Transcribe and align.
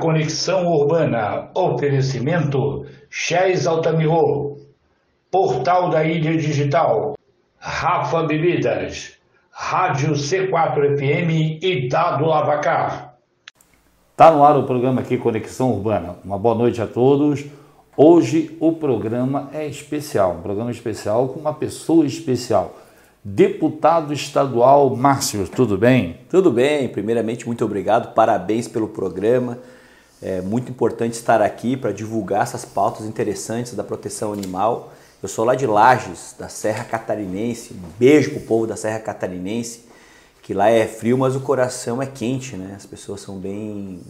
Conexão 0.00 0.66
Urbana. 0.66 1.50
Oferecimento 1.54 2.86
Chés 3.08 3.66
Altamiro. 3.66 4.56
Portal 5.30 5.90
da 5.90 6.02
Ilha 6.02 6.36
Digital. 6.36 7.14
Rafa 7.58 8.22
Bebidas. 8.22 9.12
Rádio 9.50 10.14
C4FM 10.14 11.58
e 11.62 11.88
Dado 11.88 12.24
Lavacar. 12.24 13.14
Tá 14.16 14.30
no 14.30 14.42
ar 14.42 14.56
o 14.56 14.64
programa 14.64 15.02
aqui 15.02 15.18
Conexão 15.18 15.70
Urbana. 15.70 16.16
Uma 16.24 16.38
boa 16.38 16.54
noite 16.54 16.80
a 16.80 16.86
todos. 16.86 17.44
Hoje 17.96 18.56
o 18.58 18.72
programa 18.72 19.50
é 19.52 19.66
especial, 19.66 20.36
um 20.38 20.42
programa 20.42 20.70
especial 20.70 21.28
com 21.28 21.40
uma 21.40 21.52
pessoa 21.52 22.06
especial. 22.06 22.74
Deputado 23.22 24.14
estadual 24.14 24.96
Márcio, 24.96 25.46
tudo 25.46 25.76
bem? 25.76 26.20
Tudo 26.30 26.50
bem, 26.50 26.88
primeiramente 26.88 27.46
muito 27.46 27.62
obrigado, 27.62 28.14
parabéns 28.14 28.66
pelo 28.66 28.88
programa. 28.88 29.58
É 30.22 30.40
muito 30.40 30.70
importante 30.70 31.14
estar 31.14 31.40
aqui 31.40 31.76
para 31.76 31.92
divulgar 31.92 32.42
essas 32.42 32.64
pautas 32.64 33.06
interessantes 33.06 33.74
da 33.74 33.82
proteção 33.82 34.32
animal. 34.32 34.92
Eu 35.22 35.28
sou 35.28 35.44
lá 35.44 35.54
de 35.54 35.66
Lages, 35.66 36.34
da 36.38 36.48
Serra 36.48 36.84
Catarinense. 36.84 37.72
Um 37.72 37.98
beijo 37.98 38.30
pro 38.32 38.40
povo 38.40 38.66
da 38.66 38.76
Serra 38.76 38.98
Catarinense, 38.98 39.84
que 40.42 40.52
lá 40.52 40.68
é 40.68 40.86
frio, 40.86 41.16
mas 41.16 41.34
o 41.34 41.40
coração 41.40 42.02
é 42.02 42.06
quente, 42.06 42.56
né? 42.56 42.74
As 42.76 42.84
pessoas 42.84 43.20
são 43.20 43.38
bem 43.38 44.02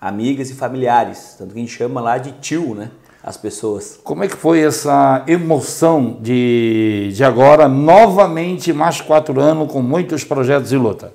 amigas 0.00 0.50
e 0.50 0.54
familiares, 0.54 1.34
tanto 1.38 1.54
que 1.54 1.58
a 1.58 1.62
gente 1.62 1.74
chama 1.74 2.00
lá 2.00 2.18
de 2.18 2.32
tio, 2.32 2.74
né? 2.74 2.90
as 3.24 3.38
pessoas. 3.38 3.98
Como 4.04 4.22
é 4.22 4.28
que 4.28 4.36
foi 4.36 4.60
essa 4.60 5.24
emoção 5.26 6.18
de, 6.20 7.10
de 7.14 7.24
agora, 7.24 7.66
novamente, 7.66 8.70
mais 8.70 9.00
quatro 9.00 9.40
anos, 9.40 9.72
com 9.72 9.80
muitos 9.80 10.22
projetos 10.24 10.68
de 10.68 10.76
luta? 10.76 11.10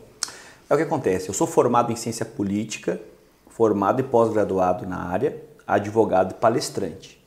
É 0.67 0.73
o 0.73 0.77
que 0.77 0.83
acontece. 0.83 1.29
Eu 1.29 1.35
sou 1.35 1.45
formado 1.45 1.91
em 1.91 1.95
ciência 1.95 2.25
política, 2.25 2.99
formado 3.59 3.99
e 3.99 4.03
pós-graduado 4.03 4.87
na 4.87 4.95
área, 4.95 5.35
advogado 5.67 6.31
e 6.31 6.33
palestrante. 6.35 7.21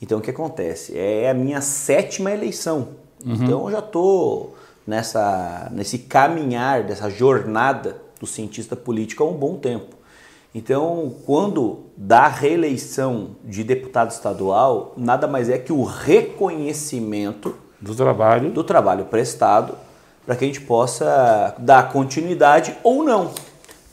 Então, 0.00 0.18
o 0.18 0.20
que 0.20 0.30
acontece? 0.30 0.96
É 0.96 1.28
a 1.28 1.34
minha 1.34 1.60
sétima 1.60 2.30
eleição. 2.30 2.90
Uhum. 3.26 3.34
Então, 3.34 3.64
eu 3.64 3.72
já 3.72 3.80
estou 3.80 4.54
nessa, 4.86 5.68
nesse 5.72 5.98
caminhar, 5.98 6.84
dessa 6.84 7.10
jornada 7.10 8.00
do 8.20 8.26
cientista 8.26 8.76
político 8.76 9.24
há 9.24 9.26
um 9.26 9.32
bom 9.32 9.56
tempo. 9.56 9.96
Então, 10.54 11.12
quando 11.26 11.86
dá 11.96 12.28
reeleição 12.28 13.30
de 13.42 13.64
deputado 13.64 14.12
estadual, 14.12 14.94
nada 14.96 15.26
mais 15.26 15.48
é 15.50 15.58
que 15.58 15.72
o 15.72 15.82
reconhecimento 15.82 17.52
do 17.80 17.96
trabalho, 17.96 18.48
do 18.52 18.62
trabalho 18.62 19.06
prestado 19.06 19.74
para 20.24 20.36
que 20.36 20.44
a 20.44 20.46
gente 20.46 20.60
possa 20.60 21.52
dar 21.58 21.90
continuidade 21.90 22.76
ou 22.84 23.02
não. 23.02 23.32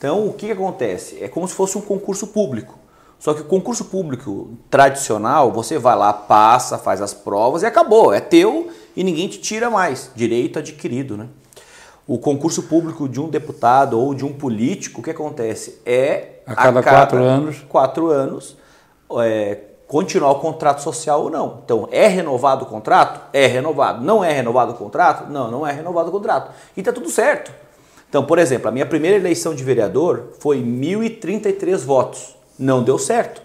Então, 0.02 0.26
o 0.26 0.32
que, 0.32 0.46
que 0.46 0.52
acontece? 0.52 1.22
É 1.22 1.28
como 1.28 1.46
se 1.46 1.54
fosse 1.54 1.78
um 1.78 1.80
concurso 1.80 2.26
público. 2.26 2.76
Só 3.20 3.32
que 3.34 3.42
o 3.42 3.44
concurso 3.44 3.84
público 3.84 4.50
tradicional, 4.68 5.52
você 5.52 5.78
vai 5.78 5.94
lá, 5.94 6.12
passa, 6.12 6.76
faz 6.76 7.00
as 7.00 7.14
provas 7.14 7.62
e 7.62 7.66
acabou. 7.66 8.12
É 8.12 8.18
teu 8.18 8.68
e 8.96 9.04
ninguém 9.04 9.28
te 9.28 9.38
tira 9.38 9.70
mais. 9.70 10.10
Direito 10.12 10.58
adquirido, 10.58 11.16
né? 11.16 11.28
O 12.04 12.18
concurso 12.18 12.64
público 12.64 13.08
de 13.08 13.20
um 13.20 13.28
deputado 13.28 13.96
ou 13.96 14.12
de 14.12 14.24
um 14.24 14.32
político, 14.32 15.00
o 15.00 15.04
que 15.04 15.12
acontece? 15.12 15.80
É 15.86 16.40
a 16.44 16.56
cada, 16.56 16.80
a 16.80 16.82
cada 16.82 16.96
quatro 16.96 17.22
anos, 17.22 17.64
quatro 17.68 18.10
anos 18.10 18.56
é, 19.20 19.58
continuar 19.86 20.32
o 20.32 20.40
contrato 20.40 20.82
social 20.82 21.22
ou 21.22 21.30
não. 21.30 21.60
Então, 21.64 21.88
é 21.92 22.08
renovado 22.08 22.64
o 22.64 22.66
contrato? 22.66 23.20
É 23.32 23.46
renovado. 23.46 24.04
Não 24.04 24.24
é 24.24 24.32
renovado 24.32 24.72
o 24.72 24.74
contrato? 24.74 25.30
Não, 25.30 25.48
não 25.48 25.64
é 25.64 25.70
renovado 25.70 26.08
o 26.08 26.12
contrato. 26.12 26.50
E 26.76 26.80
está 26.80 26.92
tudo 26.92 27.08
certo. 27.08 27.61
Então, 28.12 28.26
por 28.26 28.38
exemplo, 28.38 28.68
a 28.68 28.70
minha 28.70 28.84
primeira 28.84 29.16
eleição 29.16 29.54
de 29.54 29.64
vereador 29.64 30.34
foi 30.38 30.58
1.033 30.58 31.78
votos. 31.78 32.36
Não 32.58 32.84
deu 32.84 32.98
certo. 32.98 33.40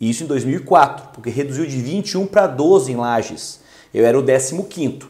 Isso 0.00 0.24
em 0.24 0.26
2004, 0.26 1.10
porque 1.12 1.30
reduziu 1.30 1.64
de 1.64 1.80
21 1.80 2.26
para 2.26 2.48
12 2.48 2.90
em 2.90 2.96
Lages. 2.96 3.60
Eu 3.94 4.04
era 4.04 4.18
o 4.18 4.22
15º. 4.24 5.04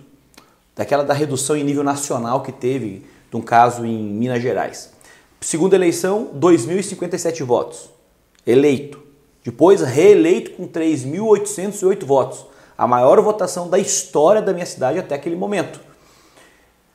Daquela 0.76 1.02
da 1.02 1.14
redução 1.14 1.56
em 1.56 1.64
nível 1.64 1.82
nacional 1.82 2.42
que 2.42 2.52
teve 2.52 3.06
de 3.30 3.36
um 3.38 3.40
caso 3.40 3.86
em 3.86 3.96
Minas 3.96 4.42
Gerais. 4.42 4.92
Segunda 5.40 5.76
eleição, 5.76 6.32
2.057 6.38 7.42
votos. 7.42 7.88
Eleito. 8.46 9.02
Depois, 9.42 9.80
reeleito 9.80 10.50
com 10.50 10.68
3.808 10.68 12.04
votos. 12.04 12.44
A 12.76 12.86
maior 12.86 13.18
votação 13.22 13.66
da 13.66 13.78
história 13.78 14.42
da 14.42 14.52
minha 14.52 14.66
cidade 14.66 14.98
até 14.98 15.14
aquele 15.14 15.36
momento. 15.36 15.80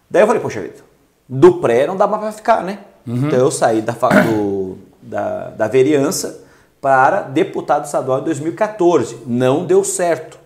Daí 0.07 0.21
eu 0.21 0.27
falei, 0.27 0.39
poxa 0.44 0.61
vida, 0.61 0.85
do 1.28 1.59
pré 1.59 1.88
não 1.88 1.97
dá 1.97 2.08
mais 2.08 2.22
para 2.22 2.31
ficar, 2.31 2.63
né? 2.63 2.80
Uhum. 3.06 3.28
Então 3.28 3.40
eu 3.40 3.52
saí 3.52 3.81
da, 3.81 3.94
do, 3.94 4.78
da, 5.02 5.50
da 5.50 5.68
vereança 5.68 6.46
para 6.81 7.22
deputado 7.22 7.86
estadual 7.86 8.22
em 8.22 8.25
2014. 8.25 9.18
Não 9.25 9.66
deu 9.66 9.84
certo. 9.84 10.40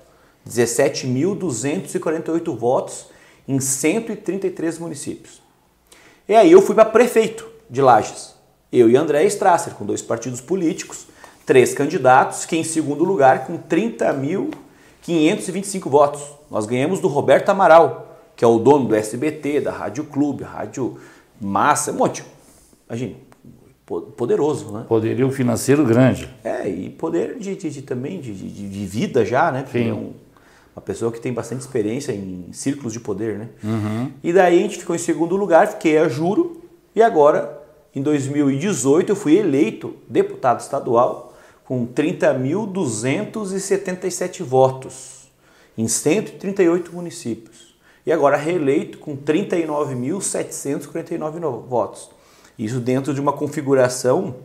17.248 0.48 2.58
votos 2.58 3.08
em 3.48 3.60
133 3.60 4.80
municípios. 4.80 5.42
E 6.28 6.36
aí 6.36 6.52
eu 6.52 6.62
fui 6.62 6.76
para 6.76 6.84
prefeito 6.86 7.48
de 7.70 7.82
Lages. 7.82 8.36
Eu 8.72 8.88
e 8.90 8.96
André 8.96 9.26
Strasser, 9.26 9.74
com 9.74 9.86
dois 9.86 10.02
partidos 10.02 10.40
políticos, 10.40 11.08
três 11.46 11.74
candidatos, 11.74 12.46
que 12.46 12.56
em 12.56 12.64
segundo 12.64 13.04
lugar 13.04 13.46
com 13.48 13.58
30.525 13.58 15.90
votos. 15.90 16.22
Nós 16.52 16.66
ganhamos 16.66 17.00
do 17.00 17.08
Roberto 17.08 17.50
Amaral, 17.50 18.09
que 18.40 18.46
é 18.46 18.48
o 18.48 18.58
dono 18.58 18.88
do 18.88 18.96
SBT, 18.96 19.60
da 19.60 19.70
Rádio 19.70 20.06
Clube, 20.06 20.46
Rádio 20.46 20.98
Massa, 21.42 21.92
um 21.92 21.96
monte. 21.96 22.24
Imagina, 22.88 23.16
poderoso, 24.16 24.72
né? 24.72 24.86
Poderio 24.88 25.30
financeiro 25.30 25.84
grande. 25.84 26.30
É, 26.42 26.70
e 26.70 26.90
poder 26.90 27.38
de, 27.38 27.54
de, 27.58 27.70
de 27.70 27.82
também 27.82 28.22
de, 28.22 28.34
de, 28.34 28.86
vida 28.86 29.26
já, 29.26 29.52
né? 29.52 29.64
Porque 29.64 29.80
Sim. 29.80 29.90
é 29.90 29.94
um, 29.94 30.14
uma 30.74 30.82
pessoa 30.82 31.12
que 31.12 31.20
tem 31.20 31.34
bastante 31.34 31.60
experiência 31.60 32.14
em 32.14 32.46
círculos 32.54 32.94
de 32.94 33.02
poder, 33.02 33.38
né? 33.38 33.50
Uhum. 33.62 34.10
E 34.24 34.32
daí 34.32 34.58
a 34.58 34.62
gente 34.62 34.78
ficou 34.78 34.96
em 34.96 35.00
segundo 35.00 35.36
lugar, 35.36 35.68
fiquei 35.68 35.98
a 35.98 36.08
juro, 36.08 36.62
e 36.96 37.02
agora 37.02 37.62
em 37.94 38.02
2018 38.02 39.12
eu 39.12 39.18
fui 39.18 39.36
eleito 39.36 39.96
deputado 40.08 40.62
estadual 40.62 41.34
com 41.66 41.86
30.277 41.86 44.44
votos 44.44 45.30
em 45.78 45.90
138 45.90 46.96
municípios. 46.96 47.69
E 48.06 48.12
agora 48.12 48.38
reeleito 48.38 48.98
com 48.98 49.18
39.749 49.18 51.68
votos. 51.68 52.10
Isso 52.58 52.80
dentro 52.80 53.14
de 53.14 53.22
uma 53.22 53.34
configuração 53.34 54.36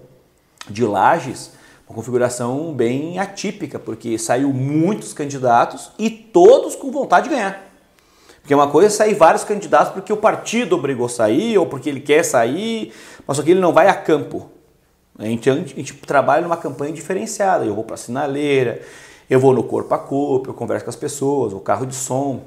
de 0.69 0.85
lajes, 0.85 1.53
uma 1.89 1.95
configuração 1.95 2.73
bem 2.73 3.19
atípica, 3.19 3.79
porque 3.79 4.19
saiu 4.19 4.53
muitos 4.53 5.13
candidatos 5.13 5.93
e 5.99 6.11
todos 6.11 6.77
com 6.77 6.91
vontade 6.91 7.29
de 7.29 7.35
ganhar. 7.35 7.63
Porque 8.41 8.55
uma 8.55 8.69
coisa 8.69 8.89
é 8.89 8.91
sair 8.91 9.15
vários 9.15 9.43
candidatos 9.43 9.93
porque 9.93 10.13
o 10.13 10.19
partido 10.19 10.77
obrigou 10.77 11.07
a 11.07 11.09
sair 11.09 11.57
ou 11.57 11.67
porque 11.67 11.89
ele 11.89 12.01
quer 12.01 12.23
sair, 12.23 12.93
mas 13.27 13.37
só 13.37 13.43
que 13.43 13.51
ele 13.51 13.61
não 13.61 13.73
vai 13.73 13.89
a 13.89 13.95
campo. 13.95 14.51
A 15.19 15.25
gente, 15.25 15.49
a 15.49 15.55
gente 15.55 15.95
trabalha 15.95 16.43
numa 16.43 16.57
campanha 16.57 16.93
diferenciada. 16.93 17.65
Eu 17.65 17.75
vou 17.75 17.85
para 17.85 17.95
a 17.95 17.97
sinaleira, 17.97 18.83
eu 19.31 19.41
vou 19.41 19.55
no 19.55 19.63
corpo 19.63 19.95
a 19.95 19.99
corpo, 19.99 20.51
eu 20.51 20.55
converso 20.55 20.85
com 20.85 20.91
as 20.91 20.97
pessoas, 20.97 21.53
o 21.53 21.61
carro 21.61 21.87
de 21.87 21.95
som. 21.95 22.43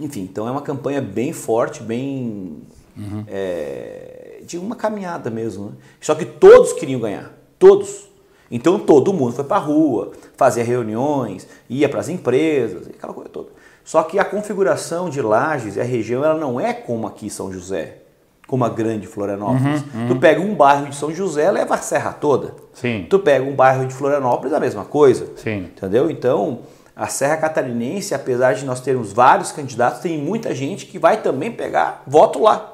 Enfim, 0.00 0.22
então 0.22 0.46
é 0.46 0.50
uma 0.50 0.62
campanha 0.62 1.00
bem 1.00 1.32
forte, 1.32 1.82
bem. 1.82 2.62
Uhum. 2.96 3.24
É, 3.28 4.40
de 4.44 4.58
uma 4.58 4.76
caminhada 4.76 5.30
mesmo. 5.30 5.66
Né? 5.66 5.72
Só 6.00 6.14
que 6.14 6.24
todos 6.24 6.72
queriam 6.72 7.00
ganhar. 7.00 7.32
Todos. 7.58 8.08
Então 8.50 8.78
todo 8.78 9.12
mundo 9.12 9.32
foi 9.32 9.44
para 9.44 9.56
a 9.56 9.60
rua, 9.60 10.12
fazia 10.36 10.62
reuniões, 10.62 11.48
ia 11.68 11.88
para 11.88 12.00
as 12.00 12.08
empresas, 12.08 12.86
aquela 12.86 13.12
coisa 13.12 13.28
toda. 13.28 13.48
Só 13.84 14.02
que 14.02 14.18
a 14.18 14.24
configuração 14.24 15.10
de 15.10 15.20
Lages 15.20 15.76
e 15.76 15.80
a 15.80 15.84
região 15.84 16.24
ela 16.24 16.38
não 16.38 16.60
é 16.60 16.72
como 16.72 17.06
aqui 17.06 17.28
São 17.28 17.52
José 17.52 18.02
como 18.46 18.64
a 18.64 18.68
grande 18.68 19.06
Florianópolis. 19.06 19.82
Uhum, 19.92 20.02
uhum. 20.02 20.08
Tu 20.08 20.16
pega 20.16 20.40
um 20.40 20.54
bairro 20.54 20.86
de 20.86 20.94
São 20.94 21.12
José, 21.12 21.50
leva 21.50 21.74
a 21.74 21.78
serra 21.78 22.12
toda. 22.12 22.54
Sim. 22.72 23.06
Tu 23.08 23.18
pega 23.18 23.44
um 23.44 23.54
bairro 23.54 23.86
de 23.86 23.94
Florianópolis, 23.94 24.52
a 24.52 24.60
mesma 24.60 24.84
coisa. 24.84 25.26
Sim. 25.36 25.64
Entendeu? 25.76 26.10
Então, 26.10 26.60
a 26.96 27.08
Serra 27.08 27.36
Catarinense, 27.36 28.14
apesar 28.14 28.54
de 28.54 28.64
nós 28.64 28.80
termos 28.80 29.12
vários 29.12 29.52
candidatos, 29.52 30.00
tem 30.00 30.16
muita 30.16 30.54
gente 30.54 30.86
que 30.86 30.98
vai 30.98 31.20
também 31.20 31.52
pegar 31.52 32.02
voto 32.06 32.40
lá. 32.40 32.72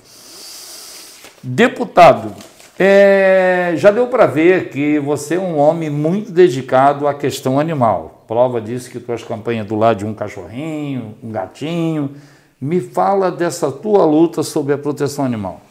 Deputado, 1.42 2.34
é, 2.78 3.74
já 3.76 3.90
deu 3.92 4.08
para 4.08 4.26
ver 4.26 4.70
que 4.70 5.00
você 5.00 5.36
é 5.36 5.40
um 5.40 5.58
homem 5.58 5.90
muito 5.90 6.32
dedicado 6.32 7.08
à 7.08 7.14
questão 7.14 7.60
animal. 7.60 8.24
Prova 8.28 8.60
disso 8.60 8.90
que 8.90 9.00
tuas 9.00 9.24
campanhas 9.24 9.66
do 9.68 9.76
lado 9.76 9.98
de 10.00 10.06
um 10.06 10.14
cachorrinho, 10.14 11.16
um 11.24 11.32
gatinho. 11.32 12.12
Me 12.60 12.80
fala 12.82 13.30
dessa 13.32 13.72
tua 13.72 14.04
luta 14.06 14.42
sobre 14.44 14.74
a 14.74 14.78
proteção 14.78 15.24
animal. 15.24 15.62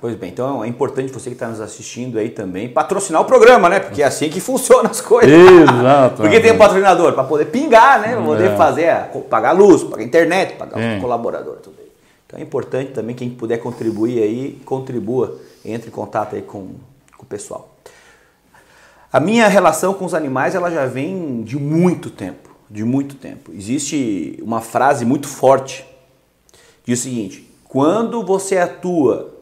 Pois 0.00 0.14
bem, 0.14 0.28
então 0.30 0.62
é 0.62 0.68
importante 0.68 1.10
você 1.10 1.30
que 1.30 1.34
está 1.34 1.48
nos 1.48 1.60
assistindo 1.60 2.18
aí 2.18 2.28
também 2.28 2.68
patrocinar 2.68 3.22
o 3.22 3.24
programa, 3.24 3.68
né? 3.68 3.80
Porque 3.80 4.02
é 4.02 4.06
assim 4.06 4.28
que 4.28 4.40
funcionam 4.40 4.90
as 4.90 5.00
coisas. 5.00 5.32
Exato. 5.32 6.22
Porque 6.22 6.38
tem 6.38 6.52
um 6.52 6.58
patrocinador 6.58 7.14
para 7.14 7.24
poder 7.24 7.46
pingar, 7.46 8.00
né? 8.00 8.14
Pra 8.14 8.22
poder 8.22 8.50
É. 8.50 8.56
fazer, 8.56 8.94
pagar 9.30 9.52
luz, 9.52 9.82
pagar 9.82 10.04
internet, 10.04 10.52
pagar 10.56 10.78
É. 10.80 10.98
o 10.98 11.00
colaborador, 11.00 11.56
tudo 11.62 11.76
aí. 11.80 11.85
Então 12.26 12.38
é 12.38 12.42
importante 12.42 12.92
também 12.92 13.14
quem 13.14 13.30
puder 13.30 13.58
contribuir 13.58 14.22
aí, 14.22 14.60
contribua, 14.64 15.38
entre 15.64 15.88
em 15.88 15.92
contato 15.92 16.34
aí 16.34 16.42
com, 16.42 16.74
com 17.16 17.22
o 17.22 17.26
pessoal. 17.26 17.76
A 19.12 19.20
minha 19.20 19.48
relação 19.48 19.94
com 19.94 20.04
os 20.04 20.14
animais 20.14 20.54
ela 20.54 20.70
já 20.70 20.86
vem 20.86 21.42
de 21.42 21.56
muito 21.56 22.10
tempo, 22.10 22.50
de 22.68 22.84
muito 22.84 23.14
tempo. 23.14 23.52
Existe 23.52 24.38
uma 24.42 24.60
frase 24.60 25.04
muito 25.04 25.28
forte 25.28 25.84
diz 26.86 27.00
o 27.00 27.02
seguinte: 27.02 27.50
quando 27.64 28.24
você 28.24 28.56
atua, 28.56 29.34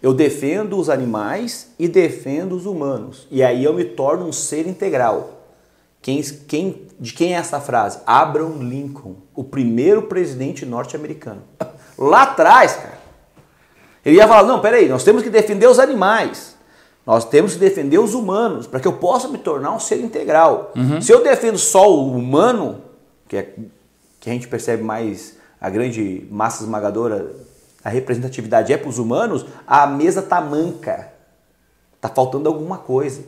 eu 0.00 0.12
defendo 0.12 0.78
os 0.78 0.90
animais 0.90 1.70
e 1.78 1.88
defendo 1.88 2.54
os 2.54 2.66
humanos, 2.66 3.26
e 3.30 3.42
aí 3.42 3.64
eu 3.64 3.72
me 3.72 3.84
torno 3.84 4.26
um 4.26 4.32
ser 4.32 4.68
integral. 4.68 5.38
Quem, 6.00 6.20
quem, 6.20 6.82
de 6.98 7.12
quem 7.12 7.34
é 7.34 7.38
essa 7.38 7.60
frase? 7.60 8.00
Abraham 8.04 8.58
Lincoln, 8.58 9.14
o 9.36 9.44
primeiro 9.44 10.02
presidente 10.02 10.66
norte-americano. 10.66 11.42
Lá 11.98 12.22
atrás, 12.22 12.74
cara. 12.74 12.98
Ele 14.04 14.16
ia 14.16 14.28
falar: 14.28 14.44
não, 14.46 14.60
peraí, 14.60 14.88
nós 14.88 15.04
temos 15.04 15.22
que 15.22 15.30
defender 15.30 15.66
os 15.66 15.78
animais. 15.78 16.56
Nós 17.04 17.24
temos 17.24 17.54
que 17.54 17.58
defender 17.58 17.98
os 17.98 18.14
humanos 18.14 18.66
para 18.66 18.78
que 18.78 18.86
eu 18.86 18.92
possa 18.92 19.26
me 19.26 19.38
tornar 19.38 19.72
um 19.72 19.80
ser 19.80 20.00
integral. 20.00 20.72
Se 21.00 21.12
eu 21.12 21.22
defendo 21.22 21.58
só 21.58 21.90
o 21.90 22.12
humano, 22.12 22.80
que 23.28 23.36
é 23.36 23.54
que 24.20 24.30
a 24.30 24.32
gente 24.32 24.46
percebe 24.46 24.84
mais 24.84 25.36
a 25.60 25.68
grande 25.68 26.28
massa 26.30 26.62
esmagadora, 26.62 27.34
a 27.82 27.88
representatividade 27.88 28.72
é 28.72 28.76
para 28.76 28.88
os 28.88 28.98
humanos, 28.98 29.44
a 29.66 29.84
mesa 29.86 30.22
tá 30.22 30.40
manca. 30.40 31.12
Tá 32.00 32.08
faltando 32.08 32.48
alguma 32.48 32.78
coisa. 32.78 33.24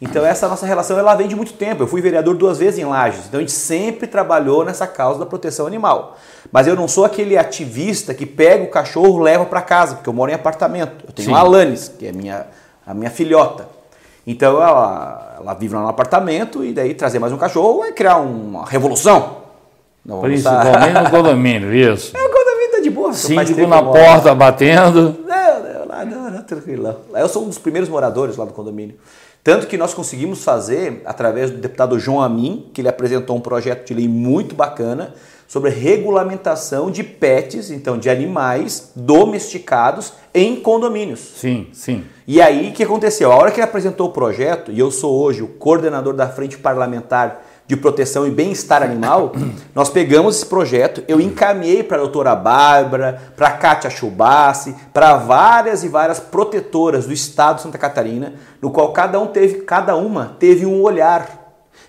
Então 0.00 0.24
essa 0.24 0.48
nossa 0.48 0.64
relação 0.64 0.98
ela 0.98 1.14
vem 1.14 1.26
de 1.26 1.34
muito 1.34 1.52
tempo. 1.54 1.82
Eu 1.82 1.86
fui 1.86 2.00
vereador 2.00 2.36
duas 2.36 2.58
vezes 2.58 2.78
em 2.78 2.84
Lages, 2.84 3.26
então 3.26 3.38
a 3.38 3.40
gente 3.40 3.52
sempre 3.52 4.06
trabalhou 4.06 4.64
nessa 4.64 4.86
causa 4.86 5.18
da 5.18 5.26
proteção 5.26 5.66
animal. 5.66 6.16
Mas 6.52 6.66
eu 6.66 6.76
não 6.76 6.86
sou 6.86 7.04
aquele 7.04 7.36
ativista 7.36 8.14
que 8.14 8.24
pega 8.24 8.62
o 8.64 8.70
cachorro 8.70 9.20
e 9.20 9.24
leva 9.24 9.44
para 9.44 9.60
casa, 9.60 9.96
porque 9.96 10.08
eu 10.08 10.12
moro 10.12 10.30
em 10.30 10.34
apartamento. 10.34 11.04
Eu 11.06 11.12
tenho 11.12 11.28
Sim. 11.28 11.34
a 11.34 11.38
Alanis, 11.38 11.88
que 11.88 12.06
é 12.06 12.12
minha, 12.12 12.46
a 12.86 12.94
minha 12.94 13.10
filhota. 13.10 13.68
Então 14.24 14.62
ela, 14.62 15.36
ela 15.40 15.54
vive 15.54 15.74
lá 15.74 15.82
no 15.82 15.88
apartamento 15.88 16.64
e 16.64 16.72
daí 16.72 16.94
trazer 16.94 17.18
mais 17.18 17.32
um 17.32 17.38
cachorro 17.38 17.82
é 17.84 17.92
criar 17.92 18.18
uma 18.18 18.66
revolução. 18.66 19.38
Não 20.04 20.20
Principalmente 20.20 21.02
no 21.02 21.10
condomínio, 21.10 21.74
isso. 21.74 22.16
É, 22.16 22.20
o 22.20 22.30
condomínio 22.30 22.70
tá 22.72 22.80
de 22.80 22.90
boa. 22.90 23.12
Síndico 23.12 23.66
na 23.66 23.82
porta 23.82 24.34
batendo. 24.34 25.16
Não, 25.26 25.86
não, 25.86 26.06
não, 26.06 26.30
não, 26.30 26.42
tranquilo. 26.42 26.96
Lá 27.10 27.20
eu 27.20 27.28
sou 27.28 27.42
um 27.42 27.48
dos 27.48 27.58
primeiros 27.58 27.88
moradores 27.90 28.36
lá 28.36 28.44
do 28.44 28.52
condomínio. 28.52 28.96
Tanto 29.48 29.66
que 29.66 29.78
nós 29.78 29.94
conseguimos 29.94 30.44
fazer, 30.44 31.00
através 31.06 31.50
do 31.50 31.56
deputado 31.56 31.98
João 31.98 32.20
Amin, 32.20 32.68
que 32.74 32.82
ele 32.82 32.88
apresentou 32.90 33.34
um 33.34 33.40
projeto 33.40 33.86
de 33.86 33.94
lei 33.94 34.06
muito 34.06 34.54
bacana 34.54 35.14
sobre 35.46 35.70
regulamentação 35.70 36.90
de 36.90 37.02
pets, 37.02 37.70
então 37.70 37.96
de 37.96 38.10
animais 38.10 38.92
domesticados 38.94 40.12
em 40.34 40.56
condomínios. 40.56 41.20
Sim, 41.20 41.68
sim. 41.72 42.04
E 42.26 42.42
aí 42.42 42.68
o 42.68 42.72
que 42.74 42.82
aconteceu? 42.82 43.32
A 43.32 43.36
hora 43.36 43.50
que 43.50 43.56
ele 43.56 43.64
apresentou 43.64 44.08
o 44.08 44.12
projeto, 44.12 44.70
e 44.70 44.78
eu 44.78 44.90
sou 44.90 45.18
hoje 45.18 45.42
o 45.42 45.48
coordenador 45.48 46.12
da 46.12 46.28
Frente 46.28 46.58
Parlamentar 46.58 47.42
de 47.68 47.76
Proteção 47.76 48.26
e 48.26 48.30
Bem-Estar 48.30 48.82
Animal, 48.82 49.32
nós 49.74 49.90
pegamos 49.90 50.36
esse 50.36 50.46
projeto, 50.46 51.04
eu 51.06 51.20
encaminhei 51.20 51.82
para 51.82 51.98
a 51.98 52.00
doutora 52.00 52.34
Bárbara, 52.34 53.20
para 53.36 53.48
a 53.48 53.52
Kátia 53.52 53.90
Chubassi, 53.90 54.74
para 54.92 55.16
várias 55.16 55.84
e 55.84 55.88
várias 55.88 56.18
protetoras 56.18 57.06
do 57.06 57.12
estado 57.12 57.56
de 57.56 57.62
Santa 57.62 57.76
Catarina, 57.76 58.32
no 58.60 58.70
qual 58.70 58.90
cada 58.92 59.20
um 59.20 59.26
teve, 59.26 59.60
cada 59.60 59.94
uma 59.94 60.34
teve 60.38 60.64
um 60.64 60.80
olhar. 60.82 61.38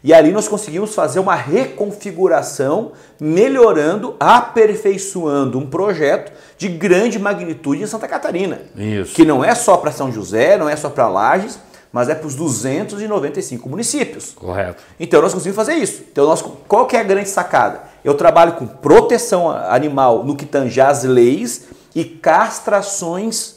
E 0.04 0.14
ali 0.14 0.32
nós 0.32 0.48
conseguimos 0.48 0.94
fazer 0.94 1.20
uma 1.20 1.36
reconfiguração, 1.36 2.92
melhorando, 3.20 4.16
aperfeiçoando 4.20 5.58
um 5.58 5.66
projeto 5.66 6.32
de 6.58 6.68
grande 6.68 7.18
magnitude 7.18 7.84
em 7.84 7.88
Santa 7.88 8.08
Catarina. 8.08 8.62
Isso. 8.76 9.14
Que 9.14 9.26
não 9.26 9.44
é 9.44 9.56
só 9.56 9.78
para 9.78 9.92
São 9.92 10.12
José, 10.12 10.58
não 10.58 10.70
é 10.70 10.76
só 10.76 10.90
para 10.90 11.08
Lages, 11.08 11.60
mas 11.92 12.10
é 12.10 12.16
para 12.16 12.28
os 12.28 12.36
295 12.36 13.68
municípios. 13.68 14.34
Correto. 14.34 14.84
Então 15.00 15.22
nós 15.22 15.34
conseguimos 15.34 15.56
fazer 15.56 15.74
isso. 15.74 16.04
Então 16.12 16.26
nós, 16.26 16.44
qual 16.68 16.86
que 16.86 16.96
é 16.96 17.00
a 17.00 17.04
grande 17.04 17.30
sacada? 17.30 17.82
Eu 18.04 18.14
trabalho 18.14 18.54
com 18.54 18.68
proteção 18.68 19.50
animal 19.50 20.24
no 20.24 20.36
que 20.36 20.46
tange 20.46 20.80
às 20.80 21.04
leis 21.04 21.68
e 21.96 22.06
castrações 22.06 23.56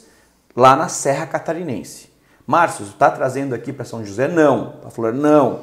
lá 0.55 0.75
na 0.75 0.87
Serra 0.87 1.25
Catarinense. 1.27 2.11
Márcio, 2.45 2.85
está 2.85 3.09
trazendo 3.09 3.55
aqui 3.55 3.71
para 3.71 3.85
São 3.85 4.03
José? 4.03 4.27
Não. 4.27 4.73
Para 4.81 4.89
Flor, 4.89 5.13
não. 5.13 5.61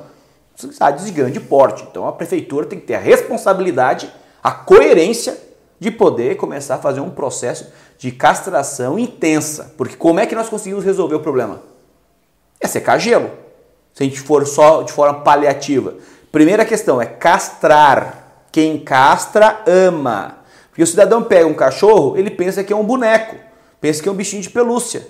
Cidades 0.56 1.04
de 1.04 1.10
grande 1.10 1.40
porte. 1.40 1.84
Então 1.90 2.06
a 2.06 2.12
prefeitura 2.12 2.66
tem 2.66 2.78
que 2.78 2.86
ter 2.86 2.94
a 2.94 3.00
responsabilidade, 3.00 4.10
a 4.42 4.52
coerência 4.52 5.36
de 5.78 5.90
poder 5.90 6.36
começar 6.36 6.76
a 6.76 6.78
fazer 6.78 7.00
um 7.00 7.10
processo 7.10 7.68
de 7.98 8.12
castração 8.12 8.98
intensa. 8.98 9.74
Porque 9.76 9.96
como 9.96 10.20
é 10.20 10.26
que 10.26 10.34
nós 10.34 10.48
conseguimos 10.48 10.84
resolver 10.84 11.14
o 11.14 11.20
problema? 11.20 11.69
É 12.60 12.66
secar 12.66 12.98
gelo. 12.98 13.30
Se 13.94 14.02
a 14.02 14.06
gente 14.06 14.20
for 14.20 14.46
só 14.46 14.82
de 14.82 14.92
forma 14.92 15.20
paliativa. 15.20 15.94
Primeira 16.30 16.64
questão 16.64 17.00
é 17.00 17.06
castrar. 17.06 18.44
Quem 18.52 18.78
castra 18.78 19.62
ama. 19.66 20.38
Porque 20.68 20.82
o 20.82 20.86
cidadão 20.86 21.22
pega 21.22 21.46
um 21.46 21.54
cachorro, 21.54 22.16
ele 22.16 22.30
pensa 22.30 22.64
que 22.64 22.72
é 22.72 22.76
um 22.76 22.84
boneco, 22.84 23.36
pensa 23.80 24.02
que 24.02 24.08
é 24.08 24.12
um 24.12 24.14
bichinho 24.14 24.42
de 24.42 24.50
pelúcia. 24.50 25.06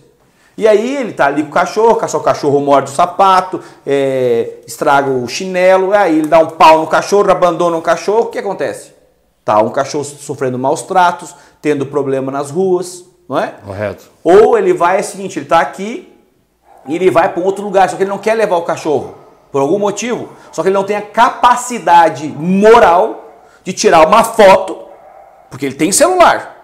E 0.57 0.67
aí 0.67 0.97
ele 0.97 1.13
tá 1.13 1.27
ali 1.27 1.43
com 1.43 1.49
o 1.49 1.53
cachorro, 1.53 1.93
o 1.93 2.21
cachorro 2.21 2.61
morde 2.61 2.91
o 2.91 2.95
sapato, 2.95 3.61
é, 3.87 4.59
estraga 4.67 5.11
o 5.11 5.27
chinelo, 5.29 5.93
aí 5.93 6.19
ele 6.19 6.29
dá 6.29 6.39
um 6.39 6.49
pau 6.49 6.81
no 6.81 6.87
cachorro, 6.87 7.31
abandona 7.31 7.77
o 7.77 7.83
cachorro, 7.83 8.23
o 8.23 8.27
que 8.27 8.39
acontece? 8.39 8.93
Tá 9.45 9.61
um 9.63 9.71
cachorro 9.71 10.05
sofrendo 10.05 10.59
maus 10.59 10.83
tratos, 10.83 11.35
tendo 11.63 11.87
problema 11.87 12.33
nas 12.33 12.51
ruas, 12.51 13.05
não 13.29 13.39
é? 13.39 13.55
Correto. 13.65 14.11
Ou 14.25 14.59
ele 14.59 14.75
vai, 14.75 14.99
é 14.99 15.01
o 15.01 15.05
seguinte, 15.05 15.39
ele 15.39 15.47
está 15.47 15.61
aqui 15.61 16.10
e 16.87 16.95
ele 16.95 17.11
vai 17.11 17.29
para 17.29 17.43
um 17.43 17.45
outro 17.45 17.65
lugar, 17.65 17.89
só 17.89 17.97
que 17.97 18.03
ele 18.03 18.11
não 18.11 18.19
quer 18.19 18.35
levar 18.35 18.57
o 18.57 18.63
cachorro, 18.63 19.15
por 19.53 19.61
algum 19.61 19.79
motivo, 19.79 20.29
só 20.53 20.63
que 20.63 20.69
ele 20.69 20.77
não 20.77 20.85
tem 20.85 20.97
a 20.97 21.03
capacidade 21.03 22.29
moral 22.29 23.31
de 23.65 23.73
tirar 23.73 24.07
uma 24.07 24.25
foto, 24.25 24.79
porque 25.51 25.67
ele 25.67 25.75
tem 25.75 25.93
celular, 25.93 26.57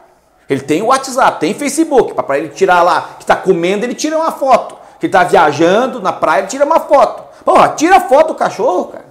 ele 0.49 0.61
tem 0.61 0.83
WhatsApp, 0.83 1.41
tem 1.41 1.55
Facebook, 1.55 2.15
para 2.15 2.39
ele 2.39 2.49
tirar 2.49 2.83
lá, 2.83 3.15
que 3.19 3.25
está 3.25 3.37
comendo, 3.37 3.85
ele 3.85 3.95
tira 3.95 4.17
uma 4.17 4.31
foto, 4.31 4.77
que 5.01 5.07
está 5.07 5.25
viajando 5.25 6.01
na 6.01 6.13
praia, 6.13 6.41
ele 6.41 6.49
tira 6.49 6.65
uma 6.65 6.81
foto. 6.81 7.25
Porra, 7.45 7.69
tira 7.71 7.97
a 7.97 8.01
foto 8.01 8.29
do 8.29 8.35
cachorro, 8.35 8.87
cara. 8.87 9.07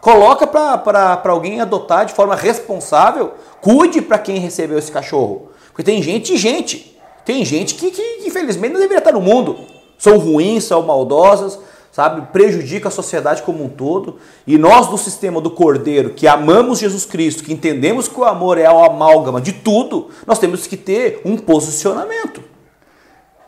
Coloca 0.00 0.46
para 0.46 1.20
alguém 1.30 1.60
adotar 1.60 2.04
de 2.04 2.12
forma 2.12 2.36
responsável, 2.36 3.34
cuide 3.60 4.00
para 4.00 4.18
quem 4.18 4.38
recebeu 4.38 4.78
esse 4.78 4.90
cachorro. 4.90 5.50
Porque 5.68 5.82
tem 5.82 6.00
gente 6.00 6.34
e 6.34 6.36
gente. 6.36 6.96
Tem 7.24 7.44
gente 7.44 7.74
que, 7.74 7.90
que, 7.90 8.22
infelizmente 8.24 8.72
não 8.72 8.80
deveria 8.80 8.98
estar 8.98 9.12
no 9.12 9.20
mundo. 9.20 9.58
São 9.98 10.18
ruins, 10.18 10.64
são 10.64 10.82
maldosas, 10.82 11.58
sabe? 11.90 12.30
Prejudica 12.32 12.88
a 12.88 12.90
sociedade 12.90 13.42
como 13.42 13.64
um 13.64 13.68
todo. 13.68 14.16
E 14.46 14.58
nós 14.58 14.88
do 14.88 14.98
sistema 14.98 15.40
do 15.40 15.50
Cordeiro, 15.50 16.10
que 16.10 16.28
amamos 16.28 16.78
Jesus 16.78 17.06
Cristo, 17.06 17.42
que 17.42 17.52
entendemos 17.52 18.06
que 18.06 18.20
o 18.20 18.24
amor 18.24 18.58
é 18.58 18.66
a 18.66 18.86
amálgama 18.86 19.40
de 19.40 19.52
tudo, 19.52 20.10
nós 20.26 20.38
temos 20.38 20.66
que 20.66 20.76
ter 20.76 21.22
um 21.24 21.36
posicionamento. 21.38 22.42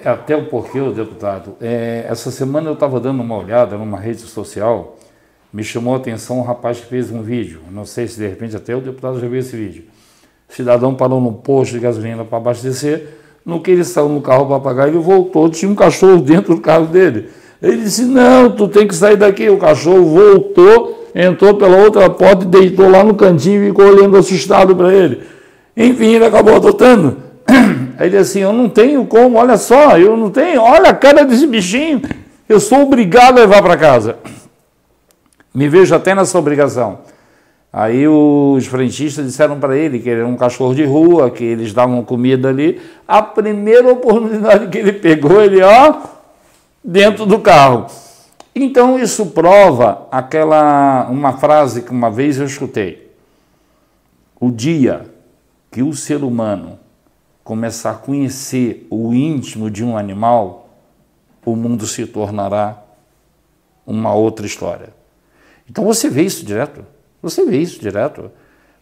É 0.01 0.09
até 0.09 0.37
o 0.37 0.47
porquê, 0.47 0.81
deputado. 0.93 1.57
É, 1.61 2.07
essa 2.09 2.31
semana 2.31 2.71
eu 2.71 2.75
estava 2.75 3.01
dando 3.01 3.21
uma 3.21 3.37
olhada 3.37 3.77
numa 3.77 3.99
rede 3.99 4.21
social, 4.21 4.97
me 5.53 5.65
chamou 5.65 5.95
a 5.95 5.97
atenção 5.97 6.39
um 6.39 6.43
rapaz 6.43 6.79
que 6.79 6.87
fez 6.87 7.11
um 7.11 7.21
vídeo. 7.21 7.61
Não 7.71 7.85
sei 7.85 8.07
se 8.07 8.19
de 8.19 8.29
repente 8.29 8.57
até 8.57 8.75
o 8.77 8.81
deputado 8.81 9.21
já 9.21 9.27
viu 9.27 9.39
esse 9.39 9.57
vídeo. 9.57 9.85
O 10.49 10.53
cidadão 10.55 10.95
parou 10.95 11.21
no 11.21 11.33
posto 11.33 11.73
de 11.73 11.81
gasolina 11.81 12.25
para 12.25 12.39
abastecer. 12.39 13.09
No 13.49 13.61
que 13.61 13.71
ele 13.71 13.83
saiu 13.83 14.11
no 14.11 14.21
carro 14.21 14.45
para 14.45 14.61
pagar, 14.61 14.89
ele 14.89 14.99
voltou, 14.99 15.49
tinha 15.49 15.73
um 15.73 15.75
cachorro 15.75 16.21
dentro 16.21 16.55
do 16.55 16.61
carro 16.61 16.85
dele. 16.85 17.31
Ele 17.63 17.79
disse: 17.79 18.05
Não, 18.05 18.51
tu 18.51 18.69
tem 18.69 18.87
que 18.87 18.95
sair 18.95 19.17
daqui. 19.17 19.49
O 19.49 19.57
cachorro 19.57 20.05
voltou, 20.05 21.09
entrou 21.15 21.55
pela 21.55 21.79
outra 21.79 22.11
porta 22.11 22.45
e 22.45 22.47
deitou 22.47 22.91
lá 22.91 23.03
no 23.03 23.15
cantinho 23.15 23.65
e 23.65 23.69
ficou 23.69 23.87
olhando 23.87 24.19
assustado 24.19 24.77
para 24.77 24.93
ele. 24.93 25.23
Enfim, 25.75 26.17
ele 26.17 26.27
acabou 26.27 26.57
adotando. 26.57 27.17
Aí 27.99 28.09
ele 28.09 28.19
assim, 28.19 28.41
eu 28.41 28.53
não 28.53 28.69
tenho 28.69 29.07
como, 29.07 29.39
olha 29.39 29.57
só, 29.57 29.97
eu 29.97 30.15
não 30.15 30.29
tenho, 30.29 30.61
olha 30.61 30.91
a 30.91 30.95
cara 30.95 31.25
desse 31.25 31.47
bichinho, 31.47 32.03
eu 32.47 32.61
sou 32.61 32.83
obrigado 32.83 33.39
a 33.39 33.41
levar 33.41 33.63
para 33.63 33.79
casa. 33.79 34.19
Me 35.55 35.71
vejo 35.71 35.95
até 35.95 36.15
nessa 36.15 36.39
obrigação. 36.39 36.99
Aí 37.73 38.09
os 38.09 38.67
frentistas 38.67 39.27
disseram 39.27 39.61
para 39.61 39.77
ele 39.77 39.99
que 39.99 40.09
ele 40.09 40.21
era 40.21 40.29
um 40.29 40.37
cachorro 40.37 40.75
de 40.75 40.85
rua, 40.85 41.31
que 41.31 41.45
eles 41.45 41.73
davam 41.73 42.03
comida 42.03 42.49
ali. 42.49 42.81
A 43.07 43.21
primeira 43.23 43.93
oportunidade 43.93 44.69
que 44.69 44.79
ele 44.79 44.93
pegou, 44.95 45.43
ele, 45.43 45.63
ó, 45.63 46.01
dentro 46.83 47.27
do 47.27 47.39
carro. 47.39 47.87
Então 48.55 48.99
isso 48.99 49.27
prova 49.27 50.09
aquela 50.11 51.09
uma 51.11 51.35
frase 51.35 51.83
que 51.83 51.91
uma 51.91 52.11
vez 52.11 52.39
eu 52.39 52.47
escutei. 52.47 53.13
O 54.41 54.51
dia 54.51 55.05
que 55.71 55.83
o 55.83 55.93
ser 55.93 56.25
humano 56.25 56.79
começar 57.45 57.91
a 57.93 57.95
conhecer 57.95 58.87
o 58.91 59.13
íntimo 59.13 59.71
de 59.71 59.85
um 59.85 59.97
animal, 59.97 60.69
o 61.45 61.55
mundo 61.57 61.87
se 61.87 62.07
tornará 62.07 62.83
uma 63.87 64.13
outra 64.13 64.45
história. 64.45 64.91
Então 65.69 65.85
você 65.85 66.11
vê 66.11 66.23
isso 66.23 66.45
direto. 66.45 66.85
Você 67.23 67.45
vê 67.45 67.59
isso 67.59 67.81
direto. 67.81 68.31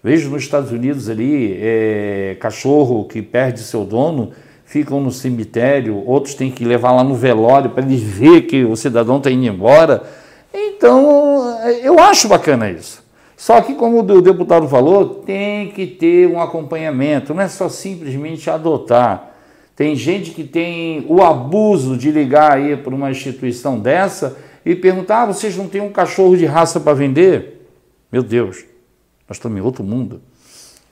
Vejo 0.03 0.31
nos 0.31 0.43
Estados 0.43 0.71
Unidos 0.71 1.09
ali 1.09 1.59
é, 1.61 2.37
cachorro 2.39 3.07
que 3.07 3.21
perde 3.23 3.61
seu 3.61 3.85
dono, 3.85 4.33
ficam 4.65 5.01
no 5.01 5.11
cemitério, 5.11 6.03
outros 6.07 6.35
têm 6.35 6.51
que 6.51 6.65
levar 6.65 6.93
lá 6.93 7.03
no 7.03 7.15
velório 7.15 7.71
para 7.71 7.85
eles 7.85 8.03
ver 8.03 8.43
que 8.43 8.65
o 8.65 8.77
cidadão 8.77 9.17
está 9.19 9.31
indo 9.31 9.47
embora. 9.47 10.05
Então, 10.53 11.59
eu 11.83 11.99
acho 11.99 12.29
bacana 12.29 12.71
isso. 12.71 13.05
Só 13.37 13.61
que, 13.61 13.75
como 13.75 14.01
o 14.01 14.23
deputado 14.23 14.69
falou, 14.69 15.23
tem 15.27 15.69
que 15.69 15.87
ter 15.87 16.27
um 16.27 16.41
acompanhamento, 16.41 17.35
não 17.35 17.43
é 17.43 17.49
só 17.49 17.69
simplesmente 17.69 18.49
adotar. 18.49 19.35
Tem 19.75 19.95
gente 19.95 20.31
que 20.31 20.43
tem 20.43 21.05
o 21.07 21.23
abuso 21.23 21.99
de 21.99 22.11
ligar 22.11 22.53
aí 22.53 22.77
para 22.77 22.95
uma 22.95 23.11
instituição 23.11 23.79
dessa 23.79 24.39
e 24.65 24.75
perguntar: 24.75 25.23
ah, 25.23 25.27
vocês 25.27 25.55
não 25.55 25.69
têm 25.69 25.83
um 25.83 25.93
cachorro 25.93 26.35
de 26.35 26.47
raça 26.47 26.81
para 26.81 26.95
vender? 26.95 27.56
Meu 28.11 28.23
Deus, 28.23 28.65
nós 29.29 29.37
estamos 29.37 29.59
em 29.59 29.61
outro 29.61 29.83
mundo. 29.83 30.21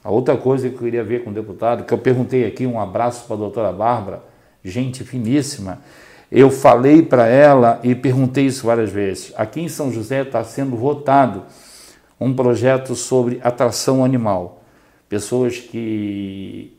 A 0.03 0.11
outra 0.11 0.37
coisa 0.37 0.69
que 0.69 0.75
eu 0.75 0.81
queria 0.81 1.05
ver 1.05 1.25
com 1.25 1.31
o 1.31 1.33
deputado, 1.33 1.85
que 1.85 1.95
eu 1.95 1.99
perguntei 1.99 2.45
aqui, 2.45 2.67
um 2.67 2.79
abraço 2.79 3.25
para 3.27 3.37
a 3.37 3.39
doutora 3.39 3.73
Bárbara, 3.73 4.23
gente 4.63 5.05
finíssima. 5.05 5.79
Eu 6.31 6.51
falei 6.51 7.03
para 7.03 7.27
ela 7.27 7.81
e 7.83 7.95
perguntei 7.95 8.47
isso 8.47 8.67
várias 8.67 8.91
vezes. 8.91 9.33
Aqui 9.37 9.61
em 9.61 9.69
São 9.69 9.93
José 9.93 10.23
está 10.23 10.43
sendo 10.43 10.77
votado 10.77 11.45
um 12.21 12.35
projeto 12.35 12.95
sobre 12.95 13.41
atração 13.43 14.05
animal. 14.05 14.63
Pessoas 15.09 15.59
que 15.59 16.77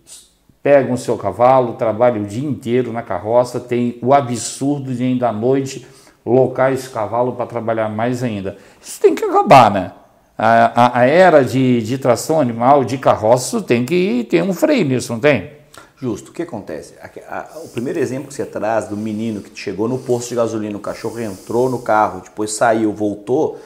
pegam 0.62 0.94
o 0.94 0.98
seu 0.98 1.18
cavalo, 1.18 1.74
trabalham 1.74 2.24
o 2.24 2.28
dia 2.28 2.48
inteiro 2.48 2.92
na 2.92 3.02
carroça, 3.02 3.60
tem 3.60 3.98
o 4.02 4.14
absurdo 4.14 4.94
de 4.94 5.04
ainda 5.04 5.30
à 5.30 5.32
noite 5.32 5.88
locar 6.26 6.74
esse 6.74 6.90
cavalo 6.90 7.34
para 7.34 7.46
trabalhar 7.46 7.88
mais 7.88 8.24
ainda. 8.24 8.58
Isso 8.82 9.00
tem 9.00 9.16
que 9.16 9.24
acabar, 9.24 9.72
né? 9.72 9.92
A, 10.38 11.00
a, 11.00 11.00
a 11.00 11.06
era 11.06 11.44
de, 11.44 11.82
de, 11.82 11.98
tração 11.98 12.42
animal, 12.42 12.84
de 12.84 12.98
carroça, 12.98 13.62
tem 13.62 13.86
que 13.86 14.28
ter 14.30 14.44
um 14.44 14.54
freio 14.54 14.86
nisso, 14.86 15.14
não 15.14 15.20
tem? 15.20 15.52
Justo. 15.98 16.32
O 16.32 16.34
que 16.34 16.42
acontece? 16.42 16.94
A, 17.30 17.48
o 17.64 17.70
primeiro 17.70 18.00
exemplo 18.00 18.28
que 18.28 18.34
você 18.34 18.46
traz 18.46 18.88
do 18.88 18.98
menino 18.98 19.42
que 19.42 19.58
chegou 19.58 19.88
no 19.88 19.98
posto 19.98 20.30
de 20.30 20.36
gasolina, 20.36 20.78
o 20.78 20.82
cachorro 20.82 21.20
entrou 21.20 21.70
no 21.70 21.80
carro, 21.80 22.22
depois 22.22 22.52
saiu, 22.54 22.92
voltou, 22.92 23.60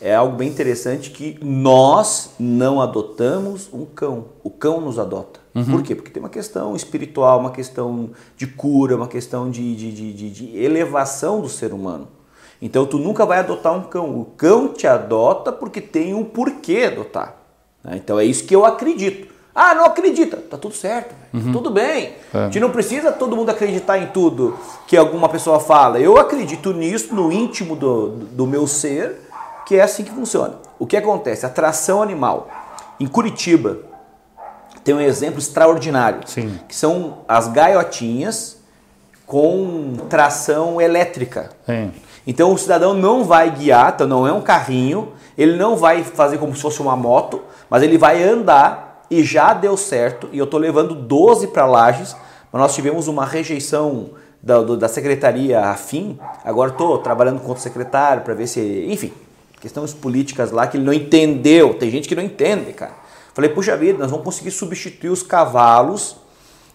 é 0.00 0.14
algo 0.14 0.36
bem 0.36 0.48
interessante 0.48 1.10
que 1.10 1.38
nós 1.40 2.30
não 2.38 2.80
adotamos 2.80 3.68
um 3.72 3.84
cão, 3.84 4.26
o 4.42 4.50
cão 4.50 4.80
nos 4.80 4.98
adota. 4.98 5.38
Uhum. 5.54 5.64
Por 5.64 5.82
quê? 5.82 5.94
Porque 5.94 6.10
tem 6.10 6.20
uma 6.20 6.28
questão 6.28 6.74
espiritual, 6.74 7.38
uma 7.38 7.52
questão 7.52 8.10
de 8.36 8.46
cura, 8.46 8.96
uma 8.96 9.06
questão 9.06 9.50
de, 9.50 9.76
de, 9.76 10.12
de, 10.12 10.30
de, 10.30 10.56
elevação 10.56 11.40
do 11.40 11.48
ser 11.48 11.72
humano. 11.72 12.08
Então 12.62 12.86
tu 12.86 12.96
nunca 12.96 13.26
vai 13.26 13.40
adotar 13.40 13.74
um 13.74 13.82
cão. 13.82 14.20
O 14.20 14.24
cão 14.24 14.68
te 14.68 14.86
adota 14.86 15.50
porque 15.50 15.80
tem 15.80 16.14
um 16.14 16.22
porquê 16.22 16.84
adotar. 16.92 17.34
Né? 17.82 17.96
Então 17.96 18.20
é 18.20 18.24
isso 18.24 18.44
que 18.44 18.54
eu 18.54 18.64
acredito. 18.64 19.32
Ah, 19.52 19.74
não 19.74 19.84
acredita. 19.84 20.36
Tá 20.36 20.56
tudo 20.56 20.72
certo, 20.72 21.12
uhum. 21.34 21.46
tá 21.46 21.52
tudo 21.52 21.70
bem. 21.70 22.14
É. 22.32 22.38
A 22.38 22.44
gente 22.44 22.60
não 22.60 22.70
precisa 22.70 23.10
todo 23.10 23.36
mundo 23.36 23.50
acreditar 23.50 23.98
em 23.98 24.06
tudo 24.06 24.56
que 24.86 24.96
alguma 24.96 25.28
pessoa 25.28 25.58
fala. 25.58 25.98
Eu 25.98 26.16
acredito 26.16 26.72
nisso, 26.72 27.12
no 27.12 27.32
íntimo 27.32 27.74
do, 27.74 28.10
do 28.10 28.46
meu 28.46 28.66
ser 28.68 29.20
que 29.66 29.76
é 29.76 29.82
assim 29.82 30.04
que 30.04 30.10
funciona. 30.10 30.54
O 30.78 30.86
que 30.86 30.96
acontece? 30.96 31.44
Atração 31.44 32.00
animal. 32.00 32.48
Em 32.98 33.06
Curitiba 33.06 33.78
tem 34.84 34.94
um 34.94 35.00
exemplo 35.00 35.38
extraordinário, 35.38 36.20
Sim. 36.26 36.58
que 36.68 36.74
são 36.74 37.18
as 37.28 37.48
gaiotinhas 37.48 38.58
com 39.26 39.94
tração 40.08 40.80
elétrica. 40.80 41.50
Sim. 41.64 41.92
Então 42.26 42.52
o 42.52 42.58
cidadão 42.58 42.94
não 42.94 43.24
vai 43.24 43.50
guiar, 43.50 43.92
então 43.94 44.06
não 44.06 44.26
é 44.26 44.32
um 44.32 44.40
carrinho, 44.40 45.12
ele 45.36 45.56
não 45.56 45.76
vai 45.76 46.04
fazer 46.04 46.38
como 46.38 46.54
se 46.54 46.62
fosse 46.62 46.80
uma 46.80 46.96
moto, 46.96 47.42
mas 47.68 47.82
ele 47.82 47.98
vai 47.98 48.22
andar 48.22 49.02
e 49.10 49.24
já 49.24 49.52
deu 49.52 49.76
certo. 49.76 50.28
E 50.32 50.38
eu 50.38 50.44
estou 50.44 50.60
levando 50.60 50.94
12 50.94 51.48
para 51.48 51.66
Lages, 51.66 52.14
mas 52.52 52.62
nós 52.62 52.74
tivemos 52.74 53.08
uma 53.08 53.26
rejeição 53.26 54.10
da, 54.42 54.62
da 54.62 54.88
secretaria 54.88 55.60
afim. 55.60 56.18
Agora 56.44 56.70
estou 56.70 56.98
trabalhando 56.98 57.40
com 57.40 57.52
o 57.52 57.56
secretário 57.56 58.22
para 58.22 58.34
ver 58.34 58.46
se, 58.46 58.86
enfim, 58.88 59.12
questões 59.60 59.92
políticas 59.92 60.50
lá 60.50 60.66
que 60.66 60.76
ele 60.76 60.84
não 60.84 60.92
entendeu. 60.92 61.74
Tem 61.74 61.90
gente 61.90 62.08
que 62.08 62.14
não 62.14 62.22
entende, 62.22 62.72
cara. 62.72 62.92
Falei, 63.34 63.50
puxa 63.50 63.76
vida, 63.76 63.98
nós 63.98 64.10
vamos 64.10 64.24
conseguir 64.24 64.50
substituir 64.50 65.10
os 65.10 65.22
cavalos 65.22 66.16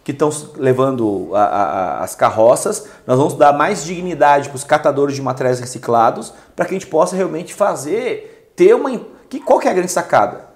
que 0.08 0.14
estão 0.14 0.30
levando 0.56 1.32
a, 1.36 1.42
a, 1.42 2.00
as 2.02 2.16
carroças, 2.16 2.88
nós 3.06 3.18
vamos 3.18 3.34
dar 3.34 3.52
mais 3.52 3.84
dignidade 3.84 4.48
para 4.48 4.56
os 4.56 4.64
catadores 4.64 5.14
de 5.16 5.22
materiais 5.22 5.60
reciclados, 5.60 6.34
para 6.56 6.64
que 6.64 6.74
a 6.74 6.80
gente 6.80 6.88
possa 6.88 7.14
realmente 7.14 7.54
fazer, 7.54 8.54
ter 8.56 8.74
uma. 8.74 8.90
Que, 9.28 9.42
qual 9.42 9.60
que 9.60 9.68
é 9.68 9.72
a 9.72 9.74
grande 9.74 9.92
sacada? 9.92 10.48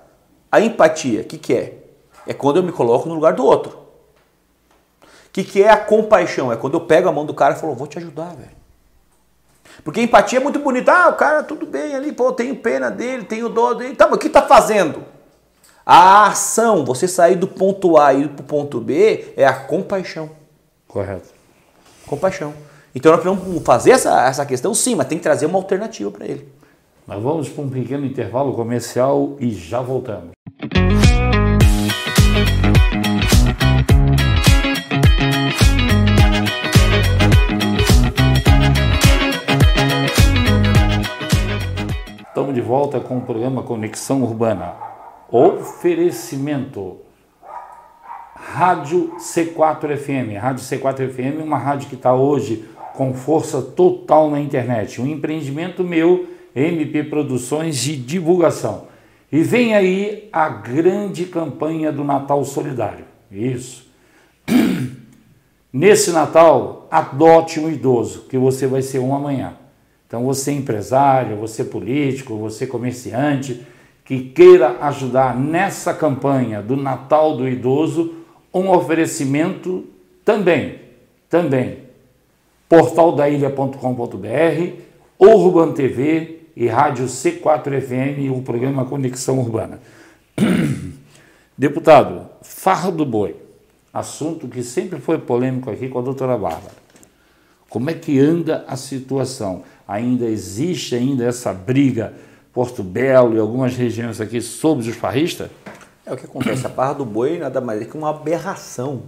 A 0.50 0.62
empatia, 0.62 1.20
o 1.20 1.26
que, 1.26 1.38
que 1.38 1.54
é? 1.54 1.80
É 2.26 2.34
quando 2.34 2.56
eu 2.56 2.64
me 2.64 2.72
coloco 2.72 3.10
no 3.10 3.16
lugar 3.16 3.34
do 3.34 3.44
outro. 3.44 3.78
O 5.02 5.08
que, 5.34 5.44
que 5.44 5.62
é 5.62 5.70
a 5.70 5.76
compaixão? 5.76 6.50
É 6.50 6.56
quando 6.56 6.76
eu 6.76 6.82
pego 6.86 7.10
a 7.10 7.12
mão 7.12 7.26
do 7.26 7.34
cara 7.34 7.54
e 7.54 7.60
falo, 7.60 7.76
vou 7.76 7.88
te 7.88 7.98
ajudar, 7.98 8.34
velho. 8.34 8.56
Porque 9.84 10.00
empatia 10.00 10.40
é 10.40 10.42
muito 10.42 10.60
bonita. 10.60 10.94
Ah, 10.94 11.10
o 11.10 11.16
cara 11.16 11.44
tudo 11.44 11.66
bem 11.66 11.94
ali, 11.94 12.14
pô, 12.14 12.32
tenho 12.32 12.56
pena 12.56 12.90
dele, 12.90 13.26
tenho 13.26 13.50
dó 13.50 13.74
dele. 13.74 13.98
Tá, 13.98 14.06
mas 14.06 14.16
o 14.16 14.18
que 14.18 14.30
tá 14.30 14.44
fazendo? 14.44 15.04
A 15.86 16.28
ação, 16.28 16.86
você 16.86 17.08
sair 17.08 17.36
do 17.36 17.48
ponto 17.48 17.98
A 17.98 18.14
e 18.14 18.24
ir 18.24 18.30
para 18.30 18.42
o 18.42 18.46
ponto 18.46 18.80
B, 18.80 19.34
é 19.36 19.46
a 19.46 19.54
compaixão. 19.54 20.30
Correto. 20.88 21.30
Compaixão. 22.06 22.54
Então 22.94 23.12
nós 23.12 23.22
precisamos 23.22 23.64
fazer 23.64 23.92
essa, 23.92 24.28
essa 24.28 24.46
questão 24.46 24.76
sim, 24.76 24.96
mas 24.96 25.08
tem 25.08 25.18
que 25.18 25.24
trazer 25.24 25.48
uma 25.48 25.58
alternativa 25.58 26.12
para 26.12 26.26
ele. 26.26 26.48
Nós 27.08 27.22
vamos 27.22 27.50
para 27.50 27.64
um 27.64 27.70
pequeno 27.70 28.06
intervalo 28.06 28.54
comercial 28.54 29.36
e 29.40 29.50
já 29.52 29.82
voltamos. 29.82 30.32
Estamos 42.28 42.54
de 42.54 42.62
volta 42.62 43.00
com 43.00 43.18
o 43.18 43.22
programa 43.22 43.64
Conexão 43.64 44.22
Urbana. 44.22 44.92
Oferecimento. 45.32 46.98
Rádio 48.36 49.14
C4 49.18 49.96
FM. 49.96 50.38
Rádio 50.38 50.64
C4 50.66 51.10
FM 51.10 51.40
é 51.40 51.44
uma 51.44 51.58
rádio 51.58 51.88
que 51.88 51.96
está 51.96 52.14
hoje 52.14 52.66
com 52.94 53.14
força 53.14 53.62
total 53.62 54.30
na 54.30 54.42
internet. 54.42 55.02
Um 55.02 55.08
empreendimento 55.08 55.84
meu, 55.84 56.28
MP 56.54 57.04
Produções 57.06 57.78
de 57.78 57.96
Divulgação. 57.96 58.88
E 59.32 59.42
vem 59.42 59.74
aí 59.74 60.28
a 60.34 60.50
grande 60.50 61.26
campanha 61.26 61.92
do 61.94 62.04
Natal 62.04 62.44
Solidário. 62.44 63.06
Isso. 63.32 63.90
Nesse 65.72 66.12
Natal, 66.12 66.90
adote 66.92 67.58
um 67.58 67.70
idoso, 67.70 68.26
que 68.30 68.38
você 68.38 68.68
vai 68.68 68.82
ser 68.82 69.00
um 69.00 69.16
amanhã. 69.16 69.54
Então, 70.06 70.26
você 70.26 70.52
empresário, 70.52 71.38
você 71.38 71.64
político, 71.64 72.36
você 72.36 72.68
comerciante, 72.68 73.66
que 74.12 74.20
queira 74.20 74.76
ajudar 74.82 75.40
nessa 75.40 75.94
campanha 75.94 76.62
do 76.62 76.76
Natal 76.76 77.38
do 77.38 77.48
Idoso, 77.48 78.14
um 78.54 78.70
oferecimento 78.70 79.86
também, 80.26 80.80
também 81.30 81.78
portaldailha.com.br, 82.68 84.74
Urban 85.18 85.72
TV 85.72 86.42
e 86.58 86.68
Rádio 86.68 87.06
C4FM, 87.06 88.38
o 88.38 88.42
programa 88.42 88.84
Conexão 88.84 89.40
Urbana. 89.40 89.80
Deputado, 91.58 92.28
farra 92.42 92.92
do 92.92 93.06
boi, 93.06 93.38
assunto 93.94 94.50
que 94.50 94.62
sempre 94.62 95.00
foi 95.00 95.20
polêmico 95.20 95.72
aqui 95.72 95.88
com 95.88 96.00
a 96.00 96.02
doutora 96.02 96.38
Bárbara. 96.38 96.76
Como 97.70 97.90
é 97.90 97.94
que 97.94 98.20
anda 98.20 98.66
a 98.68 98.76
situação? 98.76 99.64
Ainda 99.88 100.26
existe 100.26 100.96
ainda 100.96 101.24
essa 101.24 101.54
briga 101.54 102.14
Porto 102.54 102.84
Belo 102.84 103.36
e 103.36 103.40
algumas 103.40 103.76
regiões 103.76 104.20
aqui 104.20 104.42
sobre 104.42 104.90
os 104.90 104.96
farristas? 104.96 105.50
É 106.06 106.14
o 106.14 106.18
que 106.18 106.26
acontece. 106.26 106.66
A 106.66 106.70
farra 106.70 106.94
do 106.94 107.06
boi 107.06 107.38
nada 107.38 107.62
mais 107.62 107.82
é 107.82 107.86
que 107.86 107.96
uma 107.96 108.10
aberração 108.10 109.04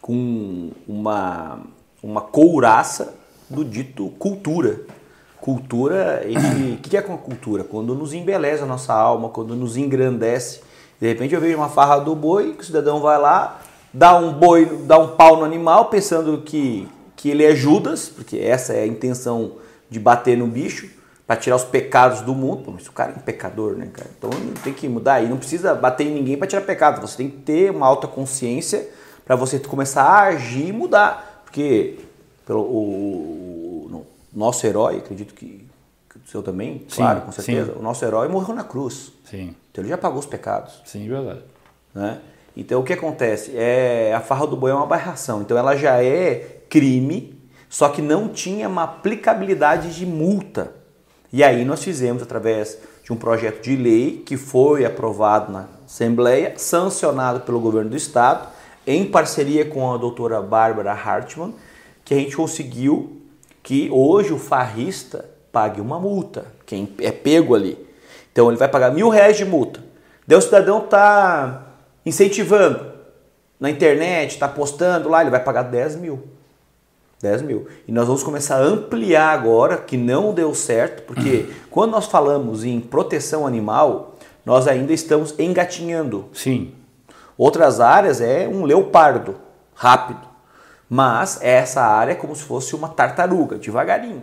com 0.00 0.70
uma, 0.88 1.60
uma 2.02 2.20
couraça 2.20 3.14
do 3.48 3.64
dito 3.64 4.08
cultura. 4.18 4.80
Cultura, 5.40 6.22
o 6.74 6.76
que 6.78 6.96
é 6.96 7.02
com 7.02 7.14
a 7.14 7.18
cultura? 7.18 7.64
Quando 7.64 7.94
nos 7.94 8.12
embeleza 8.12 8.64
a 8.64 8.66
nossa 8.66 8.92
alma, 8.92 9.28
quando 9.30 9.54
nos 9.56 9.76
engrandece. 9.76 10.60
De 11.00 11.08
repente 11.08 11.34
eu 11.34 11.40
vejo 11.40 11.56
uma 11.56 11.68
farra 11.68 11.98
do 11.98 12.14
boi, 12.14 12.52
que 12.52 12.62
o 12.62 12.66
cidadão 12.66 13.00
vai 13.00 13.18
lá, 13.18 13.60
dá 13.92 14.18
um 14.18 14.34
boi, 14.34 14.66
dá 14.84 14.98
um 14.98 15.16
pau 15.16 15.38
no 15.38 15.44
animal, 15.44 15.86
pensando 15.86 16.42
que, 16.42 16.86
que 17.16 17.30
ele 17.30 17.42
é 17.42 17.54
Judas, 17.54 18.08
porque 18.08 18.36
essa 18.36 18.74
é 18.74 18.82
a 18.82 18.86
intenção 18.86 19.52
de 19.88 19.98
bater 19.98 20.36
no 20.36 20.46
bicho, 20.46 20.90
para 21.30 21.36
tirar 21.36 21.54
os 21.54 21.62
pecados 21.62 22.22
do 22.22 22.34
mundo. 22.34 22.64
Pô, 22.64 22.72
mas 22.72 22.88
o 22.88 22.92
cara 22.92 23.12
é 23.12 23.14
um 23.14 23.20
pecador, 23.20 23.76
né, 23.76 23.88
cara? 23.92 24.10
Então 24.18 24.30
tem 24.64 24.74
que 24.74 24.88
mudar. 24.88 25.22
E 25.22 25.28
não 25.28 25.36
precisa 25.36 25.76
bater 25.76 26.04
em 26.04 26.12
ninguém 26.12 26.36
para 26.36 26.48
tirar 26.48 26.62
pecado. 26.62 27.00
Você 27.00 27.18
tem 27.18 27.30
que 27.30 27.36
ter 27.36 27.70
uma 27.70 27.86
alta 27.86 28.08
consciência 28.08 28.88
para 29.24 29.36
você 29.36 29.60
começar 29.60 30.02
a 30.02 30.22
agir 30.22 30.66
e 30.66 30.72
mudar. 30.72 31.44
Porque 31.44 32.00
pelo, 32.44 32.62
o, 32.62 33.86
o, 33.92 34.06
nosso 34.34 34.66
herói, 34.66 34.96
acredito 34.96 35.32
que, 35.32 35.64
que, 36.08 36.18
o 36.18 36.28
seu 36.28 36.42
também, 36.42 36.84
sim, 36.88 36.96
claro, 36.96 37.20
com 37.20 37.30
certeza, 37.30 37.74
sim. 37.74 37.78
o 37.78 37.82
nosso 37.82 38.04
herói 38.04 38.26
morreu 38.26 38.52
na 38.52 38.64
cruz. 38.64 39.12
Sim. 39.24 39.54
Então 39.70 39.84
ele 39.84 39.90
já 39.90 39.96
pagou 39.96 40.18
os 40.18 40.26
pecados. 40.26 40.82
Sim, 40.84 41.06
verdade. 41.08 41.42
Né? 41.94 42.18
Então 42.56 42.80
o 42.80 42.82
que 42.82 42.92
acontece? 42.92 43.52
É, 43.54 44.12
a 44.12 44.20
farra 44.20 44.48
do 44.48 44.56
boi 44.56 44.72
é 44.72 44.74
uma 44.74 44.82
aberração. 44.82 45.42
Então 45.42 45.56
ela 45.56 45.76
já 45.76 46.02
é 46.02 46.62
crime, 46.68 47.40
só 47.68 47.88
que 47.88 48.02
não 48.02 48.26
tinha 48.26 48.68
uma 48.68 48.82
aplicabilidade 48.82 49.94
de 49.94 50.04
multa. 50.04 50.79
E 51.32 51.44
aí 51.44 51.64
nós 51.64 51.82
fizemos 51.82 52.22
através 52.22 52.78
de 53.04 53.12
um 53.12 53.16
projeto 53.16 53.62
de 53.62 53.76
lei 53.76 54.22
que 54.24 54.36
foi 54.36 54.84
aprovado 54.84 55.52
na 55.52 55.66
Assembleia, 55.84 56.54
sancionado 56.56 57.40
pelo 57.40 57.60
governo 57.60 57.90
do 57.90 57.96
estado, 57.96 58.48
em 58.86 59.04
parceria 59.04 59.64
com 59.64 59.92
a 59.92 59.96
doutora 59.96 60.40
Bárbara 60.40 60.92
Hartmann, 60.92 61.54
que 62.04 62.14
a 62.14 62.16
gente 62.16 62.36
conseguiu 62.36 63.20
que 63.62 63.88
hoje 63.90 64.32
o 64.32 64.38
farrista 64.38 65.28
pague 65.52 65.80
uma 65.80 65.98
multa, 65.98 66.46
quem 66.64 66.88
é 67.00 67.10
pego 67.10 67.54
ali. 67.54 67.78
Então 68.32 68.48
ele 68.48 68.56
vai 68.56 68.68
pagar 68.68 68.92
mil 68.92 69.08
reais 69.08 69.36
de 69.36 69.44
multa. 69.44 69.82
Daí 70.26 70.38
o 70.38 70.42
cidadão 70.42 70.84
está 70.84 71.66
incentivando 72.06 72.92
na 73.58 73.68
internet, 73.68 74.30
está 74.30 74.48
postando 74.48 75.08
lá, 75.08 75.20
ele 75.20 75.30
vai 75.30 75.42
pagar 75.42 75.64
10 75.64 75.96
mil. 75.96 76.22
10 77.20 77.42
mil. 77.42 77.66
E 77.86 77.92
nós 77.92 78.06
vamos 78.06 78.22
começar 78.22 78.56
a 78.56 78.64
ampliar 78.64 79.30
agora, 79.30 79.76
que 79.76 79.96
não 79.96 80.32
deu 80.32 80.54
certo, 80.54 81.02
porque 81.02 81.50
quando 81.70 81.92
nós 81.92 82.06
falamos 82.06 82.64
em 82.64 82.80
proteção 82.80 83.46
animal, 83.46 84.16
nós 84.44 84.66
ainda 84.66 84.92
estamos 84.92 85.34
engatinhando. 85.38 86.26
Sim. 86.32 86.72
Outras 87.36 87.80
áreas 87.80 88.20
é 88.20 88.48
um 88.48 88.64
leopardo, 88.64 89.36
rápido. 89.74 90.28
Mas 90.88 91.38
essa 91.42 91.82
área 91.82 92.12
é 92.12 92.14
como 92.14 92.34
se 92.34 92.42
fosse 92.42 92.74
uma 92.74 92.88
tartaruga, 92.88 93.56
devagarinho. 93.56 94.22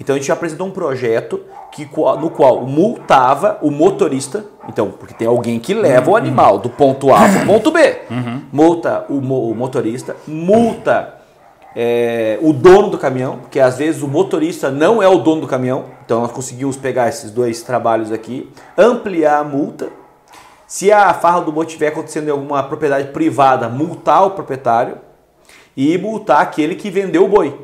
Então 0.00 0.16
a 0.16 0.18
gente 0.18 0.32
apresentou 0.32 0.66
um 0.66 0.70
projeto 0.70 1.40
que, 1.70 1.88
no 2.18 2.30
qual 2.30 2.66
multava 2.66 3.58
o 3.62 3.70
motorista, 3.70 4.44
então, 4.68 4.90
porque 4.90 5.14
tem 5.14 5.28
alguém 5.28 5.60
que 5.60 5.74
leva 5.74 6.10
o 6.10 6.16
animal 6.16 6.58
do 6.58 6.68
ponto 6.68 7.12
A 7.12 7.28
para 7.28 7.42
o 7.42 7.46
ponto 7.46 7.70
B. 7.70 8.00
Uhum. 8.10 8.42
Multa 8.52 9.06
o, 9.08 9.18
o 9.18 9.54
motorista, 9.54 10.16
multa 10.26 11.21
é, 11.74 12.38
o 12.42 12.52
dono 12.52 12.90
do 12.90 12.98
caminhão, 12.98 13.38
porque 13.38 13.58
às 13.58 13.78
vezes 13.78 14.02
o 14.02 14.08
motorista 14.08 14.70
não 14.70 15.02
é 15.02 15.08
o 15.08 15.18
dono 15.18 15.42
do 15.42 15.46
caminhão, 15.46 15.86
então 16.04 16.20
nós 16.20 16.32
conseguimos 16.32 16.76
pegar 16.76 17.08
esses 17.08 17.30
dois 17.30 17.62
trabalhos 17.62 18.12
aqui, 18.12 18.50
ampliar 18.76 19.40
a 19.40 19.44
multa. 19.44 19.90
Se 20.66 20.90
a 20.90 21.12
farra 21.14 21.40
do 21.40 21.52
boi 21.52 21.66
estiver 21.66 21.88
acontecendo 21.88 22.28
em 22.28 22.30
alguma 22.30 22.62
propriedade 22.62 23.08
privada, 23.08 23.68
multar 23.68 24.26
o 24.26 24.30
proprietário 24.30 24.96
e 25.76 25.96
multar 25.98 26.40
aquele 26.40 26.74
que 26.74 26.90
vendeu 26.90 27.24
o 27.24 27.28
boi. 27.28 27.58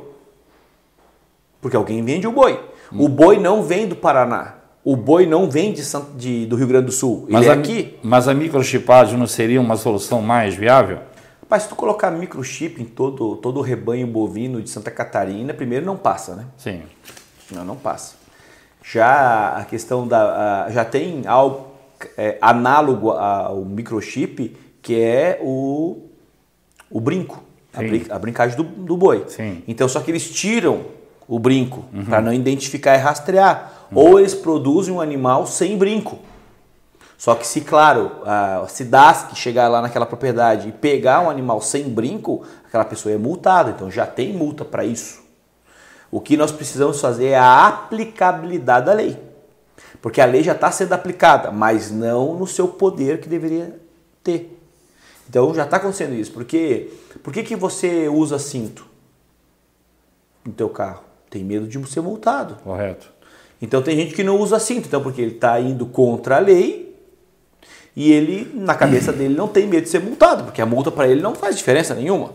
Porque 1.61 1.77
alguém 1.77 2.03
vende 2.03 2.27
o 2.27 2.33
boi. 2.33 2.61
O 2.93 3.09
boi 3.09 3.39
não 3.39 3.63
vem 3.63 3.87
do 3.87 3.97
Paraná. 3.97 4.55
O 4.85 4.97
boi 4.97 5.27
não 5.27 5.51
vem 5.51 5.73
de, 5.73 5.83
de 6.17 6.47
do 6.47 6.57
Rio 6.57 6.67
Grande 6.67 6.87
do 6.87 6.93
Sul. 6.93 7.25
Ele 7.25 7.33
mas 7.33 7.47
é 7.47 7.51
a, 7.51 7.55
aqui. 7.55 7.99
Mas 8.03 8.29
a 8.29 8.33
microchipagem 8.33 9.19
não 9.19 9.27
seria 9.27 9.61
uma 9.61 9.77
solução 9.77 10.23
mais 10.23 10.55
viável? 10.55 11.01
Mas 11.49 11.63
se 11.63 11.69
tu 11.69 11.77
colocar 11.77 12.11
microchip 12.11 12.83
em 12.83 12.85
todo, 12.85 13.37
todo 13.37 13.59
o 13.59 13.63
rebanho 13.63 14.07
bovino 14.07 14.61
de 14.61 14.69
Santa 14.69 14.91
Catarina, 14.91 15.55
primeiro 15.55 15.87
não 15.87 15.97
passa, 15.97 16.35
né? 16.35 16.47
Sim. 16.59 16.83
Não, 17.51 17.65
não 17.65 17.77
passa. 17.77 18.17
Já 18.83 19.57
a 19.57 19.65
questão 19.65 20.07
da. 20.07 20.65
A, 20.67 20.71
já 20.71 20.85
tem 20.85 21.27
algo 21.27 21.69
é, 22.17 22.39
análogo 22.41 23.11
ao 23.11 23.65
microchip, 23.65 24.57
que 24.83 25.01
é 25.01 25.39
o, 25.43 26.03
o 26.91 27.01
brinco, 27.01 27.43
a, 27.73 27.79
brin, 27.79 28.07
a, 28.11 28.19
brincagem 28.19 28.57
do, 28.57 28.63
do 28.63 28.97
boi. 28.97 29.25
Sim. 29.29 29.63
Então, 29.67 29.89
só 29.89 30.01
que 30.01 30.11
eles 30.11 30.31
tiram 30.31 30.83
o 31.27 31.39
brinco 31.39 31.85
uhum. 31.93 32.05
para 32.05 32.21
não 32.21 32.33
identificar 32.33 32.95
e 32.95 32.99
rastrear. 32.99 33.73
Uhum. 33.91 33.99
Ou 33.99 34.19
eles 34.21 34.35
produzem 34.35 34.93
um 34.93 35.01
animal 35.01 35.47
sem 35.47 35.77
brinco. 35.77 36.19
Só 37.19 37.35
que 37.35 37.45
se, 37.45 37.63
claro, 37.63 38.13
a 38.25 38.65
SIDASC 38.69 39.35
chegar 39.35 39.67
lá 39.67 39.83
naquela 39.83 40.07
propriedade 40.07 40.69
e 40.69 40.73
pegar 40.73 41.21
um 41.21 41.29
animal 41.29 41.61
sem 41.61 41.91
brinco, 41.91 42.45
aquela 42.65 42.85
pessoa 42.85 43.13
é 43.13 43.19
multada, 43.19 43.71
então 43.71 43.91
já 43.91 44.07
tem 44.07 44.33
multa 44.33 44.65
para 44.65 44.85
isso. 44.85 45.21
O 46.13 46.21
que 46.21 46.37
nós 46.37 46.53
precisamos 46.53 47.01
fazer 47.01 47.31
é 47.31 47.37
a 47.37 47.67
aplicabilidade 47.67 48.87
da 48.87 48.93
lei. 48.93 49.19
Porque 50.01 50.21
a 50.21 50.27
lei 50.27 50.45
já 50.45 50.53
está 50.53 50.71
sendo 50.71 50.93
aplicada, 50.93 51.51
mas 51.51 51.91
não 51.91 52.35
no 52.35 52.47
seu 52.47 52.69
poder 52.69 53.21
que 53.21 53.29
deveria 53.29 53.77
ter. 54.23 54.57
Então 55.29 55.53
já 55.53 55.65
está 55.65 55.79
acontecendo 55.79 56.15
isso. 56.15 56.31
Porque, 56.31 56.89
por 57.25 57.33
que, 57.33 57.43
que 57.43 57.57
você 57.57 58.09
usa 58.09 58.39
cinto 58.39 58.87
no 60.45 60.53
teu 60.53 60.69
carro? 60.69 61.03
Tem 61.29 61.45
medo 61.45 61.67
de 61.67 61.85
ser 61.91 62.01
multado. 62.01 62.55
Correto. 62.63 63.13
Então 63.61 63.83
tem 63.83 63.97
gente 63.97 64.15
que 64.15 64.23
não 64.23 64.39
usa 64.39 64.61
cinto, 64.61 64.87
então 64.87 65.03
porque 65.03 65.21
ele 65.21 65.35
está 65.35 65.59
indo 65.59 65.85
contra 65.85 66.37
a 66.37 66.39
lei 66.39 66.88
e 67.97 68.13
ele, 68.13 68.51
na 68.55 68.75
cabeça 68.75 69.13
dele, 69.13 69.35
não 69.35 69.49
tem 69.49 69.67
medo 69.67 69.85
de 69.85 69.89
ser 69.89 70.01
multado, 70.01 70.45
porque 70.45 70.63
a 70.63 70.67
multa 70.67 70.91
para 70.91 71.09
ele 71.09 71.21
não 71.21 71.35
faz 71.35 71.57
diferença 71.57 71.95
nenhuma. 71.95 72.33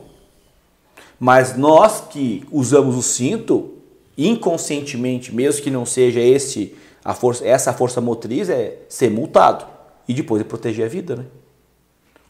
Mas 1.19 1.55
nós 1.55 2.01
que 2.09 2.45
usamos 2.51 2.97
o 2.97 3.01
cinto, 3.01 3.75
inconscientemente, 4.17 5.33
mesmo 5.33 5.61
que 5.61 5.71
não 5.71 5.85
seja 5.85 6.19
esse 6.19 6.75
a 7.03 7.13
força, 7.13 7.47
essa 7.47 7.73
força 7.73 8.01
motriz, 8.01 8.49
é 8.49 8.79
ser 8.89 9.09
multado. 9.09 9.65
E 10.07 10.13
depois 10.13 10.41
é 10.41 10.43
proteger 10.43 10.85
a 10.85 10.89
vida, 10.89 11.15
né? 11.15 11.25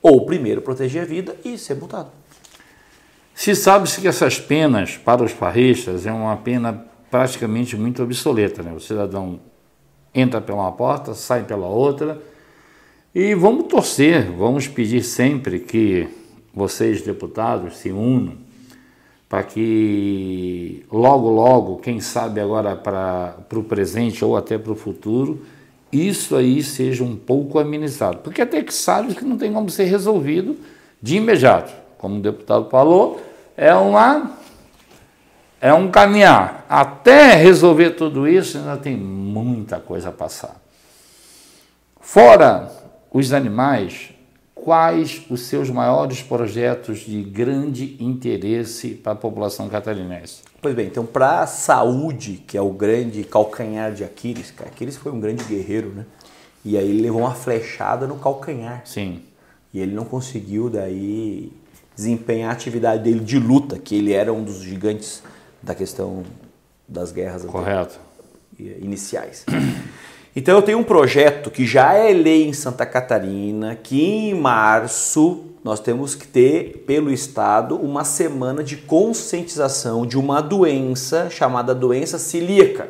Ou 0.01 0.25
primeiro 0.25 0.61
proteger 0.61 1.01
a 1.01 1.05
vida 1.05 1.35
e 1.43 1.57
ser 1.57 1.75
multado. 1.75 2.11
Se 3.33 3.55
sabe-se 3.55 3.99
que 3.99 4.07
essas 4.07 4.39
penas 4.39 4.95
para 4.95 5.23
os 5.23 5.31
farristas 5.31 6.05
é 6.05 6.11
uma 6.11 6.37
pena 6.37 6.85
praticamente 7.09 7.75
muito 7.75 8.03
obsoleta, 8.03 8.61
né? 8.61 8.73
O 8.73 8.79
cidadão 8.79 9.39
entra 10.13 10.39
pela 10.39 10.59
uma 10.59 10.71
porta, 10.71 11.15
sai 11.15 11.43
pela 11.43 11.65
outra 11.65 12.21
e 13.13 13.35
vamos 13.35 13.67
torcer, 13.67 14.31
vamos 14.31 14.67
pedir 14.67 15.03
sempre 15.03 15.59
que 15.59 16.07
vocês, 16.53 17.01
deputados, 17.01 17.77
se 17.77 17.91
unam 17.91 18.37
para 19.33 19.41
que 19.41 20.85
logo, 20.91 21.27
logo, 21.27 21.77
quem 21.77 21.99
sabe 21.99 22.39
agora 22.39 22.75
para 22.75 23.35
o 23.55 23.63
presente 23.63 24.23
ou 24.23 24.37
até 24.37 24.59
para 24.59 24.71
o 24.71 24.75
futuro, 24.75 25.43
isso 25.91 26.35
aí 26.35 26.61
seja 26.61 27.03
um 27.03 27.15
pouco 27.15 27.57
administrado. 27.57 28.19
Porque 28.19 28.43
até 28.43 28.61
que 28.61 28.71
sabe 28.71 29.15
que 29.15 29.25
não 29.25 29.35
tem 29.35 29.51
como 29.51 29.71
ser 29.71 29.85
resolvido 29.85 30.55
de 31.01 31.15
imediato. 31.15 31.73
Como 31.97 32.17
o 32.17 32.21
deputado 32.21 32.69
falou, 32.69 33.21
é 33.57 33.73
uma 33.73 34.37
é 35.59 35.73
um 35.73 35.89
caminhar. 35.89 36.65
Até 36.69 37.33
resolver 37.33 37.91
tudo 37.91 38.27
isso, 38.27 38.59
ainda 38.59 38.77
tem 38.77 38.95
muita 38.95 39.79
coisa 39.79 40.09
a 40.09 40.11
passar. 40.11 40.61
Fora 41.99 42.69
os 43.13 43.31
animais, 43.31 44.09
quais 44.55 45.21
os 45.29 45.41
seus 45.41 45.69
maiores 45.69 46.23
projetos 46.23 46.99
de 46.99 47.21
grande 47.21 47.95
interesse 48.03 48.89
para 48.89 49.11
a 49.11 49.15
população 49.15 49.69
catarinense? 49.69 50.41
Pois 50.59 50.73
bem, 50.73 50.87
então 50.87 51.05
para 51.05 51.41
a 51.41 51.47
saúde, 51.47 52.43
que 52.47 52.57
é 52.57 52.61
o 52.61 52.71
grande 52.71 53.23
calcanhar 53.23 53.93
de 53.93 54.03
Aquiles, 54.03 54.51
Aquiles 54.59 54.97
foi 54.97 55.11
um 55.11 55.19
grande 55.19 55.43
guerreiro, 55.43 55.89
né? 55.89 56.05
E 56.65 56.77
aí 56.77 56.89
ele 56.89 57.01
levou 57.01 57.21
uma 57.21 57.35
flechada 57.35 58.07
no 58.07 58.17
calcanhar. 58.17 58.81
Sim. 58.85 59.21
E 59.73 59.79
ele 59.79 59.93
não 59.93 60.05
conseguiu 60.05 60.69
daí 60.69 61.51
desempenhar 61.95 62.49
a 62.49 62.53
atividade 62.53 63.03
dele 63.03 63.19
de 63.19 63.37
luta, 63.37 63.77
que 63.77 63.95
ele 63.95 64.13
era 64.13 64.33
um 64.33 64.43
dos 64.43 64.61
gigantes 64.61 65.21
da 65.61 65.75
questão 65.75 66.23
das 66.87 67.11
guerras 67.11 67.43
Correto. 67.45 67.99
iniciais. 68.57 69.45
Então 70.35 70.55
eu 70.55 70.63
tenho 70.63 70.79
um 70.79 70.83
projeto 70.83 71.51
que 71.51 71.63
já 71.63 71.93
é 71.93 72.11
lei 72.11 72.47
em 72.47 72.53
Santa 72.53 72.87
Catarina, 72.87 73.75
que 73.75 74.03
em 74.03 74.33
março 74.33 75.43
nós 75.63 75.79
temos 75.79 76.15
que 76.15 76.27
ter 76.27 76.83
pelo 76.87 77.11
estado 77.11 77.75
uma 77.75 78.03
semana 78.03 78.63
de 78.63 78.75
conscientização 78.75 80.07
de 80.07 80.17
uma 80.17 80.41
doença 80.41 81.29
chamada 81.29 81.75
doença 81.75 82.17
celíaca 82.17 82.89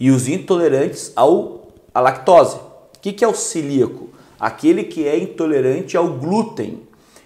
e 0.00 0.10
os 0.10 0.26
intolerantes 0.26 1.12
ao 1.14 1.68
à 1.94 2.00
lactose. 2.00 2.56
O 2.56 3.00
que, 3.00 3.12
que 3.12 3.24
é 3.24 3.28
o 3.28 3.34
celíaco? 3.34 4.08
Aquele 4.38 4.82
que 4.82 5.06
é 5.06 5.16
intolerante 5.16 5.96
ao 5.96 6.08
glúten. 6.08 6.82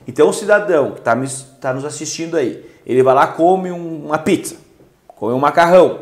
Então 0.07 0.29
o 0.29 0.33
cidadão 0.33 0.93
que 0.93 0.99
está 0.99 1.17
tá 1.59 1.73
nos 1.73 1.87
assistindo 1.87 2.37
aí, 2.37 2.63
ele 2.85 3.03
vai 3.03 3.15
lá 3.15 3.27
come 3.29 3.71
uma 3.71 4.19
pizza, 4.19 4.57
come 5.07 5.33
um 5.33 5.39
macarrão, 5.39 6.01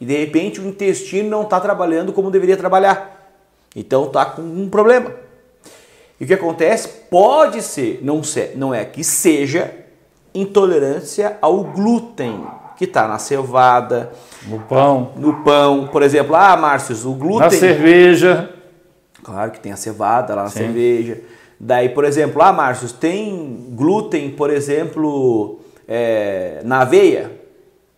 e 0.00 0.04
de 0.04 0.16
repente 0.16 0.60
o 0.60 0.66
intestino 0.66 1.28
não 1.28 1.42
está 1.42 1.60
trabalhando 1.60 2.12
como 2.12 2.30
deveria 2.30 2.56
trabalhar. 2.56 3.34
Então 3.74 4.04
está 4.04 4.24
com 4.24 4.42
um 4.42 4.68
problema. 4.68 5.12
E 6.18 6.24
o 6.24 6.26
que 6.26 6.34
acontece? 6.34 6.88
Pode 7.10 7.60
ser, 7.62 8.00
não, 8.02 8.22
ser, 8.22 8.52
não 8.56 8.72
é 8.72 8.84
que 8.84 9.04
seja 9.04 9.70
intolerância 10.34 11.38
ao 11.40 11.62
glúten, 11.64 12.44
que 12.76 12.84
está 12.84 13.08
na 13.08 13.18
cevada, 13.18 14.12
no 14.46 14.60
pão, 14.60 15.12
no 15.16 15.42
pão, 15.42 15.88
por 15.88 16.02
exemplo. 16.02 16.34
Ah, 16.34 16.56
Márcio, 16.56 17.10
o 17.10 17.14
glúten. 17.14 17.40
Na 17.40 17.50
cerveja. 17.50 18.50
Claro 19.22 19.50
que 19.50 19.60
tem 19.60 19.72
a 19.72 19.76
cevada 19.76 20.34
lá 20.34 20.44
na 20.44 20.50
Sim. 20.50 20.58
cerveja. 20.60 21.20
Daí, 21.58 21.88
por 21.88 22.04
exemplo, 22.04 22.42
ah, 22.42 22.52
Márcio, 22.52 22.88
tem 22.90 23.66
glúten, 23.70 24.30
por 24.30 24.50
exemplo, 24.50 25.60
é, 25.88 26.60
na 26.64 26.82
aveia? 26.82 27.35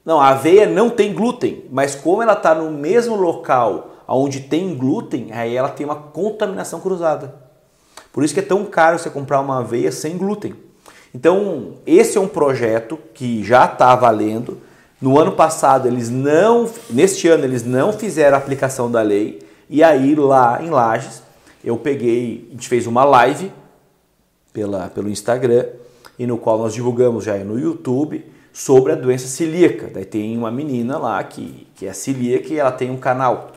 Não, 0.08 0.22
a 0.22 0.28
aveia 0.28 0.66
não 0.66 0.88
tem 0.88 1.12
glúten, 1.12 1.66
mas 1.70 1.94
como 1.94 2.22
ela 2.22 2.32
está 2.32 2.54
no 2.54 2.70
mesmo 2.70 3.14
local 3.14 3.90
onde 4.08 4.40
tem 4.40 4.74
glúten, 4.74 5.28
aí 5.32 5.54
ela 5.54 5.68
tem 5.68 5.84
uma 5.84 5.96
contaminação 5.96 6.80
cruzada. 6.80 7.34
Por 8.10 8.24
isso 8.24 8.32
que 8.32 8.40
é 8.40 8.42
tão 8.42 8.64
caro 8.64 8.98
você 8.98 9.10
comprar 9.10 9.38
uma 9.38 9.58
aveia 9.58 9.92
sem 9.92 10.16
glúten. 10.16 10.54
Então, 11.14 11.74
esse 11.86 12.16
é 12.16 12.20
um 12.22 12.26
projeto 12.26 12.98
que 13.12 13.44
já 13.44 13.66
está 13.66 13.94
valendo. 13.94 14.56
No 14.98 15.18
ano 15.18 15.32
passado, 15.32 15.86
eles 15.86 16.08
não, 16.08 16.70
neste 16.88 17.28
ano, 17.28 17.44
eles 17.44 17.62
não 17.62 17.92
fizeram 17.92 18.34
a 18.34 18.40
aplicação 18.40 18.90
da 18.90 19.02
lei. 19.02 19.40
E 19.68 19.82
aí, 19.84 20.14
lá 20.14 20.58
em 20.62 20.70
Lages, 20.70 21.22
eu 21.62 21.76
peguei, 21.76 22.46
a 22.48 22.52
gente 22.52 22.66
fez 22.66 22.86
uma 22.86 23.04
live 23.04 23.52
pela, 24.54 24.88
pelo 24.88 25.10
Instagram, 25.10 25.66
e 26.18 26.26
no 26.26 26.38
qual 26.38 26.56
nós 26.56 26.72
divulgamos 26.72 27.24
já 27.24 27.36
no 27.44 27.58
YouTube 27.58 28.37
sobre 28.52 28.92
a 28.92 28.94
doença 28.94 29.26
celíaca. 29.26 29.90
Daí 29.92 30.04
tem 30.04 30.36
uma 30.36 30.50
menina 30.50 30.98
lá 30.98 31.22
que, 31.22 31.66
que 31.74 31.86
é 31.86 31.92
celíaca 31.92 32.52
e 32.52 32.58
ela 32.58 32.72
tem 32.72 32.90
um 32.90 32.96
canal 32.96 33.52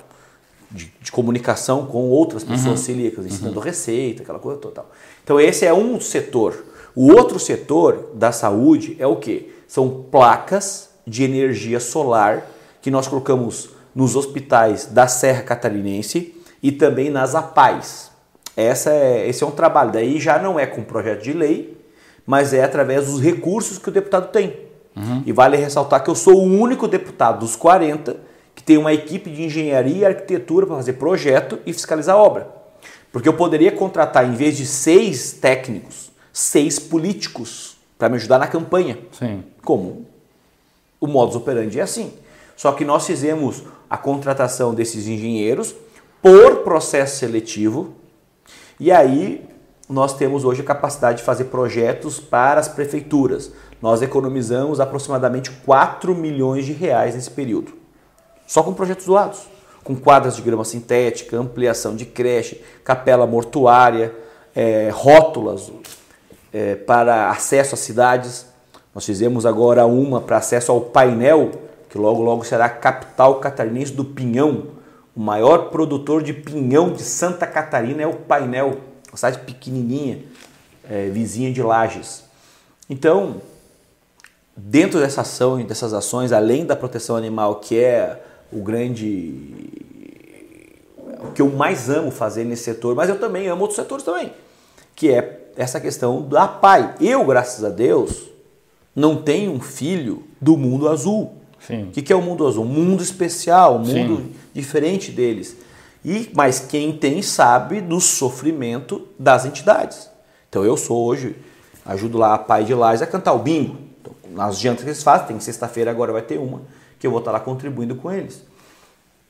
de, 0.70 0.92
de 1.02 1.12
comunicação 1.12 1.86
com 1.86 2.10
outras 2.10 2.44
pessoas 2.44 2.80
uhum. 2.80 2.86
celíacas, 2.86 3.26
ensinando 3.26 3.58
uhum. 3.58 3.64
receita, 3.64 4.24
aquela 4.24 4.40
coisa 4.40 4.60
total. 4.60 4.90
Então 5.24 5.40
esse 5.40 5.66
é 5.66 5.74
um 5.74 6.00
setor. 6.00 6.66
O 6.96 7.12
outro 7.12 7.40
setor 7.40 8.12
da 8.14 8.32
saúde 8.32 8.96
é 9.00 9.08
o 9.08 9.16
que? 9.16 9.54
São 9.68 10.06
placas 10.10 10.90
de 11.06 11.24
energia 11.24 11.80
solar 11.80 12.46
que 12.82 12.92
nós 12.92 13.08
colocamos 13.08 13.70
nos 13.94 14.16
hospitais 14.16 14.86
da 14.86 15.08
Serra 15.08 15.44
Catarinense 15.44 16.36
e 16.64 16.72
também 16.72 17.10
nas 17.10 17.36
APAES. 17.36 18.12
Essa 18.56 18.92
é, 18.92 19.28
esse 19.28 19.44
é 19.44 19.48
um 19.48 19.52
trabalho. 19.52 19.92
Daí 19.92 20.20
já 20.20 20.40
não 20.40 20.60
é 20.60 20.66
com 20.66 20.84
projeto 20.84 21.24
de 21.24 21.34
lei, 21.34 21.78
mas 22.26 22.54
é 22.54 22.64
através 22.64 23.08
dos 23.08 23.22
recursos 23.22 23.78
que 23.78 23.90
o 23.90 23.92
deputado 23.92 24.32
tem. 24.32 24.71
Uhum. 24.96 25.24
E 25.26 25.32
vale 25.32 25.58
ressaltar 25.58 26.04
que 26.04 26.10
eu 26.10 26.16
sou 26.16 26.36
o 26.36 26.44
único 26.44 26.88
deputado 26.88 27.40
dos 27.40 27.56
40 27.56 28.18
que 28.54 28.64
tem 28.64 28.78
uma 28.78 28.94
equipe 28.94 29.30
de 29.30 29.44
engenharia 29.44 29.98
e 29.98 30.06
arquitetura 30.06 30.68
para 30.68 30.76
fazer 30.76 30.94
projeto 30.94 31.60
e 31.66 31.74
fiscalizar 31.74 32.16
a 32.16 32.20
obra. 32.20 32.48
Porque 33.12 33.28
eu 33.28 33.34
poderia 33.34 33.72
contratar, 33.72 34.28
em 34.28 34.34
vez 34.34 34.58
de 34.58 34.66
seis 34.66 35.34
técnicos, 35.34 36.12
seis 36.32 36.78
políticos 36.78 37.78
para 37.98 38.10
me 38.10 38.16
ajudar 38.16 38.38
na 38.38 38.48
campanha. 38.48 38.98
Sim. 39.12 39.44
Como 39.64 40.06
o 41.00 41.08
modus 41.08 41.36
operandi 41.36 41.80
é 41.80 41.84
assim. 41.84 42.14
Só 42.56 42.72
que 42.74 42.86
nós 42.86 43.06
fizemos 43.06 43.64
a 43.90 43.98
contratação 43.98 44.74
desses 44.74 45.08
engenheiros 45.08 45.74
por 46.22 46.58
processo 46.58 47.18
seletivo 47.18 47.96
e 48.80 48.92
aí 48.92 49.46
nós 49.90 50.16
temos 50.16 50.46
hoje 50.46 50.62
a 50.62 50.66
capacidade 50.66 51.20
de 51.20 51.24
fazer 51.24 51.46
projetos 51.46 52.20
para 52.20 52.60
as 52.60 52.68
prefeituras. 52.68 53.52
Nós 53.82 54.02
economizamos 54.02 54.80
aproximadamente 54.80 55.50
4 55.50 56.14
milhões 56.14 56.66
de 56.66 56.74
reais 56.74 57.16
nesse 57.16 57.32
período. 57.32 57.74
Só 58.46 58.62
com 58.62 58.74
projetos 58.74 59.06
doados. 59.06 59.40
Com 59.84 59.96
quadras 59.96 60.36
de 60.36 60.42
grama 60.42 60.64
sintética, 60.64 61.38
ampliação 61.38 61.96
de 61.96 62.06
creche, 62.06 62.62
capela 62.84 63.26
mortuária, 63.26 64.14
é, 64.56 64.90
rótulas 64.94 65.72
é, 66.54 66.76
para 66.76 67.30
acesso 67.30 67.74
às 67.74 67.82
cidades. 67.82 68.46
Nós 68.94 69.06
fizemos 69.06 69.46
agora 69.46 69.86
uma 69.86 70.22
para 70.22 70.38
acesso 70.38 70.72
ao 70.72 70.82
painel, 70.82 71.52
que 71.90 71.98
logo 71.98 72.22
logo 72.22 72.44
será 72.44 72.66
a 72.66 72.70
capital 72.70 73.40
catarinense 73.40 73.94
do 73.94 74.06
pinhão. 74.06 74.68
O 75.16 75.20
maior 75.20 75.70
produtor 75.70 76.22
de 76.22 76.34
pinhão 76.34 76.94
de 76.94 77.02
Santa 77.02 77.48
Catarina 77.48 78.04
é 78.04 78.08
o 78.08 78.14
painel 78.14 78.92
uma 79.12 79.18
cidade 79.18 79.40
pequenininha, 79.40 80.24
é, 80.90 81.10
vizinha 81.10 81.52
de 81.52 81.62
Lages. 81.62 82.24
Então, 82.90 83.42
dentro 84.56 85.00
dessa 85.00 85.22
ação 85.22 85.60
e 85.60 85.64
dessas 85.64 85.94
ações, 85.94 86.32
além 86.32 86.66
da 86.66 86.76
proteção 86.76 87.16
animal, 87.16 87.56
que 87.56 87.78
é 87.80 88.22
o 88.52 88.62
grande 88.62 89.80
o 91.24 91.32
que 91.32 91.42
eu 91.42 91.50
mais 91.50 91.90
amo 91.90 92.10
fazer 92.10 92.44
nesse 92.44 92.64
setor, 92.64 92.96
mas 92.96 93.10
eu 93.10 93.20
também 93.20 93.48
amo 93.48 93.62
outros 93.62 93.76
setores 93.76 94.04
também, 94.04 94.34
que 94.96 95.12
é 95.12 95.40
essa 95.56 95.80
questão 95.80 96.28
da 96.28 96.48
pai. 96.48 96.96
Eu, 97.00 97.24
graças 97.26 97.64
a 97.64 97.70
Deus, 97.70 98.30
não 98.96 99.16
tenho 99.18 99.52
um 99.52 99.62
filho 99.62 100.24
do 100.40 100.58
mundo 100.58 100.90
azul. 100.90 101.34
Sim. 101.60 101.84
O 101.84 101.92
que 101.92 102.12
é 102.12 102.16
o 102.16 102.22
mundo 102.22 102.48
azul? 102.48 102.64
Um 102.64 102.68
mundo 102.68 103.04
especial, 103.04 103.76
um 103.76 103.80
mundo 103.80 104.18
Sim. 104.18 104.36
diferente 104.54 105.12
deles. 105.12 105.56
E 106.04 106.32
mas 106.34 106.60
quem 106.60 106.92
tem 106.98 107.22
sabe 107.22 107.80
do 107.80 108.02
sofrimento 108.02 109.08
das 109.20 109.46
entidades. 109.46 110.10
Então 110.50 110.66
eu 110.66 110.76
sou 110.76 111.06
hoje 111.06 111.36
ajudo 111.86 112.18
lá 112.18 112.34
a 112.34 112.40
Pai 112.40 112.64
de 112.64 112.74
Lages 112.74 113.04
a 113.04 113.08
cantar 113.08 113.34
o 113.34 113.40
bingo. 113.40 113.78
Nas 114.34 114.60
jantas 114.60 114.84
que 114.84 114.90
eles 114.90 115.04
fazem, 115.04 115.28
tem 115.28 115.40
sexta-feira 115.40 115.92
agora 115.92 116.12
vai 116.12 116.22
ter 116.22 116.38
uma 116.38 116.62
que 117.00 117.08
eu 117.08 117.12
vou 117.12 117.20
estar 117.20 117.32
lá 117.32 117.40
contribuindo 117.40 117.96
com 117.96 118.12
eles. 118.12 118.46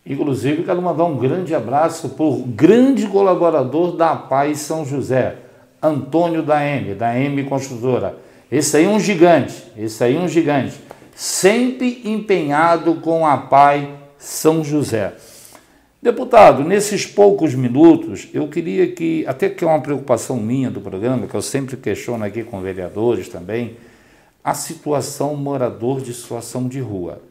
Inclusive, 0.06 0.64
quero 0.64 0.82
mandar 0.82 1.06
um 1.06 1.18
grande 1.18 1.56
abraço 1.56 2.14
o 2.18 2.44
grande 2.44 3.08
colaborador 3.08 3.96
da 3.96 4.16
Paz 4.16 4.60
São 4.60 4.86
José, 4.86 5.38
Antônio 5.82 6.44
da 6.44 6.64
M, 6.64 6.94
da 6.96 7.18
M 7.18 7.44
Construtora. 7.46 8.18
Esse 8.52 8.78
aí 8.78 8.86
é 8.86 8.90
um 8.90 9.00
gigante, 9.00 9.72
esse 9.78 10.04
aí 10.04 10.18
é 10.18 10.20
um 10.20 10.28
gigante, 10.28 10.76
sempre 11.16 12.02
empenhado 12.04 12.96
com 12.96 13.26
a 13.26 13.38
Pai 13.38 13.90
São 14.18 14.64
José. 14.64 15.14
Deputado, 16.02 16.64
nesses 16.64 17.06
poucos 17.06 17.54
minutos, 17.54 18.28
eu 18.34 18.48
queria 18.48 18.92
que, 18.92 19.24
até 19.28 19.48
que 19.48 19.64
é 19.64 19.68
uma 19.68 19.80
preocupação 19.80 20.38
minha 20.38 20.70
do 20.70 20.82
programa, 20.82 21.28
que 21.28 21.36
eu 21.36 21.42
sempre 21.44 21.78
questiono 21.78 22.26
aqui 22.26 22.44
com 22.44 22.60
vereadores 22.60 23.30
também, 23.30 23.78
a 24.44 24.54
situação 24.54 25.36
morador 25.36 26.02
de 26.02 26.14
situação 26.14 26.68
de 26.68 26.80
rua. 26.80 27.22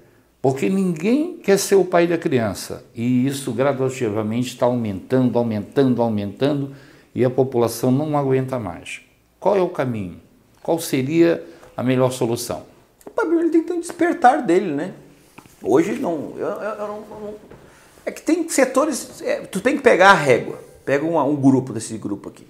Porque 0.41 0.69
ninguém 0.71 1.37
quer 1.37 1.59
ser 1.59 1.75
o 1.75 1.85
pai 1.85 2.07
da 2.07 2.17
criança. 2.17 2.85
E 2.95 3.27
isso 3.27 3.53
gradativamente 3.53 4.49
está 4.49 4.67
aumentando, 4.67 5.39
aumentando, 5.39 6.01
aumentando, 6.01 6.75
e 7.15 7.25
a 7.25 7.31
população 7.31 7.91
não 7.91 8.17
aguenta 8.17 8.59
mais. 8.59 9.03
Qual 9.39 9.57
é 9.57 9.61
o 9.61 9.69
caminho? 9.69 10.21
Qual 10.63 10.79
seria 10.79 11.45
a 11.77 11.83
melhor 11.83 12.11
solução? 12.11 12.65
O 13.07 13.11
Pablo 13.11 13.39
tem 13.51 13.63
que 13.63 13.69
ter 13.69 13.73
um 13.73 13.81
despertar 13.81 14.43
dele, 14.43 14.73
né? 14.73 14.95
Hoje 15.63 15.93
não, 15.93 16.33
eu, 16.37 16.47
eu, 16.47 16.71
eu 16.71 16.89
não, 16.89 17.01
não 17.01 17.35
é 18.05 18.11
que 18.11 18.23
tem 18.23 18.49
setores. 18.49 19.23
É, 19.23 19.41
tu 19.41 19.61
tem 19.61 19.77
que 19.77 19.83
pegar 19.83 20.11
a 20.11 20.15
régua. 20.15 20.59
Pega 20.85 21.05
um, 21.05 21.19
um 21.19 21.37
grupo 21.37 21.73
desse 21.73 21.97
grupo 21.97 22.29
aqui. 22.29 22.47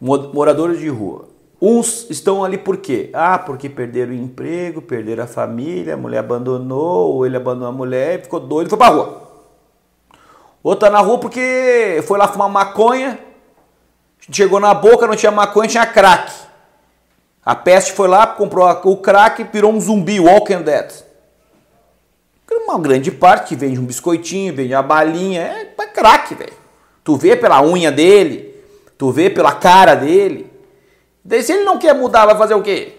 Moradores 0.00 0.80
de 0.80 0.88
rua. 0.88 1.28
Uns 1.60 2.08
estão 2.08 2.42
ali 2.42 2.56
por 2.56 2.78
quê? 2.78 3.10
Ah, 3.12 3.38
porque 3.38 3.68
perderam 3.68 4.12
o 4.12 4.14
emprego, 4.14 4.80
perderam 4.80 5.24
a 5.24 5.26
família, 5.26 5.92
a 5.92 5.96
mulher 5.96 6.18
abandonou, 6.18 7.14
ou 7.14 7.26
ele 7.26 7.36
abandonou 7.36 7.68
a 7.68 7.72
mulher, 7.72 8.22
ficou 8.22 8.40
doido 8.40 8.68
e 8.68 8.70
foi 8.70 8.78
pra 8.78 8.88
rua. 8.88 9.30
Outro 10.62 10.80
tá 10.86 10.90
na 10.90 11.00
rua 11.00 11.18
porque 11.18 12.02
foi 12.06 12.18
lá 12.18 12.28
fumar 12.28 12.48
maconha, 12.48 13.18
chegou 14.30 14.58
na 14.58 14.72
boca, 14.72 15.06
não 15.06 15.16
tinha 15.16 15.30
maconha, 15.30 15.68
tinha 15.68 15.86
crack. 15.86 16.32
A 17.44 17.54
peste 17.54 17.92
foi 17.92 18.08
lá, 18.08 18.26
comprou 18.26 18.66
o 18.84 18.96
crack 18.96 19.42
e 19.42 19.44
virou 19.44 19.72
um 19.72 19.80
zumbi, 19.80 20.18
Walking 20.18 20.62
Dead. 20.62 20.92
Uma 22.50 22.78
grande 22.78 23.10
parte 23.10 23.56
vende 23.56 23.80
um 23.80 23.84
biscoitinho, 23.84 24.54
vende 24.54 24.72
uma 24.74 24.82
balinha, 24.82 25.40
é, 25.40 25.74
é 25.76 25.86
craque, 25.86 26.34
velho. 26.34 26.52
Tu 27.02 27.16
vê 27.16 27.34
pela 27.34 27.62
unha 27.62 27.90
dele, 27.90 28.54
tu 28.96 29.10
vê 29.10 29.28
pela 29.28 29.52
cara 29.52 29.94
dele. 29.94 30.49
Daí 31.30 31.44
se 31.44 31.52
ele 31.52 31.62
não 31.62 31.78
quer 31.78 31.94
mudar, 31.94 32.26
vai 32.26 32.36
fazer 32.36 32.54
o 32.54 32.62
quê? 32.62 32.92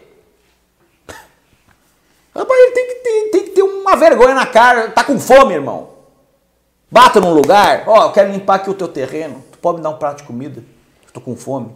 Rapaz, 2.34 2.60
ele 2.62 2.72
tem 2.72 2.88
que, 2.88 2.96
ter, 2.96 3.30
tem 3.30 3.44
que 3.44 3.50
ter 3.50 3.62
uma 3.62 3.98
vergonha 3.98 4.34
na 4.34 4.46
cara. 4.46 4.90
Tá 4.90 5.04
com 5.04 5.20
fome, 5.20 5.54
irmão. 5.54 5.90
Bata 6.90 7.20
num 7.20 7.34
lugar. 7.34 7.84
Ó, 7.86 8.06
eu 8.06 8.12
quero 8.14 8.32
limpar 8.32 8.56
aqui 8.56 8.70
o 8.70 8.74
teu 8.74 8.88
terreno. 8.88 9.44
Tu 9.52 9.58
pode 9.58 9.80
me 9.80 9.84
dar 9.84 9.90
um 9.90 9.98
prato 9.98 10.20
de 10.20 10.24
comida? 10.24 10.64
Estou 11.06 11.22
com 11.22 11.36
fome. 11.36 11.76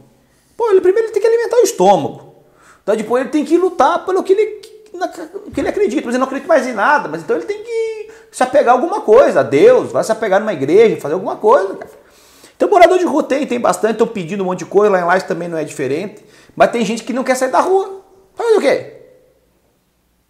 Pô, 0.55 0.69
ele 0.71 0.79
primeiro 0.79 1.07
ele 1.07 1.13
tem 1.13 1.21
que 1.21 1.27
alimentar 1.27 1.57
o 1.57 1.63
estômago. 1.63 2.35
Então 2.81 2.95
depois 2.95 3.19
ele 3.19 3.31
tem 3.31 3.43
que 3.43 3.57
lutar 3.57 4.05
pelo 4.05 4.23
que 4.23 4.31
ele, 4.31 4.45
que 5.53 5.59
ele 5.59 5.67
acredita. 5.67 6.05
Mas 6.05 6.15
ele 6.15 6.19
não 6.19 6.27
acredita 6.27 6.47
mais 6.47 6.65
em 6.65 6.73
nada. 6.73 7.09
Mas 7.09 7.21
então 7.21 7.35
ele 7.35 7.45
tem 7.45 7.61
que 7.61 8.11
se 8.31 8.41
apegar 8.41 8.73
a 8.73 8.77
alguma 8.77 9.01
coisa. 9.01 9.41
A 9.41 9.43
Deus. 9.43 9.91
Vai 9.91 10.05
se 10.05 10.11
apegar 10.13 10.39
numa 10.39 10.53
igreja, 10.53 11.01
fazer 11.01 11.15
alguma 11.15 11.35
coisa, 11.35 11.75
cara. 11.75 12.05
Então 12.55 12.69
morador 12.69 12.97
de 12.97 13.03
rua 13.03 13.23
tem, 13.23 13.45
tem 13.45 13.59
bastante. 13.59 13.91
Estão 13.91 14.07
pedindo 14.07 14.41
um 14.41 14.45
monte 14.45 14.59
de 14.59 14.65
coisa. 14.65 14.89
Lá 14.89 15.01
em 15.01 15.03
Lages 15.03 15.27
também 15.27 15.49
não 15.49 15.57
é 15.57 15.65
diferente. 15.65 16.23
Mas 16.55 16.71
tem 16.71 16.85
gente 16.85 17.03
que 17.03 17.13
não 17.13 17.23
quer 17.23 17.35
sair 17.35 17.51
da 17.51 17.59
rua. 17.59 18.01
Faz 18.33 18.57
o 18.57 18.61
quê? 18.61 18.93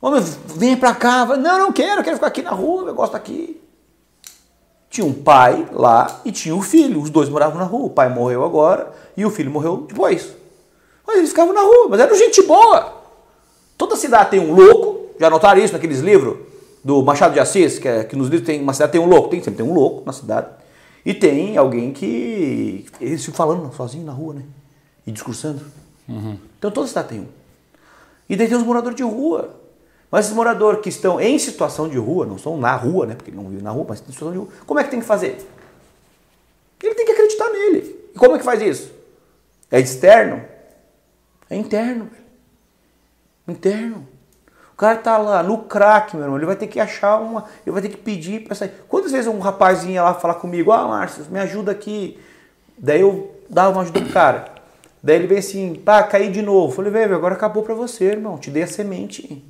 Homem, 0.01 0.23
vem 0.55 0.77
pra 0.77 0.93
cá. 0.93 1.25
Não, 1.38 1.59
não 1.59 1.71
quero, 1.71 2.03
quero 2.03 2.15
ficar 2.15 2.27
aqui 2.27 2.41
na 2.41 2.51
rua, 2.51 2.89
eu 2.89 2.95
gosto 2.95 3.15
aqui. 3.15 3.61
Tinha 4.89 5.05
um 5.05 5.13
pai 5.13 5.67
lá 5.71 6.21
e 6.23 6.31
tinha 6.31 6.55
um 6.55 6.61
filho. 6.61 7.01
Os 7.01 7.09
dois 7.09 7.29
moravam 7.29 7.59
na 7.59 7.65
rua. 7.65 7.85
O 7.85 7.89
pai 7.89 8.09
morreu 8.09 8.43
agora 8.43 8.91
e 9.15 9.25
o 9.25 9.29
filho 9.29 9.51
morreu 9.51 9.85
depois. 9.88 10.33
Mas 11.05 11.17
eles 11.17 11.29
ficavam 11.29 11.53
na 11.53 11.61
rua, 11.61 11.88
mas 11.89 11.99
eram 11.99 12.15
gente 12.15 12.41
boa. 12.43 12.93
Toda 13.77 13.95
cidade 13.95 14.31
tem 14.31 14.39
um 14.39 14.53
louco. 14.53 15.09
Já 15.19 15.29
notaram 15.29 15.61
isso 15.61 15.73
naqueles 15.73 15.99
livros 15.99 16.38
do 16.83 17.01
Machado 17.01 17.33
de 17.33 17.39
Assis, 17.39 17.79
que, 17.79 17.88
é, 17.88 18.03
que 18.03 18.15
nos 18.15 18.29
livros 18.29 18.45
tem 18.45 18.61
uma 18.61 18.73
cidade 18.73 18.91
tem 18.91 19.01
um 19.01 19.07
louco. 19.07 19.29
Tem, 19.29 19.41
sempre 19.41 19.63
tem 19.63 19.65
um 19.65 19.73
louco 19.73 20.03
na 20.05 20.13
cidade. 20.13 20.47
E 21.05 21.13
tem 21.13 21.57
alguém 21.57 21.91
que. 21.91 22.85
Eles 22.99 23.23
ficam 23.23 23.35
falando 23.35 23.73
sozinho 23.75 24.05
na 24.05 24.11
rua, 24.11 24.35
né? 24.35 24.43
E 25.05 25.11
discursando. 25.11 25.61
Uhum. 26.08 26.38
Então 26.58 26.72
toda 26.72 26.88
cidade 26.88 27.10
tem 27.10 27.20
um. 27.22 27.28
E 28.30 28.36
daí 28.36 28.48
tem 28.48 28.58
os 28.58 28.63
moradores 28.63 28.96
de 28.96 29.04
rua. 29.04 29.56
Mas 30.12 30.26
esses 30.26 30.36
moradores 30.36 30.82
que 30.82 30.89
estão 30.89 31.20
em 31.20 31.38
situação 31.38 31.89
de 31.89 31.98
rua, 31.98 32.26
não 32.26 32.36
estão 32.36 32.58
na 32.58 32.76
rua, 32.76 33.06
né? 33.06 33.15
Porque 33.15 33.32
não 33.32 33.50
vivem 33.50 33.63
na 33.63 33.72
rua, 33.72 33.86
mas 33.89 34.00
em 34.00 34.06
situação 34.06 34.32
de 34.32 34.38
rua, 34.38 34.48
como 34.65 34.80
é 34.80 34.84
que 34.84 34.91
tem 34.91 35.00
que 35.00 35.06
fazer? 35.06 35.46
Ele 36.82 36.96
tem 36.96 37.06
que 37.06 37.12
acreditar 37.12 37.50
nele. 37.50 38.10
E 38.13 38.18
como 38.18 38.36
é 38.36 38.38
que 38.38 38.46
faz 38.46 38.62
isso? 38.62 38.91
É 39.72 39.80
externo? 39.80 40.44
É 41.50 41.56
interno. 41.56 42.10
Interno. 43.48 44.08
O 44.74 44.78
cara 44.78 44.98
tá 44.98 45.18
lá 45.18 45.41
no 45.41 45.60
crack, 45.63 46.15
meu 46.15 46.26
irmão. 46.26 46.38
Ele 46.38 46.46
vai 46.46 46.56
ter 46.56 46.68
que 46.68 46.80
achar 46.80 47.18
uma. 47.18 47.46
Ele 47.65 47.72
vai 47.72 47.82
ter 47.82 47.89
que 47.89 47.98
pedir 47.98 48.44
para 48.44 48.56
sair. 48.56 48.72
Quantas 48.88 49.12
vezes 49.12 49.28
um 49.28 49.39
rapazinho 49.39 49.94
ia 49.94 50.04
lá 50.04 50.13
falar 50.13 50.36
comigo, 50.36 50.72
ah, 50.72 50.88
Márcio, 50.88 51.26
me 51.30 51.39
ajuda 51.39 51.72
aqui. 51.72 52.20
Daí 52.78 53.02
eu 53.02 53.34
dava 53.50 53.72
uma 53.72 53.82
ajuda 53.82 54.02
pro 54.02 54.12
cara. 54.12 54.55
Daí 55.06 55.18
ele 55.18 55.28
vem 55.28 55.38
assim, 55.38 55.76
pá, 55.76 56.02
caí 56.02 56.32
de 56.32 56.41
novo. 56.41 56.72
Eu 56.72 56.76
falei, 56.76 56.91
velho, 56.91 57.13
agora 57.13 57.36
acabou 57.36 57.62
para 57.62 57.76
você, 57.76 58.06
irmão. 58.06 58.39
Te 58.39 58.50
dei 58.50 58.63
a 58.63 58.68
semente. 58.68 59.46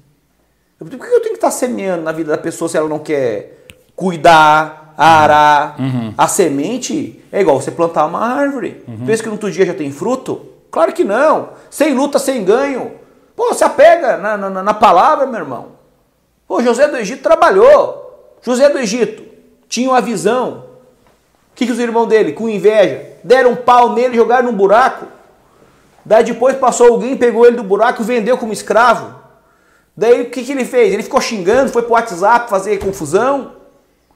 Por 0.78 0.90
que 0.90 0.96
eu 0.98 1.22
tenho 1.22 1.32
que 1.32 1.36
estar 1.36 1.50
semeando 1.50 2.04
na 2.04 2.12
vida 2.12 2.32
da 2.32 2.38
pessoa 2.38 2.68
se 2.68 2.76
ela 2.76 2.90
não 2.90 3.00
quer 3.00 3.66
cuidar, 3.96 4.94
arar? 4.98 5.80
Uhum. 5.80 6.14
A 6.18 6.28
semente 6.28 7.24
é 7.32 7.40
igual 7.40 7.62
você 7.62 7.72
plantar 7.72 8.06
uma 8.06 8.20
árvore. 8.20 8.84
Uhum. 8.86 9.06
Pensa 9.06 9.24
que 9.24 9.30
no 9.30 9.36
outro 9.36 9.50
dia 9.50 9.66
já 9.66 9.74
tem 9.74 9.94
fruto? 9.94 10.46
Claro 10.70 10.92
que 10.92 11.06
não. 11.06 11.52
Sem 11.70 11.94
luta, 11.94 12.20
sem 12.20 12.44
ganho. 12.44 12.92
Pô, 13.34 13.54
se 13.54 13.64
apega 13.64 14.18
na, 14.18 14.36
na, 14.36 14.62
na 14.62 14.74
palavra, 14.74 15.26
meu 15.26 15.40
irmão. 15.40 15.68
Pô, 16.46 16.62
José 16.62 16.86
do 16.90 16.98
Egito 16.98 17.24
trabalhou. 17.24 18.36
José 18.42 18.68
do 18.68 18.78
Egito 18.78 19.24
tinha 19.70 19.90
uma 19.90 20.02
visão. 20.02 20.66
O 21.54 21.56
que, 21.56 21.66
que 21.66 21.72
os 21.72 21.80
irmãos 21.80 22.08
dele, 22.08 22.34
com 22.34 22.50
inveja, 22.50 23.14
deram 23.24 23.52
um 23.52 23.56
pau 23.56 23.94
nele 23.94 24.16
e 24.16 24.18
jogaram 24.18 24.52
num 24.52 24.58
buraco? 24.58 25.15
Daí 26.06 26.24
depois 26.24 26.56
passou 26.58 26.88
alguém, 26.88 27.18
pegou 27.18 27.46
ele 27.46 27.56
do 27.56 27.64
buraco 27.64 28.02
e 28.02 28.06
vendeu 28.06 28.38
como 28.38 28.54
escravo. 28.54 29.16
Daí 29.98 30.22
o 30.22 30.30
que, 30.30 30.44
que 30.44 30.52
ele 30.52 30.66
fez? 30.66 30.94
Ele 30.94 31.02
ficou 31.02 31.20
xingando, 31.20 31.72
foi 31.72 31.82
pro 31.82 31.94
WhatsApp 31.94 32.50
fazer 32.50 32.78
confusão. 32.78 33.54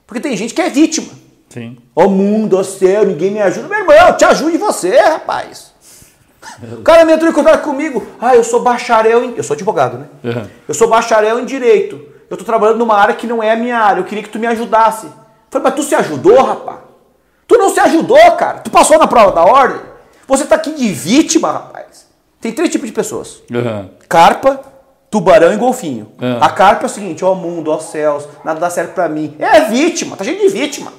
Porque 0.05 0.21
tem 0.21 0.37
gente 0.37 0.53
que 0.53 0.61
é 0.61 0.69
vítima. 0.69 1.09
Sim. 1.49 1.77
Ó 1.95 2.05
oh, 2.05 2.09
mundo, 2.09 2.55
ó 2.55 2.59
oh, 2.59 2.63
céu, 2.63 3.05
ninguém 3.05 3.31
me 3.31 3.41
ajuda. 3.41 3.67
Meu 3.67 3.79
irmão, 3.79 4.15
te 4.15 4.23
ajude 4.25 4.57
você, 4.57 4.95
rapaz. 4.99 5.73
O 6.73 6.81
cara 6.83 7.05
me 7.05 7.13
entrou 7.13 7.29
em 7.29 7.33
contato 7.33 7.63
comigo. 7.63 8.05
Ah, 8.19 8.35
eu 8.35 8.43
sou 8.43 8.61
bacharel 8.61 9.23
em. 9.23 9.35
Eu 9.35 9.43
sou 9.43 9.55
advogado, 9.55 9.97
né? 9.97 10.07
Uhum. 10.23 10.47
Eu 10.67 10.73
sou 10.73 10.87
bacharel 10.87 11.39
em 11.39 11.45
direito. 11.45 11.99
Eu 12.29 12.37
tô 12.37 12.43
trabalhando 12.43 12.77
numa 12.77 12.95
área 12.95 13.15
que 13.15 13.25
não 13.25 13.41
é 13.41 13.51
a 13.51 13.55
minha 13.55 13.77
área. 13.77 14.01
Eu 14.01 14.05
queria 14.05 14.23
que 14.23 14.29
tu 14.29 14.37
me 14.37 14.45
ajudasse. 14.45 15.07
Eu 15.07 15.11
falei, 15.49 15.63
mas 15.63 15.75
tu 15.75 15.83
se 15.83 15.95
ajudou, 15.95 16.41
rapaz? 16.43 16.79
Tu 17.47 17.57
não 17.57 17.69
se 17.69 17.79
ajudou, 17.79 18.31
cara. 18.33 18.59
Tu 18.59 18.69
passou 18.69 18.99
na 18.99 19.07
prova 19.07 19.31
da 19.31 19.43
ordem. 19.43 19.81
Você 20.29 20.45
tá 20.45 20.55
aqui 20.55 20.71
de 20.71 20.91
vítima, 20.93 21.51
rapaz. 21.51 22.07
Tem 22.39 22.51
três 22.51 22.69
tipos 22.69 22.87
de 22.87 22.93
pessoas: 22.93 23.41
uhum. 23.51 23.89
carpa, 24.07 24.61
tubarão 25.09 25.51
e 25.51 25.57
golfinho. 25.57 26.11
É. 26.21 26.37
A 26.39 26.49
carpa 26.49 26.83
é 26.83 26.85
o 26.85 26.89
seguinte, 26.89 27.25
ó 27.25 27.33
mundo, 27.33 27.71
ó 27.71 27.79
céus, 27.79 28.27
nada 28.45 28.59
dá 28.59 28.69
certo 28.69 28.93
pra 28.93 29.09
mim. 29.09 29.35
É 29.39 29.61
vítima, 29.61 30.15
tá 30.15 30.23
cheio 30.23 30.39
de 30.39 30.47
vítima. 30.49 30.93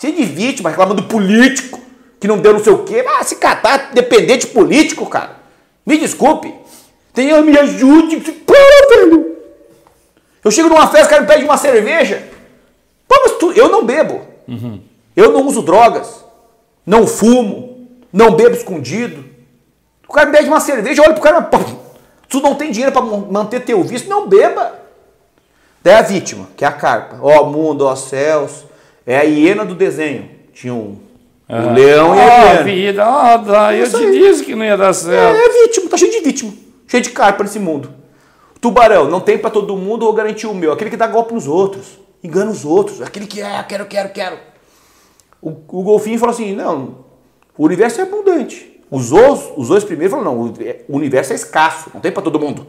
Cheio 0.00 0.16
de 0.16 0.24
vítima, 0.24 0.68
reclamando 0.68 1.00
do 1.00 1.08
político, 1.08 1.80
que 2.18 2.26
não 2.26 2.38
deu 2.38 2.54
não 2.54 2.64
sei 2.64 2.72
o 2.72 2.82
quê. 2.82 3.04
Ah, 3.08 3.22
se 3.22 3.36
catar, 3.36 3.92
dependente 3.94 4.48
político, 4.48 5.06
cara. 5.06 5.36
Me 5.86 5.96
desculpe. 5.96 6.52
Tem, 7.14 7.40
me 7.40 7.56
ajude. 7.56 8.16
Para, 8.20 8.96
velho. 8.96 9.36
Eu 10.44 10.50
chego 10.50 10.68
numa 10.68 10.88
festa, 10.88 11.06
o 11.06 11.10
cara 11.10 11.22
me 11.22 11.28
pede 11.28 11.44
uma 11.44 11.56
cerveja. 11.56 12.28
Pô, 13.06 13.14
mas 13.22 13.38
tu, 13.38 13.52
eu 13.52 13.68
não 13.68 13.84
bebo. 13.84 14.22
Uhum. 14.48 14.80
Eu 15.14 15.30
não 15.30 15.46
uso 15.46 15.62
drogas. 15.62 16.24
Não 16.84 17.06
fumo. 17.06 17.71
Não 18.12 18.34
bebo 18.34 18.54
escondido. 18.54 19.24
O 20.08 20.12
cara 20.12 20.26
me 20.26 20.36
pede 20.36 20.48
uma 20.48 20.60
cerveja, 20.60 21.02
olha 21.02 21.14
pro 21.14 21.22
cara, 21.22 21.48
Tu 22.28 22.40
não 22.40 22.54
tem 22.54 22.70
dinheiro 22.70 22.92
para 22.92 23.02
manter 23.02 23.60
teu 23.60 23.82
vício, 23.82 24.08
não 24.08 24.26
beba. 24.26 24.80
Daí 25.82 25.94
a 25.94 26.02
vítima, 26.02 26.48
que 26.56 26.64
é 26.64 26.68
a 26.68 26.72
carpa. 26.72 27.18
Ó 27.20 27.44
mundo, 27.44 27.86
ó 27.86 27.94
céus. 27.94 28.64
É 29.06 29.18
a 29.18 29.22
hiena 29.22 29.64
do 29.64 29.74
desenho. 29.74 30.30
Tinha 30.54 30.72
um, 30.72 30.98
um 31.48 31.70
ah. 31.70 31.72
leão 31.72 32.14
e 32.14 32.20
a 32.20 32.24
hiena. 32.24 32.60
Oh, 32.60 32.64
vida, 32.64 33.04
oh, 33.50 33.70
eu 33.72 33.90
te 33.90 33.96
aí. 33.96 34.18
disse 34.18 34.44
que 34.44 34.54
não 34.54 34.64
ia 34.64 34.76
dar 34.76 34.92
certo. 34.92 35.36
É, 35.36 35.44
é 35.44 35.62
vítima, 35.64 35.90
tá 35.90 35.96
cheio 35.96 36.12
de 36.12 36.20
vítima. 36.20 36.52
Cheio 36.86 37.02
de 37.02 37.10
carpa 37.10 37.42
nesse 37.42 37.58
mundo. 37.58 37.92
Tubarão, 38.60 39.10
não 39.10 39.20
tem 39.20 39.36
para 39.36 39.50
todo 39.50 39.76
mundo 39.76 40.06
ou 40.06 40.12
garantir 40.12 40.46
o 40.46 40.54
meu. 40.54 40.72
Aquele 40.72 40.90
que 40.90 40.96
dá 40.96 41.06
golpe 41.06 41.34
nos 41.34 41.48
outros. 41.48 41.98
Engana 42.22 42.50
os 42.50 42.64
outros. 42.64 43.02
Aquele 43.02 43.26
que 43.26 43.42
é, 43.42 43.62
quero, 43.64 43.86
quero, 43.86 44.08
quero. 44.10 44.38
O, 45.40 45.50
o 45.50 45.82
golfinho 45.82 46.18
falou 46.18 46.32
assim, 46.32 46.54
não, 46.54 47.04
o 47.56 47.64
universo 47.64 48.00
é 48.00 48.04
abundante. 48.04 48.80
Os, 48.90 49.10
os, 49.10 49.52
os 49.56 49.68
dois 49.68 49.84
primeiros 49.84 50.16
falaram, 50.16 50.36
não, 50.36 50.54
o 50.88 50.96
universo 50.96 51.32
é 51.32 51.36
escasso, 51.36 51.90
não 51.94 52.00
tem 52.00 52.12
para 52.12 52.22
todo 52.22 52.38
mundo. 52.38 52.66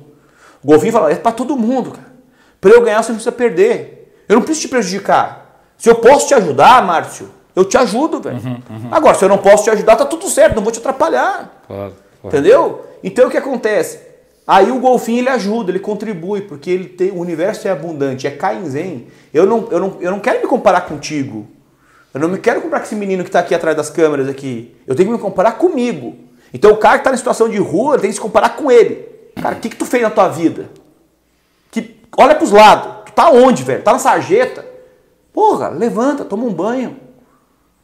O 0.63 0.67
golfinho 0.67 0.93
fala, 0.93 1.11
é 1.11 1.15
para 1.15 1.31
todo 1.31 1.57
mundo, 1.57 1.91
cara. 1.91 2.13
Para 2.61 2.71
eu 2.71 2.81
ganhar, 2.81 3.03
você 3.03 3.09
não 3.09 3.17
precisa 3.17 3.31
perder. 3.31 4.23
Eu 4.27 4.35
não 4.35 4.41
preciso 4.41 4.67
te 4.67 4.69
prejudicar. 4.69 5.43
Se 5.77 5.89
eu 5.89 5.95
posso 5.95 6.27
te 6.27 6.33
ajudar, 6.33 6.81
Márcio, 6.85 7.29
eu 7.53 7.65
te 7.65 7.77
ajudo, 7.77 8.21
velho. 8.21 8.37
Uhum, 8.37 8.61
uhum. 8.69 8.87
Agora, 8.89 9.15
se 9.15 9.25
eu 9.25 9.29
não 9.29 9.37
posso 9.37 9.65
te 9.65 9.69
ajudar, 9.69 9.97
tá 9.97 10.05
tudo 10.05 10.29
certo, 10.29 10.55
não 10.55 10.63
vou 10.63 10.71
te 10.71 10.79
atrapalhar. 10.79 11.61
Claro, 11.67 11.93
claro. 12.21 12.37
Entendeu? 12.37 12.85
Então 13.03 13.27
o 13.27 13.29
que 13.29 13.37
acontece? 13.37 13.99
Aí 14.47 14.71
o 14.71 14.79
golfinho 14.79 15.19
ele 15.19 15.29
ajuda, 15.29 15.71
ele 15.71 15.79
contribui, 15.79 16.41
porque 16.41 16.69
ele 16.69 16.85
tem, 16.85 17.11
o 17.11 17.19
universo 17.19 17.67
é 17.67 17.71
abundante, 17.71 18.27
é 18.27 18.31
Kainzen. 18.31 19.07
Eu 19.33 19.45
não, 19.45 19.67
eu, 19.69 19.79
não, 19.79 19.97
eu 19.99 20.11
não 20.11 20.19
quero 20.19 20.41
me 20.41 20.47
comparar 20.47 20.81
contigo. 20.81 21.47
Eu 22.13 22.19
não 22.19 22.29
me 22.29 22.37
quero 22.37 22.61
comparar 22.61 22.81
com 22.81 22.85
esse 22.85 22.95
menino 22.95 23.23
que 23.23 23.29
está 23.29 23.39
aqui 23.39 23.55
atrás 23.55 23.75
das 23.75 23.89
câmeras 23.89 24.29
aqui. 24.29 24.75
Eu 24.85 24.95
tenho 24.95 25.09
que 25.09 25.15
me 25.15 25.21
comparar 25.21 25.53
comigo. 25.53 26.15
Então 26.53 26.71
o 26.71 26.77
cara 26.77 26.95
que 26.95 27.01
está 27.01 27.13
em 27.13 27.17
situação 27.17 27.49
de 27.49 27.57
rua, 27.57 27.97
tem 27.97 28.09
que 28.09 28.15
se 28.15 28.21
comparar 28.21 28.49
com 28.49 28.71
ele. 28.71 29.07
Cara, 29.41 29.55
o 29.55 29.59
que, 29.59 29.69
que 29.69 29.75
tu 29.75 29.85
fez 29.85 30.03
na 30.03 30.11
tua 30.11 30.27
vida? 30.27 30.69
Que, 31.71 31.99
olha 32.15 32.35
para 32.35 32.43
os 32.43 32.51
lados. 32.51 33.05
Tu 33.05 33.13
tá 33.13 33.31
onde, 33.31 33.63
velho? 33.63 33.81
Tá 33.81 33.93
na 33.93 33.99
sarjeta. 33.99 34.63
Porra, 35.33 35.69
levanta, 35.69 36.23
toma 36.23 36.43
um 36.43 36.53
banho. 36.53 36.99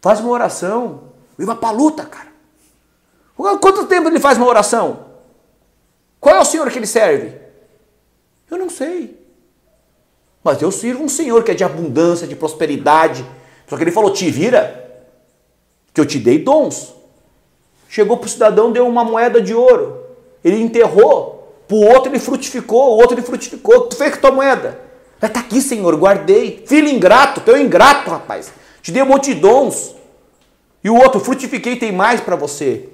Faz 0.01 0.19
uma 0.19 0.29
oração. 0.29 1.05
Vai 1.37 1.55
pra 1.55 1.71
luta, 1.71 2.05
cara. 2.05 2.29
Quanto 3.35 3.87
tempo 3.87 4.07
ele 4.09 4.19
faz 4.19 4.37
uma 4.37 4.47
oração? 4.47 5.05
Qual 6.19 6.35
é 6.35 6.39
o 6.39 6.45
Senhor 6.45 6.69
que 6.69 6.77
ele 6.77 6.85
serve? 6.85 7.33
Eu 8.51 8.57
não 8.57 8.69
sei. 8.69 9.17
Mas 10.43 10.61
eu 10.61 10.71
sirvo 10.71 11.03
um 11.03 11.09
Senhor 11.09 11.43
que 11.43 11.51
é 11.51 11.53
de 11.55 11.63
abundância, 11.63 12.27
de 12.27 12.35
prosperidade, 12.35 13.25
só 13.69 13.77
que 13.77 13.83
ele 13.83 13.91
falou: 13.91 14.11
te 14.11 14.29
vira, 14.31 15.03
que 15.93 16.01
eu 16.01 16.05
te 16.05 16.17
dei 16.17 16.39
dons. 16.39 16.95
Chegou 17.87 18.17
para 18.17 18.27
o 18.27 18.29
cidadão, 18.29 18.71
deu 18.71 18.87
uma 18.87 19.03
moeda 19.03 19.41
de 19.41 19.53
ouro. 19.53 20.03
Ele 20.43 20.61
enterrou. 20.61 21.37
Para 21.67 21.77
o 21.77 21.85
outro 21.85 22.11
ele 22.11 22.19
frutificou, 22.19 22.95
o 22.95 22.97
outro 22.97 23.15
ele 23.15 23.21
frutificou. 23.21 23.81
Tu 23.81 23.95
fez 23.95 24.15
com 24.15 24.21
tua 24.21 24.31
moeda? 24.31 24.79
Está 25.21 25.39
aqui, 25.39 25.61
Senhor, 25.61 25.95
guardei. 25.95 26.63
Filho 26.65 26.87
ingrato, 26.87 27.41
teu 27.41 27.57
ingrato, 27.57 28.09
rapaz. 28.09 28.51
Te 28.81 28.91
dei 28.91 29.03
um 29.03 29.07
monte 29.07 29.33
de 29.33 29.39
dons. 29.39 29.95
E 30.83 30.89
o 30.89 30.95
outro, 30.95 31.19
frutifiquei, 31.19 31.75
tem 31.75 31.91
mais 31.91 32.21
para 32.21 32.35
você. 32.35 32.89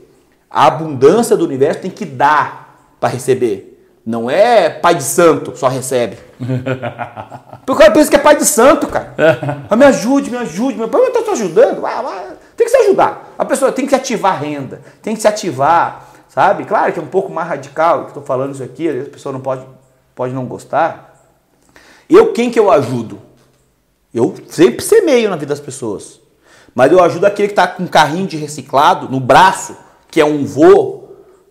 A 0.50 0.68
abundância 0.68 1.38
do 1.38 1.46
universo 1.46 1.82
tem 1.82 1.92
que 1.92 2.04
dar 2.04 2.96
para 3.00 3.10
receber. 3.10 3.75
Não 4.06 4.30
é 4.30 4.70
pai 4.70 4.96
de 4.96 5.04
santo, 5.04 5.58
só 5.58 5.68
recebe. 5.68 6.18
Porque 7.66 7.72
o 7.72 7.76
cara 7.76 7.92
pensa 7.92 8.10
que 8.10 8.16
é 8.16 8.20
pai 8.20 8.36
de 8.36 8.46
santo, 8.46 8.88
cara. 8.88 9.16
Ah, 9.68 9.76
me 9.76 9.86
ajude, 9.86 10.30
me 10.30 10.38
ajude. 10.38 10.78
Meu 10.78 10.88
pai 10.88 11.02
está 11.02 11.24
te 11.24 11.30
ajudando. 11.32 11.82
Tem 12.56 12.68
que 12.68 12.70
se 12.70 12.78
ajudar. 12.78 13.34
A 13.38 13.44
pessoa 13.44 13.72
tem 13.72 13.86
que 13.86 13.90
se 13.90 13.96
ativar 13.96 14.34
a 14.34 14.38
renda, 14.38 14.82
tem 15.02 15.16
que 15.16 15.22
se 15.22 15.28
ativar, 15.28 16.08
sabe? 16.30 16.66
Claro 16.66 16.94
que 16.94 17.00
é 17.00 17.02
um 17.02 17.08
pouco 17.08 17.32
mais 17.32 17.48
radical 17.48 18.04
que 18.04 18.08
estou 18.10 18.24
falando 18.24 18.54
isso 18.54 18.64
aqui, 18.64 18.88
a 18.88 19.10
pessoa 19.10 19.34
não 19.34 19.42
pode, 19.42 19.66
pode 20.14 20.34
não 20.34 20.46
gostar. 20.46 21.16
Eu, 22.08 22.32
quem 22.32 22.52
que 22.52 22.60
eu 22.60 22.72
ajudo? 22.72 23.20
Eu 24.14 24.36
sempre 24.50 24.84
semeio 24.84 25.30
na 25.30 25.36
vida 25.36 25.50
das 25.50 25.60
pessoas. 25.60 26.22
Mas 26.76 26.92
eu 26.92 27.04
ajudo 27.04 27.26
aquele 27.26 27.48
que 27.48 27.54
está 27.54 27.68
com 27.68 27.84
um 27.84 27.88
carrinho 27.88 28.28
de 28.28 28.38
reciclado 28.38 29.10
no 29.10 29.20
braço, 29.20 29.76
que 30.12 30.22
é 30.22 30.26
um 30.26 30.46
vô. 30.46 31.05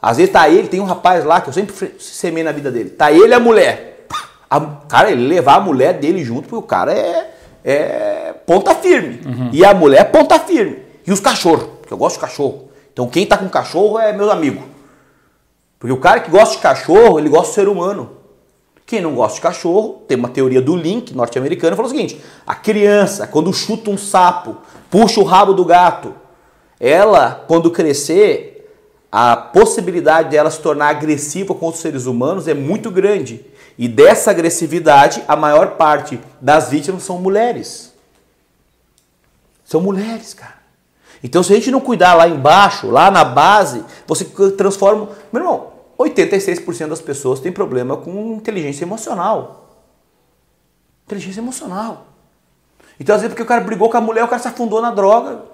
Às 0.05 0.19
vezes 0.19 0.31
tá 0.31 0.51
ele, 0.51 0.69
tem 0.69 0.81
um 0.81 0.85
rapaz 0.85 1.25
lá 1.25 1.41
que 1.41 1.49
eu 1.49 1.53
sempre 1.55 1.75
semeio 1.99 2.45
na 2.45 2.53
vida 2.53 2.71
dele. 2.71 2.91
Tá 2.91 3.11
ele 3.11 3.29
e 3.29 3.33
a 3.33 3.41
mulher. 3.41 4.07
A, 4.51 4.61
cara, 4.87 5.11
ele 5.11 5.27
levar 5.27 5.55
a 5.55 5.61
mulher 5.61 5.95
dele 5.95 6.23
junto, 6.23 6.43
porque 6.43 6.57
o 6.57 6.61
cara 6.61 6.93
é, 6.93 7.35
é 7.65 8.35
ponta 8.45 8.75
firme. 8.75 9.23
Uhum. 9.25 9.49
E 9.51 9.65
a 9.65 9.73
mulher 9.73 10.03
é 10.03 10.05
ponta 10.05 10.39
firme. 10.39 10.83
E 11.07 11.11
os 11.11 11.21
cachorros, 11.21 11.69
porque 11.81 11.95
eu 11.95 11.97
gosto 11.97 12.17
de 12.17 12.21
cachorro. 12.21 12.69
Então 12.93 13.09
quem 13.09 13.25
tá 13.25 13.39
com 13.39 13.49
cachorro 13.49 13.99
é 13.99 14.13
meu 14.13 14.31
amigo. 14.31 14.63
Porque 15.79 15.95
o 15.95 15.99
cara 15.99 16.21
que 16.21 16.31
gosta 16.31 16.57
de 16.57 16.61
cachorro, 16.61 17.19
ele 17.19 17.31
gosta 17.31 17.49
do 17.49 17.55
ser 17.55 17.69
humano. 17.69 18.11
Quem 18.85 19.01
não 19.01 19.15
gosta 19.15 19.37
de 19.37 19.41
cachorro, 19.41 20.03
tem 20.07 20.19
uma 20.19 20.29
teoria 20.29 20.61
do 20.61 20.77
Link 20.77 21.15
norte-americano, 21.15 21.77
fala 21.77 21.89
o 21.89 21.91
seguinte: 21.91 22.21
a 22.47 22.55
criança, 22.55 23.27
quando 23.27 23.51
chuta 23.55 23.89
um 23.89 23.97
sapo, 23.97 24.59
puxa 24.91 25.19
o 25.19 25.25
rabo 25.25 25.55
do 25.55 25.65
gato, 25.65 26.13
ela, 26.79 27.43
quando 27.49 27.71
crescer, 27.71 28.54
a 29.17 29.37
possibilidade 29.37 30.31
dela 30.31 30.51
se 30.51 30.59
tornar 30.59 30.89
agressiva 30.89 31.55
com 31.55 31.69
os 31.69 31.77
seres 31.77 32.05
humanos 32.05 32.49
é 32.49 32.53
muito 32.53 32.91
grande. 32.91 33.47
E 33.79 33.87
dessa 33.87 34.33
agressividade, 34.33 35.23
a 35.29 35.37
maior 35.37 35.77
parte 35.77 36.19
das 36.41 36.69
vítimas 36.69 37.05
são 37.05 37.19
mulheres. 37.19 37.95
São 39.65 39.81
mulheres, 39.81 40.35
cara. 40.35 40.57
Então, 41.23 41.45
se 41.45 41.53
a 41.53 41.55
gente 41.55 41.71
não 41.71 41.81
cuidar 41.81 42.15
lá 42.15 42.27
embaixo, 42.27 42.91
lá 42.91 43.09
na 43.09 43.23
base, 43.23 43.85
você 44.05 44.25
transforma. 44.25 45.09
Meu 45.33 45.43
irmão, 45.43 45.73
86% 45.97 46.89
das 46.89 47.01
pessoas 47.01 47.39
têm 47.39 47.53
problema 47.53 47.97
com 47.97 48.35
inteligência 48.35 48.85
emocional. 48.85 49.79
Inteligência 51.07 51.41
emocional. 51.41 52.09
Então, 52.99 53.15
às 53.15 53.23
vezes, 53.23 53.33
porque 53.33 53.45
o 53.45 53.47
cara 53.47 53.61
brigou 53.61 53.89
com 53.89 53.97
a 53.97 54.01
mulher, 54.01 54.25
o 54.25 54.29
cara 54.29 54.43
se 54.43 54.49
afundou 54.49 54.83
na 54.83 54.91
droga. 54.91 55.54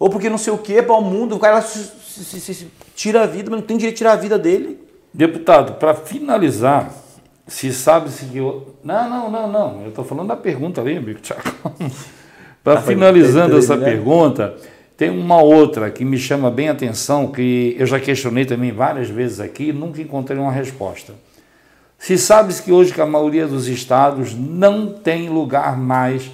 Ou 0.00 0.08
porque 0.08 0.30
não 0.30 0.38
sei 0.38 0.50
o 0.50 0.56
que, 0.56 0.82
para 0.82 0.96
o 0.96 1.02
mundo, 1.02 1.36
o 1.36 1.38
cara 1.38 1.60
se, 1.60 1.84
se, 1.84 2.40
se, 2.40 2.54
se, 2.54 2.68
tira 2.96 3.22
a 3.22 3.26
vida, 3.26 3.50
mas 3.50 3.60
não 3.60 3.66
tem 3.66 3.76
direito 3.76 3.96
de 3.96 3.98
tirar 3.98 4.12
a 4.14 4.16
vida 4.16 4.38
dele. 4.38 4.80
Deputado, 5.12 5.74
para 5.74 5.92
finalizar, 5.92 6.90
se 7.46 7.70
sabe-se 7.70 8.24
que. 8.24 8.38
Eu... 8.38 8.76
Não, 8.82 9.10
não, 9.10 9.30
não, 9.30 9.52
não. 9.52 9.82
Eu 9.82 9.90
estou 9.90 10.02
falando 10.02 10.28
da 10.28 10.36
pergunta 10.36 10.80
ali, 10.80 10.96
amigo 10.96 11.20
Tiago. 11.20 11.42
Para 12.64 12.76
tá 12.76 12.82
finalizando 12.82 13.58
essa 13.58 13.76
né? 13.76 13.84
pergunta, 13.84 14.56
tem 14.96 15.10
uma 15.10 15.42
outra 15.42 15.90
que 15.90 16.04
me 16.04 16.18
chama 16.18 16.50
bem 16.50 16.70
a 16.70 16.72
atenção, 16.72 17.28
que 17.28 17.76
eu 17.78 17.86
já 17.86 18.00
questionei 18.00 18.46
também 18.46 18.72
várias 18.72 19.08
vezes 19.08 19.38
aqui 19.38 19.68
e 19.68 19.72
nunca 19.72 20.00
encontrei 20.00 20.38
uma 20.38 20.52
resposta. 20.52 21.12
Se 21.98 22.16
sabes 22.16 22.58
que 22.58 22.72
hoje 22.72 22.92
que 22.92 23.00
a 23.00 23.06
maioria 23.06 23.46
dos 23.46 23.68
estados 23.68 24.34
não 24.34 24.92
tem 24.92 25.28
lugar 25.28 25.76
mais 25.76 26.30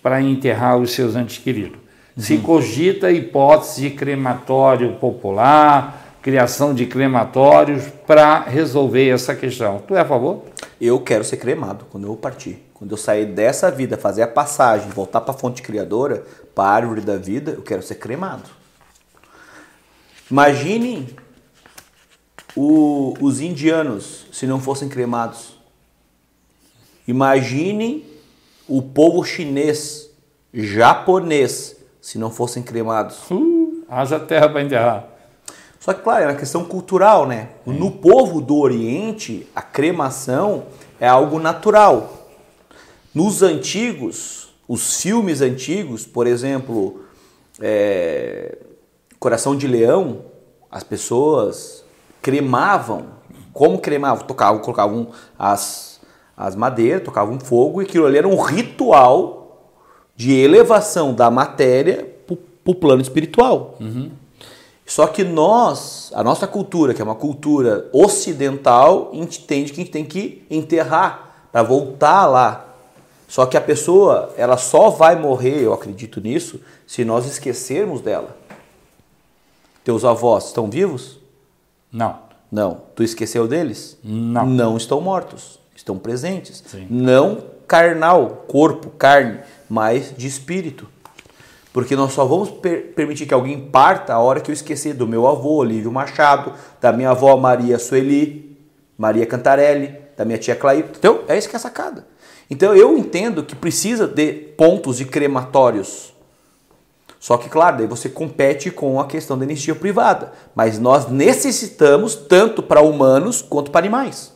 para 0.00 0.20
enterrar 0.20 0.78
os 0.78 0.92
seus 0.92 1.16
entes 1.16 1.38
queridos. 1.38 1.87
Se 2.18 2.38
cogita 2.38 3.06
a 3.06 3.12
hipótese 3.12 3.82
de 3.82 3.90
crematório 3.90 4.96
popular, 4.96 6.16
criação 6.20 6.74
de 6.74 6.84
crematórios 6.84 7.84
para 8.06 8.40
resolver 8.40 9.08
essa 9.08 9.36
questão. 9.36 9.78
Tu 9.86 9.94
é 9.94 10.00
a 10.00 10.04
favor? 10.04 10.42
Eu 10.80 11.00
quero 11.00 11.22
ser 11.22 11.36
cremado 11.36 11.86
quando 11.88 12.08
eu 12.08 12.16
partir. 12.16 12.64
Quando 12.74 12.90
eu 12.90 12.96
sair 12.96 13.26
dessa 13.26 13.70
vida, 13.70 13.96
fazer 13.96 14.22
a 14.22 14.28
passagem, 14.28 14.90
voltar 14.90 15.20
para 15.20 15.32
a 15.32 15.36
fonte 15.36 15.62
criadora, 15.62 16.24
para 16.54 16.64
a 16.64 16.72
árvore 16.74 17.00
da 17.00 17.16
vida, 17.16 17.52
eu 17.52 17.62
quero 17.62 17.82
ser 17.82 17.94
cremado. 17.94 18.50
Imagine 20.28 21.16
o, 22.56 23.14
os 23.20 23.40
indianos 23.40 24.26
se 24.32 24.44
não 24.46 24.60
fossem 24.60 24.88
cremados. 24.88 25.56
Imagine 27.06 28.04
o 28.68 28.82
povo 28.82 29.24
chinês, 29.24 30.10
japonês, 30.52 31.77
se 32.08 32.16
não 32.16 32.30
fossem 32.30 32.62
cremados. 32.62 33.30
Uh, 33.30 33.84
haja 33.86 34.18
terra 34.18 34.48
para 34.48 34.62
enterrar. 34.62 35.04
Só 35.78 35.92
que, 35.92 36.00
claro, 36.00 36.24
é 36.24 36.26
uma 36.28 36.36
questão 36.36 36.64
cultural, 36.64 37.26
né? 37.26 37.50
No 37.66 37.90
povo 37.90 38.40
do 38.40 38.56
Oriente, 38.56 39.46
a 39.54 39.60
cremação 39.60 40.64
é 40.98 41.06
algo 41.06 41.38
natural. 41.38 42.30
Nos 43.14 43.42
antigos, 43.42 44.54
os 44.66 45.02
filmes 45.02 45.42
antigos, 45.42 46.06
por 46.06 46.26
exemplo, 46.26 47.02
é, 47.60 48.56
Coração 49.20 49.54
de 49.54 49.66
Leão, 49.66 50.22
as 50.70 50.82
pessoas 50.82 51.84
cremavam. 52.22 53.04
Como 53.52 53.80
cremavam? 53.80 54.26
Tocavam, 54.26 54.62
colocavam 54.62 55.08
as, 55.38 56.00
as 56.34 56.56
madeiras, 56.56 57.04
tocavam 57.04 57.38
fogo 57.38 57.82
e 57.82 57.84
aquilo 57.84 58.06
ali 58.06 58.16
era 58.16 58.26
um 58.26 58.40
ritual 58.40 59.37
de 60.18 60.34
elevação 60.34 61.14
da 61.14 61.30
matéria 61.30 62.06
para 62.26 62.36
o 62.66 62.74
plano 62.74 63.00
espiritual. 63.00 63.76
Uhum. 63.80 64.10
Só 64.84 65.06
que 65.06 65.24
nós, 65.24 66.10
a 66.14 66.22
nossa 66.22 66.46
cultura, 66.46 66.92
que 66.92 67.00
é 67.00 67.04
uma 67.04 67.14
cultura 67.14 67.88
ocidental, 67.92 69.10
entende 69.14 69.72
que 69.72 69.80
a 69.80 69.84
gente 69.84 69.92
tem 69.92 70.04
que 70.04 70.44
enterrar 70.50 71.46
para 71.50 71.62
voltar 71.62 72.26
lá 72.26 72.68
só 73.28 73.44
que 73.44 73.58
a 73.58 73.60
pessoa, 73.60 74.32
ela 74.38 74.56
só 74.56 74.88
vai 74.88 75.14
morrer, 75.14 75.60
eu 75.60 75.74
acredito 75.74 76.18
nisso, 76.18 76.60
se 76.86 77.04
nós 77.04 77.26
esquecermos 77.26 78.00
dela. 78.00 78.34
Teus 79.84 80.02
avós 80.02 80.46
estão 80.46 80.68
vivos? 80.70 81.18
Não. 81.92 82.18
Não. 82.50 82.80
Tu 82.96 83.02
esqueceu 83.02 83.46
deles? 83.46 83.98
Não. 84.02 84.46
Não 84.46 84.76
estão 84.78 85.02
mortos. 85.02 85.60
Estão 85.76 85.98
presentes. 85.98 86.64
Sim. 86.66 86.86
Não 86.88 87.42
carnal, 87.66 88.44
corpo, 88.48 88.88
carne, 88.88 89.40
mas 89.68 90.14
de 90.16 90.26
espírito. 90.26 90.88
Porque 91.72 91.94
nós 91.94 92.12
só 92.12 92.24
vamos 92.24 92.50
per 92.50 92.92
permitir 92.94 93.26
que 93.26 93.34
alguém 93.34 93.60
parta 93.60 94.14
a 94.14 94.18
hora 94.18 94.40
que 94.40 94.50
eu 94.50 94.54
esquecer 94.54 94.94
do 94.94 95.06
meu 95.06 95.26
avô, 95.26 95.56
Olívio 95.56 95.92
Machado, 95.92 96.54
da 96.80 96.92
minha 96.92 97.10
avó 97.10 97.36
Maria 97.36 97.78
Sueli, 97.78 98.56
Maria 98.96 99.26
Cantarelli, 99.26 99.94
da 100.16 100.24
minha 100.24 100.38
tia 100.38 100.56
Clair. 100.56 100.86
Então, 100.98 101.20
é 101.28 101.36
isso 101.38 101.48
que 101.48 101.54
é 101.54 101.58
sacada. 101.58 102.06
Então 102.50 102.74
eu 102.74 102.96
entendo 102.96 103.42
que 103.42 103.54
precisa 103.54 104.06
de 104.06 104.32
pontos 104.32 104.96
de 104.96 105.04
crematórios. 105.04 106.14
Só 107.20 107.36
que, 107.36 107.48
claro, 107.48 107.78
daí 107.78 107.86
você 107.86 108.08
compete 108.08 108.70
com 108.70 109.00
a 109.00 109.06
questão 109.06 109.36
da 109.36 109.44
anistia 109.44 109.74
privada. 109.74 110.32
Mas 110.54 110.78
nós 110.78 111.08
necessitamos 111.08 112.14
tanto 112.14 112.62
para 112.62 112.80
humanos 112.80 113.42
quanto 113.42 113.70
para 113.70 113.80
animais. 113.80 114.32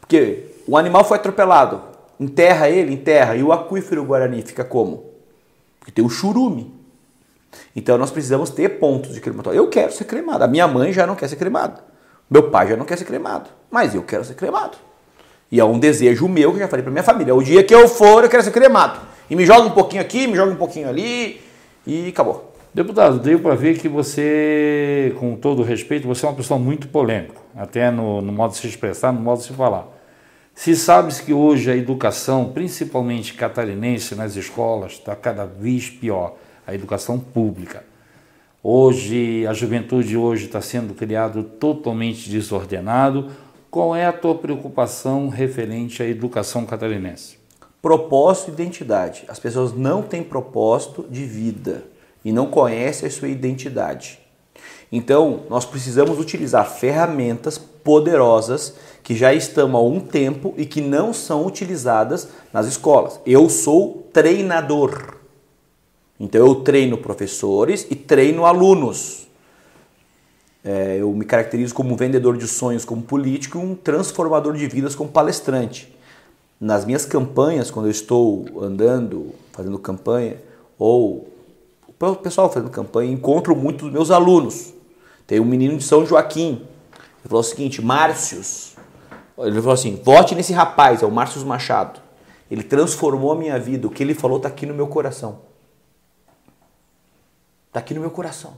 Porque 0.00 0.46
o 0.66 0.76
animal 0.76 1.04
foi 1.04 1.18
atropelado, 1.18 1.82
enterra 2.18 2.68
ele, 2.68 2.94
enterra, 2.94 3.36
e 3.36 3.42
o 3.42 3.52
aquífero 3.52 4.04
guarani 4.04 4.42
fica 4.42 4.64
como? 4.64 5.04
Porque 5.78 5.92
tem 5.92 6.04
o 6.04 6.08
churume. 6.08 6.74
Então 7.74 7.96
nós 7.96 8.10
precisamos 8.10 8.50
ter 8.50 8.78
pontos 8.78 9.14
de 9.14 9.20
crematório. 9.20 9.58
Eu 9.58 9.68
quero 9.68 9.92
ser 9.92 10.04
cremado. 10.04 10.44
A 10.44 10.48
minha 10.48 10.66
mãe 10.66 10.92
já 10.92 11.06
não 11.06 11.14
quer 11.14 11.28
ser 11.28 11.36
cremada. 11.36 11.82
Meu 12.30 12.50
pai 12.50 12.68
já 12.68 12.76
não 12.76 12.84
quer 12.84 12.98
ser 12.98 13.04
cremado. 13.04 13.48
Mas 13.70 13.94
eu 13.94 14.02
quero 14.02 14.24
ser 14.24 14.34
cremado. 14.34 14.76
E 15.50 15.58
é 15.58 15.64
um 15.64 15.78
desejo 15.78 16.28
meu 16.28 16.50
que 16.50 16.56
eu 16.56 16.60
já 16.60 16.68
falei 16.68 16.82
para 16.82 16.92
minha 16.92 17.02
família. 17.02 17.34
O 17.34 17.42
dia 17.42 17.64
que 17.64 17.74
eu 17.74 17.88
for, 17.88 18.22
eu 18.22 18.28
quero 18.28 18.42
ser 18.42 18.50
cremado. 18.50 19.00
E 19.30 19.36
me 19.36 19.46
joga 19.46 19.66
um 19.66 19.70
pouquinho 19.70 20.02
aqui, 20.02 20.26
me 20.26 20.36
joga 20.36 20.52
um 20.52 20.56
pouquinho 20.56 20.88
ali 20.88 21.40
e 21.86 22.08
acabou. 22.08 22.52
Deputado, 22.72 23.18
deu 23.18 23.40
para 23.40 23.54
ver 23.54 23.78
que 23.78 23.88
você, 23.88 25.14
com 25.18 25.36
todo 25.36 25.62
respeito, 25.62 26.06
você 26.06 26.24
é 26.26 26.28
uma 26.28 26.34
pessoa 26.34 26.60
muito 26.60 26.86
polêmica, 26.88 27.40
até 27.56 27.90
no, 27.90 28.20
no 28.20 28.30
modo 28.30 28.52
de 28.52 28.58
se 28.58 28.66
expressar, 28.66 29.10
no 29.10 29.20
modo 29.20 29.38
de 29.38 29.46
se 29.46 29.52
falar. 29.54 29.88
Se 30.60 30.74
sabes 30.74 31.20
que 31.20 31.32
hoje 31.32 31.70
a 31.70 31.76
educação, 31.76 32.50
principalmente 32.52 33.34
catarinense 33.34 34.16
nas 34.16 34.34
escolas, 34.34 34.94
está 34.94 35.14
cada 35.14 35.44
vez 35.44 35.88
pior, 35.88 36.34
a 36.66 36.74
educação 36.74 37.16
pública. 37.16 37.84
Hoje, 38.60 39.46
a 39.46 39.52
juventude 39.52 40.16
hoje 40.16 40.46
está 40.46 40.60
sendo 40.60 40.94
criado 40.94 41.44
totalmente 41.44 42.28
desordenado, 42.28 43.30
qual 43.70 43.94
é 43.94 44.04
a 44.04 44.12
tua 44.12 44.34
preocupação 44.34 45.28
referente 45.28 46.02
à 46.02 46.08
educação 46.08 46.66
catarinense? 46.66 47.38
Propósito 47.80 48.50
e 48.50 48.54
identidade. 48.54 49.26
As 49.28 49.38
pessoas 49.38 49.72
não 49.72 50.02
têm 50.02 50.24
propósito 50.24 51.06
de 51.08 51.24
vida 51.24 51.84
e 52.24 52.32
não 52.32 52.46
conhecem 52.46 53.06
a 53.06 53.12
sua 53.12 53.28
identidade. 53.28 54.18
Então, 54.90 55.44
nós 55.48 55.64
precisamos 55.64 56.18
utilizar 56.18 56.68
ferramentas 56.68 57.58
poderosas 57.88 58.74
que 59.02 59.16
já 59.16 59.32
estão 59.32 59.74
há 59.74 59.80
um 59.80 59.98
tempo 59.98 60.52
e 60.58 60.66
que 60.66 60.82
não 60.82 61.14
são 61.14 61.46
utilizadas 61.46 62.28
nas 62.52 62.66
escolas. 62.66 63.18
Eu 63.24 63.48
sou 63.48 64.06
treinador. 64.12 65.14
Então, 66.20 66.46
eu 66.46 66.56
treino 66.56 66.98
professores 66.98 67.86
e 67.88 67.96
treino 67.96 68.44
alunos. 68.44 69.26
É, 70.62 70.98
eu 71.00 71.10
me 71.14 71.24
caracterizo 71.24 71.74
como 71.74 71.96
vendedor 71.96 72.36
de 72.36 72.46
sonhos, 72.46 72.84
como 72.84 73.00
político, 73.00 73.56
e 73.56 73.62
um 73.62 73.74
transformador 73.74 74.52
de 74.52 74.66
vidas 74.66 74.94
como 74.94 75.08
palestrante. 75.08 75.90
Nas 76.60 76.84
minhas 76.84 77.06
campanhas, 77.06 77.70
quando 77.70 77.86
eu 77.86 77.90
estou 77.90 78.44
andando, 78.60 79.32
fazendo 79.50 79.78
campanha, 79.78 80.36
ou 80.78 81.26
o 81.98 82.16
pessoal 82.16 82.52
fazendo 82.52 82.68
campanha, 82.68 83.10
encontro 83.10 83.56
muitos 83.56 83.84
dos 83.84 83.92
meus 83.92 84.10
alunos. 84.10 84.74
Tem 85.26 85.40
um 85.40 85.46
menino 85.46 85.78
de 85.78 85.84
São 85.84 86.04
Joaquim, 86.04 86.66
ele 87.20 87.28
falou 87.28 87.40
o 87.40 87.44
seguinte: 87.44 87.82
Márcios, 87.82 88.76
Ele 89.38 89.56
falou 89.56 89.74
assim: 89.74 90.00
vote 90.02 90.34
nesse 90.34 90.52
rapaz, 90.52 91.02
é 91.02 91.06
o 91.06 91.10
Márcio 91.10 91.44
Machado. 91.44 92.00
Ele 92.50 92.62
transformou 92.62 93.32
a 93.32 93.36
minha 93.36 93.58
vida. 93.58 93.86
O 93.86 93.90
que 93.90 94.02
ele 94.02 94.14
falou 94.14 94.38
está 94.38 94.48
aqui 94.48 94.64
no 94.64 94.74
meu 94.74 94.86
coração. 94.86 95.40
Está 97.68 97.80
aqui 97.80 97.92
no 97.92 98.00
meu 98.00 98.10
coração. 98.10 98.54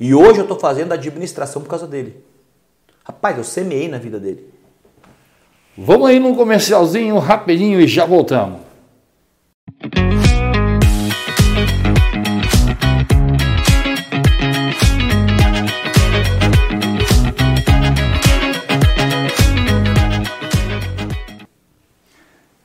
E 0.00 0.14
hoje 0.14 0.38
eu 0.38 0.44
estou 0.44 0.58
fazendo 0.58 0.92
administração 0.92 1.60
por 1.60 1.68
causa 1.68 1.86
dele. 1.86 2.24
Rapaz, 3.04 3.36
eu 3.36 3.44
semeei 3.44 3.88
na 3.88 3.98
vida 3.98 4.18
dele. 4.18 4.52
Vamos 5.76 6.08
aí 6.08 6.18
num 6.18 6.34
comercialzinho 6.34 7.18
rapidinho 7.18 7.80
e 7.80 7.86
já 7.86 8.06
voltamos. 8.06 8.60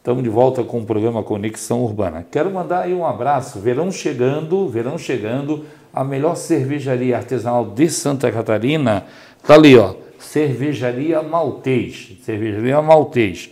Estamos 0.07 0.23
de 0.23 0.29
volta 0.29 0.63
com 0.63 0.79
o 0.79 0.85
programa 0.85 1.21
Conexão 1.21 1.83
Urbana. 1.83 2.25
Quero 2.31 2.49
mandar 2.49 2.83
aí 2.83 2.93
um 2.93 3.05
abraço. 3.05 3.59
Verão 3.59 3.91
chegando, 3.91 4.65
verão 4.69 4.97
chegando. 4.97 5.65
A 5.93 6.01
melhor 6.01 6.37
cervejaria 6.37 7.17
artesanal 7.17 7.65
de 7.65 7.89
Santa 7.89 8.31
Catarina 8.31 9.03
tá 9.45 9.55
ali, 9.55 9.77
ó. 9.77 9.95
Cervejaria 10.17 11.21
Maltês. 11.21 12.13
Cervejaria 12.23 12.81
Maltês. 12.81 13.49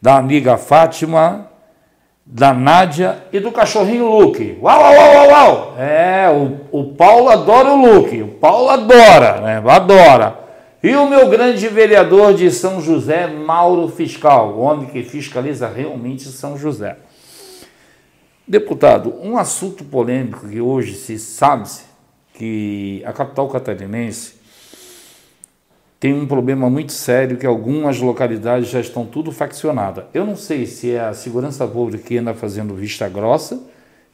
Da 0.00 0.18
amiga 0.18 0.56
Fátima, 0.56 1.48
da 2.24 2.54
Nádia 2.54 3.24
e 3.32 3.40
do 3.40 3.50
cachorrinho 3.50 4.06
Luke. 4.06 4.56
Uau, 4.62 4.80
uau, 4.80 4.94
uau, 4.94 5.16
uau, 5.16 5.28
uau. 5.30 5.74
É, 5.80 6.28
o, 6.30 6.78
o 6.78 6.94
Paulo 6.94 7.28
adora 7.28 7.70
o 7.70 7.76
Luke. 7.76 8.22
O 8.22 8.28
Paulo 8.28 8.70
adora, 8.70 9.40
né? 9.40 9.62
Adora. 9.66 10.47
E 10.80 10.94
o 10.94 11.10
meu 11.10 11.28
grande 11.28 11.66
vereador 11.66 12.34
de 12.34 12.52
São 12.52 12.80
José, 12.80 13.26
Mauro 13.26 13.88
Fiscal, 13.88 14.54
o 14.54 14.60
homem 14.60 14.86
que 14.86 15.02
fiscaliza 15.02 15.66
realmente 15.66 16.22
São 16.28 16.56
José. 16.56 16.96
Deputado, 18.46 19.12
um 19.20 19.36
assunto 19.36 19.82
polêmico 19.82 20.48
que 20.48 20.60
hoje 20.60 20.94
se 20.94 21.18
sabe 21.18 21.68
que 22.32 23.02
a 23.04 23.12
capital 23.12 23.48
catarinense 23.48 24.34
tem 25.98 26.14
um 26.14 26.28
problema 26.28 26.70
muito 26.70 26.92
sério 26.92 27.36
que 27.36 27.46
algumas 27.46 27.98
localidades 27.98 28.68
já 28.68 28.78
estão 28.78 29.04
tudo 29.04 29.32
faccionadas. 29.32 30.04
Eu 30.14 30.24
não 30.24 30.36
sei 30.36 30.64
se 30.64 30.92
é 30.92 31.00
a 31.00 31.12
segurança 31.12 31.66
pública 31.66 32.04
que 32.06 32.18
anda 32.18 32.34
fazendo 32.34 32.72
vista 32.72 33.08
grossa, 33.08 33.60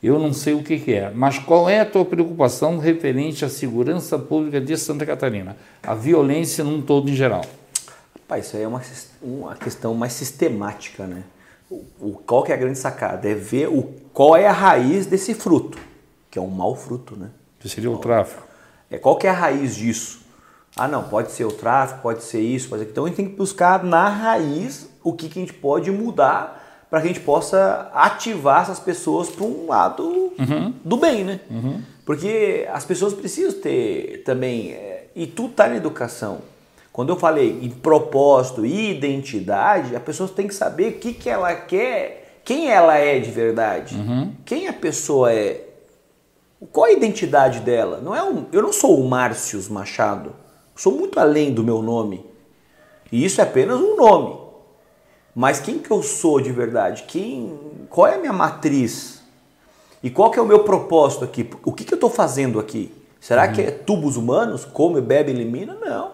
eu 0.07 0.18
não 0.18 0.32
sei 0.32 0.55
o 0.55 0.62
que, 0.62 0.78
que, 0.78 0.94
é, 0.94 1.11
mas 1.11 1.38
qual 1.38 1.68
é 1.68 1.80
a 1.80 1.86
tua 1.86 2.05
preocupação 2.05 2.78
referente 2.78 3.44
à 3.44 3.48
segurança 3.48 4.18
pública 4.18 4.61
de 4.61 4.76
Santa 4.76 5.07
Catarina? 5.07 5.57
A 5.82 5.94
violência 5.94 6.62
num 6.62 6.82
todo 6.82 7.09
em 7.09 7.14
geral. 7.14 7.44
Pai, 8.26 8.40
isso 8.40 8.57
aí 8.57 8.62
é 8.62 8.68
uma, 8.68 8.82
uma 9.22 9.55
questão 9.55 9.94
mais 9.94 10.12
sistemática, 10.12 11.07
né? 11.07 11.22
O, 11.70 11.84
o, 12.00 12.22
qual 12.26 12.42
que 12.42 12.52
é 12.52 12.55
a 12.55 12.59
grande 12.59 12.78
sacada? 12.78 13.28
É 13.28 13.34
ver 13.34 13.68
o, 13.68 13.82
qual 14.12 14.36
é 14.36 14.46
a 14.46 14.52
raiz 14.52 15.07
desse 15.07 15.34
fruto, 15.34 15.78
que 16.30 16.38
é 16.38 16.42
um 16.42 16.50
mau 16.50 16.74
fruto, 16.74 17.16
né? 17.16 17.30
Que 17.59 17.68
seria 17.68 17.90
o 17.90 17.98
tráfico. 17.98 18.42
É, 18.90 18.98
qual 18.98 19.16
que 19.16 19.26
é 19.26 19.30
a 19.30 19.34
raiz 19.34 19.76
disso? 19.76 20.20
Ah, 20.76 20.88
não, 20.88 21.05
pode 21.05 21.32
ser 21.32 21.44
o 21.44 21.52
tráfico, 21.52 22.00
pode 22.02 22.22
ser 22.24 22.40
isso, 22.40 22.68
pode 22.68 22.82
ser... 22.82 22.90
Então 22.90 23.05
a 23.05 23.09
gente 23.09 23.16
tem 23.16 23.28
que 23.28 23.36
buscar 23.36 23.84
na 23.84 24.09
raiz 24.09 24.88
o 25.02 25.12
que, 25.12 25.28
que 25.28 25.38
a 25.38 25.42
gente 25.42 25.55
pode 25.55 25.90
mudar 25.90 26.63
para 26.95 27.01
que 27.01 27.09
a 27.09 27.12
gente 27.12 27.24
possa 27.24 27.90
ativar 27.92 28.62
essas 28.62 28.78
pessoas 28.78 29.28
para 29.28 29.45
um 29.45 29.66
lado 29.66 30.32
uhum. 30.38 30.72
do 30.84 30.97
bem, 30.97 31.24
né? 31.24 31.40
Uhum. 31.51 31.82
Porque 32.07 32.68
as 32.72 32.84
pessoas 32.84 33.12
precisam 33.12 33.61
ter 33.61 34.22
também, 34.24 34.70
é, 34.70 35.09
e 35.12 35.26
tudo 35.26 35.51
está 35.51 35.66
na 35.66 35.74
educação. 35.74 36.38
Quando 36.92 37.09
eu 37.09 37.16
falei 37.16 37.59
em 37.62 37.68
propósito 37.68 38.64
e 38.64 38.92
identidade, 38.92 39.97
a 39.97 39.99
pessoa 39.99 40.28
tem 40.28 40.47
que 40.47 40.55
saber 40.55 40.90
o 40.90 40.92
que, 41.01 41.12
que 41.12 41.28
ela 41.28 41.53
quer, 41.53 42.38
quem 42.45 42.70
ela 42.70 42.97
é 42.97 43.18
de 43.18 43.32
verdade, 43.32 43.97
uhum. 43.97 44.32
quem 44.45 44.68
a 44.68 44.72
pessoa 44.72 45.32
é, 45.32 45.64
qual 46.70 46.86
a 46.86 46.92
identidade 46.92 47.59
dela. 47.59 48.01
Não 48.01 48.14
é 48.14 48.22
um, 48.22 48.47
eu 48.53 48.62
não 48.62 48.72
sou 48.72 49.01
o 49.01 49.09
Márcio 49.09 49.61
Machado, 49.72 50.32
sou 50.76 50.92
muito 50.92 51.18
além 51.18 51.53
do 51.53 51.64
meu 51.64 51.82
nome. 51.82 52.24
E 53.11 53.24
isso 53.24 53.40
é 53.40 53.42
apenas 53.42 53.80
um 53.80 53.97
nome. 53.97 54.43
Mas 55.35 55.59
quem 55.59 55.78
que 55.78 55.91
eu 55.91 56.03
sou 56.03 56.41
de 56.41 56.53
verdade? 56.53 57.05
Quem, 57.09 57.59
qual 57.91 58.07
é 58.07 58.14
a 58.14 58.18
minha 58.18 58.32
matriz? 58.32 59.22
E 60.03 60.11
qual 60.11 60.30
que 60.30 60.39
é 60.39 60.43
o 60.43 60.47
meu 60.47 60.61
propósito 60.61 61.24
aqui? 61.24 61.49
O 61.64 61.72
que, 61.72 61.82
que 61.82 61.95
eu 61.95 61.97
estou 61.97 62.11
fazendo 62.11 62.61
aqui? 62.61 62.95
Será 63.20 63.47
uhum. 63.47 63.53
que 63.53 63.62
é 63.62 63.70
tubos 63.70 64.16
humanos? 64.16 64.64
Come, 64.64 65.01
bebe, 65.01 65.32
elimina? 65.32 65.76
Não. 65.80 66.11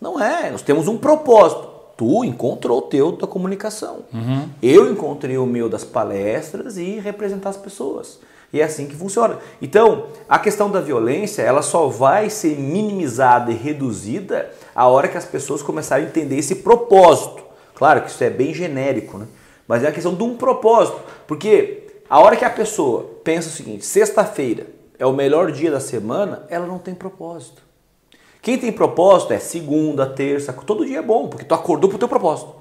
Não 0.00 0.20
é. 0.20 0.50
Nós 0.50 0.62
temos 0.62 0.88
um 0.88 0.96
propósito. 0.96 1.70
Tu 1.96 2.24
encontrou 2.24 2.78
o 2.78 2.82
teu 2.82 3.12
da 3.12 3.26
comunicação. 3.26 4.00
Uhum. 4.12 4.48
Eu 4.62 4.90
encontrei 4.90 5.36
o 5.36 5.46
meu 5.46 5.68
das 5.68 5.84
palestras 5.84 6.78
e 6.78 6.98
representar 6.98 7.50
as 7.50 7.56
pessoas. 7.56 8.18
E 8.52 8.60
é 8.60 8.64
assim 8.64 8.86
que 8.86 8.96
funciona. 8.96 9.38
Então, 9.60 10.06
a 10.28 10.38
questão 10.38 10.70
da 10.70 10.80
violência, 10.80 11.42
ela 11.42 11.62
só 11.62 11.88
vai 11.88 12.28
ser 12.28 12.58
minimizada 12.58 13.52
e 13.52 13.54
reduzida 13.54 14.50
a 14.74 14.86
hora 14.88 15.08
que 15.08 15.16
as 15.16 15.24
pessoas 15.24 15.62
começarem 15.62 16.06
a 16.06 16.08
entender 16.08 16.36
esse 16.36 16.56
propósito. 16.56 17.51
Claro 17.82 18.02
que 18.02 18.10
isso 18.10 18.22
é 18.22 18.30
bem 18.30 18.54
genérico, 18.54 19.18
né? 19.18 19.26
Mas 19.66 19.82
é 19.82 19.88
a 19.88 19.92
questão 19.92 20.14
de 20.14 20.22
um 20.22 20.36
propósito. 20.36 21.00
Porque 21.26 21.82
a 22.08 22.20
hora 22.20 22.36
que 22.36 22.44
a 22.44 22.48
pessoa 22.48 23.18
pensa 23.24 23.48
o 23.48 23.50
seguinte, 23.50 23.84
sexta-feira 23.84 24.68
é 25.00 25.04
o 25.04 25.12
melhor 25.12 25.50
dia 25.50 25.68
da 25.68 25.80
semana, 25.80 26.44
ela 26.48 26.64
não 26.64 26.78
tem 26.78 26.94
propósito. 26.94 27.60
Quem 28.40 28.56
tem 28.56 28.70
propósito 28.70 29.32
é 29.32 29.40
segunda, 29.40 30.06
terça, 30.06 30.52
todo 30.52 30.86
dia 30.86 31.00
é 31.00 31.02
bom, 31.02 31.26
porque 31.26 31.44
tu 31.44 31.56
acordou 31.56 31.90
pro 31.90 31.98
teu 31.98 32.06
propósito. 32.06 32.54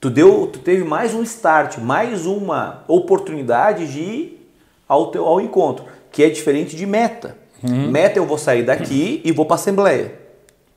Tu 0.00 0.08
deu, 0.08 0.46
tu 0.46 0.58
teve 0.60 0.84
mais 0.84 1.12
um 1.12 1.22
start, 1.22 1.76
mais 1.76 2.24
uma 2.24 2.82
oportunidade 2.88 3.86
de 3.92 4.00
ir 4.00 4.50
ao 4.88 5.10
teu 5.10 5.26
ao 5.26 5.38
encontro, 5.38 5.84
que 6.10 6.22
é 6.22 6.30
diferente 6.30 6.74
de 6.74 6.86
meta. 6.86 7.36
Uhum. 7.62 7.90
Meta 7.90 8.18
eu 8.18 8.24
vou 8.24 8.38
sair 8.38 8.62
daqui 8.62 9.20
e 9.22 9.32
vou 9.32 9.44
para 9.44 9.56
assembleia. 9.56 10.14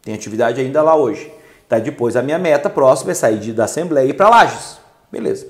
Tem 0.01 0.13
atividade 0.13 0.59
ainda 0.59 0.81
lá 0.81 0.97
hoje. 0.97 1.38
Tá, 1.69 1.77
depois 1.77 2.17
a 2.17 2.23
minha 2.23 2.39
meta 2.39 2.67
próxima 2.67 3.11
é 3.11 3.13
sair 3.13 3.37
de, 3.37 3.53
da 3.53 3.65
Assembleia 3.65 4.07
e 4.07 4.09
ir 4.09 4.13
para 4.15 4.27
Lages. 4.27 4.79
Beleza. 5.11 5.47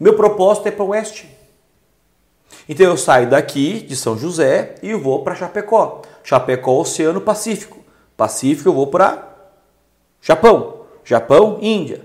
Meu 0.00 0.16
propósito 0.16 0.66
é 0.66 0.70
para 0.70 0.84
o 0.84 0.88
oeste. 0.88 1.30
Então 2.66 2.86
eu 2.86 2.96
saio 2.96 3.28
daqui 3.28 3.80
de 3.80 3.94
São 3.94 4.16
José 4.16 4.76
e 4.82 4.94
vou 4.94 5.22
para 5.22 5.34
Chapecó. 5.34 6.00
Chapecó, 6.24 6.72
Oceano 6.80 7.20
Pacífico. 7.20 7.78
Pacífico 8.16 8.70
eu 8.70 8.72
vou 8.72 8.86
para 8.86 9.28
Japão. 10.22 10.80
Japão, 11.04 11.58
Índia. 11.60 12.00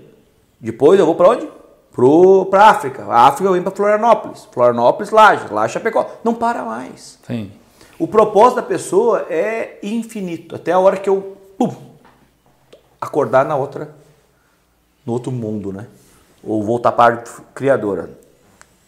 Depois 0.60 1.00
eu 1.00 1.06
vou 1.06 1.14
para 1.14 1.30
onde? 1.30 1.48
Para 2.50 2.68
África. 2.68 3.04
A 3.06 3.28
África 3.28 3.48
eu 3.48 3.52
venho 3.52 3.64
para 3.64 3.74
Florianópolis. 3.74 4.46
Florianópolis, 4.52 5.10
Lages. 5.10 5.50
Lá 5.50 5.66
Chapecó. 5.66 6.06
Não 6.22 6.34
para 6.34 6.62
mais. 6.64 7.18
Sim. 7.26 7.50
O 7.98 8.06
propósito 8.06 8.56
da 8.56 8.62
pessoa 8.62 9.26
é 9.30 9.78
infinito. 9.82 10.54
Até 10.54 10.72
a 10.72 10.78
hora 10.78 10.98
que 10.98 11.08
eu 11.08 11.36
pum, 11.58 11.74
acordar 13.02 13.44
na 13.44 13.56
outra, 13.56 13.92
no 15.04 15.12
outro 15.12 15.32
mundo, 15.32 15.72
né? 15.72 15.88
Ou 16.44 16.62
voltar 16.62 16.92
para 16.92 17.14
a 17.14 17.22
criadora. 17.52 18.10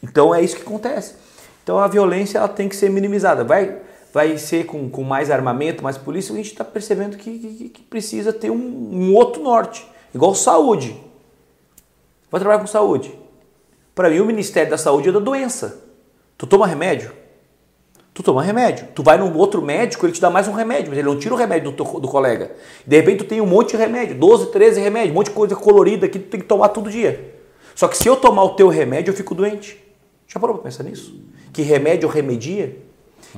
Então 0.00 0.32
é 0.32 0.40
isso 0.40 0.54
que 0.54 0.62
acontece. 0.62 1.16
Então 1.64 1.78
a 1.80 1.88
violência 1.88 2.38
ela 2.38 2.46
tem 2.46 2.68
que 2.68 2.76
ser 2.76 2.88
minimizada. 2.90 3.42
Vai, 3.42 3.80
vai 4.12 4.38
ser 4.38 4.66
com, 4.66 4.88
com 4.88 5.02
mais 5.02 5.32
armamento, 5.32 5.82
mais 5.82 5.98
polícia, 5.98 6.32
a 6.32 6.36
gente 6.36 6.52
está 6.52 6.64
percebendo 6.64 7.16
que, 7.16 7.38
que, 7.38 7.68
que, 7.70 7.82
precisa 7.82 8.32
ter 8.32 8.50
um, 8.50 8.56
um 8.56 9.14
outro 9.14 9.42
norte. 9.42 9.84
Igual 10.14 10.32
saúde. 10.36 10.96
Vai 12.30 12.40
trabalhar 12.40 12.60
com 12.60 12.68
saúde. 12.68 13.18
Para 13.96 14.10
mim, 14.10 14.20
o 14.20 14.26
Ministério 14.26 14.70
da 14.70 14.78
Saúde 14.78 15.08
é 15.08 15.12
da 15.12 15.18
doença. 15.18 15.80
Tu 16.38 16.46
toma 16.46 16.66
remédio? 16.68 17.12
Tu 18.14 18.22
toma 18.22 18.42
remédio. 18.42 18.86
Tu 18.94 19.02
vai 19.02 19.18
num 19.18 19.36
outro 19.36 19.60
médico, 19.60 20.06
ele 20.06 20.12
te 20.12 20.20
dá 20.20 20.30
mais 20.30 20.46
um 20.46 20.52
remédio, 20.52 20.88
mas 20.88 20.98
ele 20.98 21.08
não 21.08 21.18
tira 21.18 21.34
o 21.34 21.36
remédio 21.36 21.72
do, 21.72 21.84
teu, 21.84 22.00
do 22.00 22.08
colega. 22.08 22.52
De 22.86 22.96
repente 22.96 23.18
tu 23.18 23.24
tem 23.24 23.40
um 23.40 23.46
monte 23.46 23.72
de 23.72 23.76
remédio, 23.76 24.14
12, 24.14 24.52
13 24.52 24.80
remédios, 24.80 25.10
um 25.10 25.14
monte 25.14 25.26
de 25.26 25.32
coisa 25.32 25.56
colorida 25.56 26.08
que 26.08 26.20
tu 26.20 26.28
tem 26.30 26.40
que 26.40 26.46
tomar 26.46 26.68
todo 26.68 26.88
dia. 26.88 27.34
Só 27.74 27.88
que 27.88 27.98
se 27.98 28.08
eu 28.08 28.14
tomar 28.14 28.44
o 28.44 28.50
teu 28.50 28.68
remédio, 28.68 29.10
eu 29.10 29.16
fico 29.16 29.34
doente. 29.34 29.76
Já 30.28 30.38
parou 30.38 30.54
pra 30.54 30.64
pensar 30.64 30.84
nisso? 30.84 31.20
Que 31.52 31.62
remédio 31.62 32.08
remedia? 32.08 32.76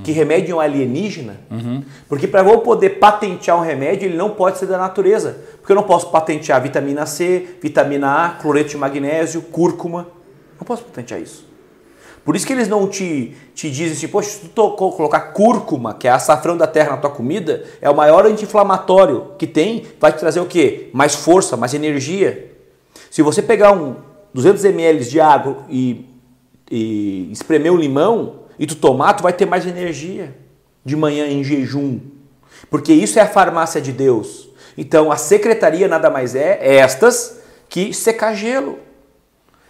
Que 0.05 0.13
remédio 0.13 0.53
é 0.53 0.57
um 0.57 0.61
alienígena? 0.61 1.41
Uhum. 1.51 1.83
Porque 2.07 2.27
para 2.27 2.47
eu 2.47 2.59
poder 2.59 2.99
patentear 2.99 3.57
um 3.57 3.63
remédio, 3.63 4.07
ele 4.07 4.17
não 4.17 4.31
pode 4.31 4.59
ser 4.59 4.67
da 4.67 4.77
natureza. 4.77 5.41
Porque 5.59 5.73
eu 5.73 5.77
não 5.77 5.85
posso 5.85 6.11
patentear 6.11 6.63
vitamina 6.63 7.07
C, 7.07 7.57
vitamina 7.63 8.27
A, 8.27 8.31
cloreto 8.31 8.71
de 8.71 8.77
magnésio, 8.77 9.41
cúrcuma. 9.41 10.09
Não 10.59 10.67
posso 10.67 10.85
patentear 10.85 11.21
isso. 11.21 11.47
Por 12.27 12.35
isso 12.35 12.45
que 12.45 12.53
eles 12.53 12.67
não 12.67 12.89
te, 12.89 13.37
te 13.55 13.71
dizem 13.71 13.93
assim, 13.93 14.09
poxa, 14.09 14.31
se 14.31 14.49
tu 14.49 14.71
colocar 14.73 15.21
cúrcuma, 15.33 15.95
que 15.95 16.09
é 16.09 16.11
açafrão 16.11 16.57
da 16.57 16.67
terra 16.67 16.91
na 16.91 16.97
tua 16.97 17.11
comida, 17.11 17.63
é 17.81 17.89
o 17.89 17.95
maior 17.95 18.27
anti-inflamatório 18.27 19.31
que 19.39 19.47
tem, 19.47 19.87
vai 20.01 20.11
te 20.11 20.19
trazer 20.19 20.41
o 20.41 20.47
quê? 20.47 20.91
Mais 20.93 21.15
força, 21.15 21.57
mais 21.57 21.73
energia. 21.73 22.51
Se 23.13 23.23
você 23.23 23.41
pegar 23.41 23.71
um 23.71 23.95
200 24.35 24.65
ml 24.65 25.05
de 25.05 25.21
água 25.21 25.59
e, 25.71 26.05
e 26.69 27.31
espremer 27.31 27.73
um 27.73 27.77
limão 27.77 28.41
e 28.59 28.67
tu 28.67 28.75
tomar, 28.75 29.13
tu 29.15 29.23
vai 29.23 29.33
ter 29.33 29.47
mais 29.47 29.65
energia 29.65 30.37
de 30.85 30.97
manhã 30.97 31.29
em 31.29 31.45
jejum. 31.45 32.01
Porque 32.69 32.93
isso 32.93 33.21
é 33.21 33.23
a 33.23 33.29
farmácia 33.29 33.81
de 33.81 33.93
Deus. 33.93 34.49
Então 34.77 35.13
a 35.13 35.17
secretaria 35.17 35.87
nada 35.87 36.11
mais 36.11 36.35
é 36.35 36.59
estas 36.77 37.41
que 37.69 37.95
secar 37.95 38.35
gelo. 38.35 38.81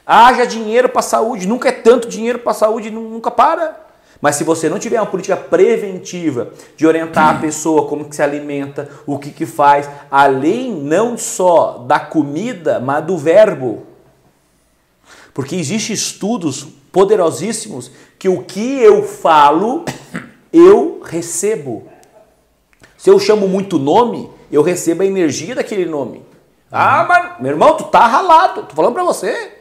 Haja 0.07 0.47
dinheiro 0.47 0.89
para 0.89 1.01
a 1.01 1.03
saúde, 1.03 1.49
nunca 1.49 1.69
é 1.69 1.73
tanto 1.73 2.09
dinheiro 2.09 2.39
para 2.39 2.53
a 2.53 2.55
saúde, 2.55 2.91
nunca 2.91 3.29
para. 3.29 3.87
Mas 4.21 4.37
se 4.37 4.45
você 4.45 4.69
não 4.69 4.79
tiver 4.79 5.01
uma 5.01 5.07
política 5.07 5.37
preventiva 5.37 6.53
de 6.77 6.87
orientar 6.87 7.37
a 7.37 7.39
pessoa 7.43 7.89
como 7.89 8.05
que 8.05 8.15
se 8.15 8.23
alimenta, 8.23 8.89
o 9.05 9.19
que 9.19 9.31
que 9.31 9.45
faz, 9.45 9.91
além 10.09 10.73
não 10.73 11.19
só 11.19 11.85
da 11.87 11.99
comida, 11.99 12.79
mas 12.79 13.05
do 13.05 13.19
verbo. 13.19 13.85
Porque 15.35 15.57
existem 15.57 15.93
estudos 15.93 16.67
poderosíssimos 16.93 17.91
que 18.19 18.29
o 18.29 18.45
que 18.45 18.79
eu 18.79 19.03
falo, 19.03 19.85
eu 20.53 21.03
recebo. 21.05 21.89
Se 22.97 23.11
eu 23.11 23.19
chamo 23.19 23.47
muito 23.49 23.77
nome, 23.79 24.31
eu 24.53 24.63
recebo 24.63 25.03
a 25.03 25.07
energia 25.07 25.57
daquele 25.57 25.85
nome. 25.85 26.25
Ah, 26.71 27.05
mas, 27.09 27.41
meu 27.41 27.51
irmão, 27.53 27.77
tu 27.77 27.85
tá 27.85 28.07
ralado, 28.07 28.63
tô 28.63 28.75
falando 28.75 28.95
para 28.95 29.05
você. 29.05 29.56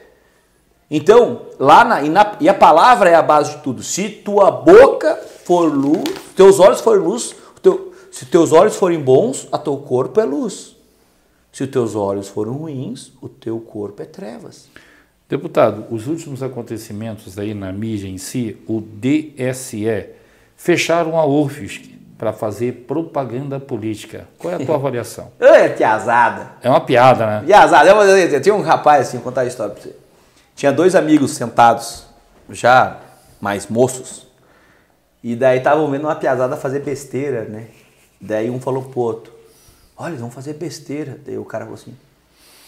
Então, 0.89 1.41
lá 1.59 1.83
na 1.83 2.01
e, 2.03 2.09
na 2.09 2.35
e, 2.39 2.47
a 2.47 2.53
palavra 2.53 3.09
é 3.09 3.15
a 3.15 3.21
base 3.21 3.55
de 3.55 3.63
tudo. 3.63 3.81
Se 3.81 4.09
tua 4.09 4.51
boca 4.51 5.15
for 5.15 5.73
luz, 5.73 6.03
teus 6.35 6.59
olhos 6.59 6.81
forem 6.81 7.03
luz, 7.03 7.35
teu, 7.61 7.93
se 8.11 8.25
teus 8.25 8.51
olhos 8.51 8.75
forem 8.75 8.99
bons, 8.99 9.47
a 9.51 9.57
teu 9.57 9.77
corpo 9.77 10.19
é 10.19 10.25
luz. 10.25 10.75
Se 11.51 11.63
os 11.63 11.69
teus 11.69 11.95
olhos 11.95 12.27
forem 12.27 12.53
ruins, 12.53 13.11
o 13.21 13.29
teu 13.29 13.59
corpo 13.59 14.01
é 14.01 14.05
trevas. 14.05 14.67
Deputado, 15.27 15.85
os 15.89 16.05
últimos 16.05 16.43
acontecimentos 16.43 17.39
aí 17.39 17.53
na 17.53 17.71
mídia 17.71 18.07
em 18.07 18.17
si, 18.17 18.57
o 18.67 18.79
DSE, 18.79 20.09
fecharam 20.55 21.17
a 21.17 21.25
UFSC 21.25 21.95
para 22.17 22.31
fazer 22.31 22.85
propaganda 22.87 23.59
política. 23.59 24.27
Qual 24.37 24.53
é 24.53 24.57
a 24.57 24.65
tua 24.65 24.75
avaliação? 24.75 25.31
É 25.39 25.67
piazada. 25.69 26.51
É 26.61 26.69
uma 26.69 26.81
piada, 26.81 27.25
né? 27.25 27.43
Piazada. 27.45 27.89
Eu, 27.89 28.41
tinha 28.41 28.53
um 28.53 28.61
rapaz 28.61 29.07
assim, 29.07 29.17
vou 29.17 29.23
contar 29.23 29.41
a 29.41 29.45
história 29.45 29.73
para 29.73 29.83
você. 29.83 30.04
Tinha 30.55 30.71
dois 30.71 30.95
amigos 30.95 31.31
sentados, 31.31 32.05
já 32.49 32.99
mais 33.41 33.67
moços, 33.67 34.25
e 35.21 35.35
daí 35.35 35.57
estavam 35.57 35.89
vendo 35.89 36.03
uma 36.03 36.15
piazada 36.15 36.55
fazer 36.55 36.79
besteira, 36.79 37.45
né? 37.45 37.67
Daí 38.21 38.49
um 38.49 38.59
falou 38.59 38.83
pro 38.83 38.99
outro, 38.99 39.33
olha, 39.97 40.11
eles 40.11 40.21
vão 40.21 40.31
fazer 40.31 40.53
besteira. 40.53 41.19
Daí 41.25 41.37
o 41.37 41.43
cara 41.43 41.65
falou 41.65 41.79
assim, 41.79 41.95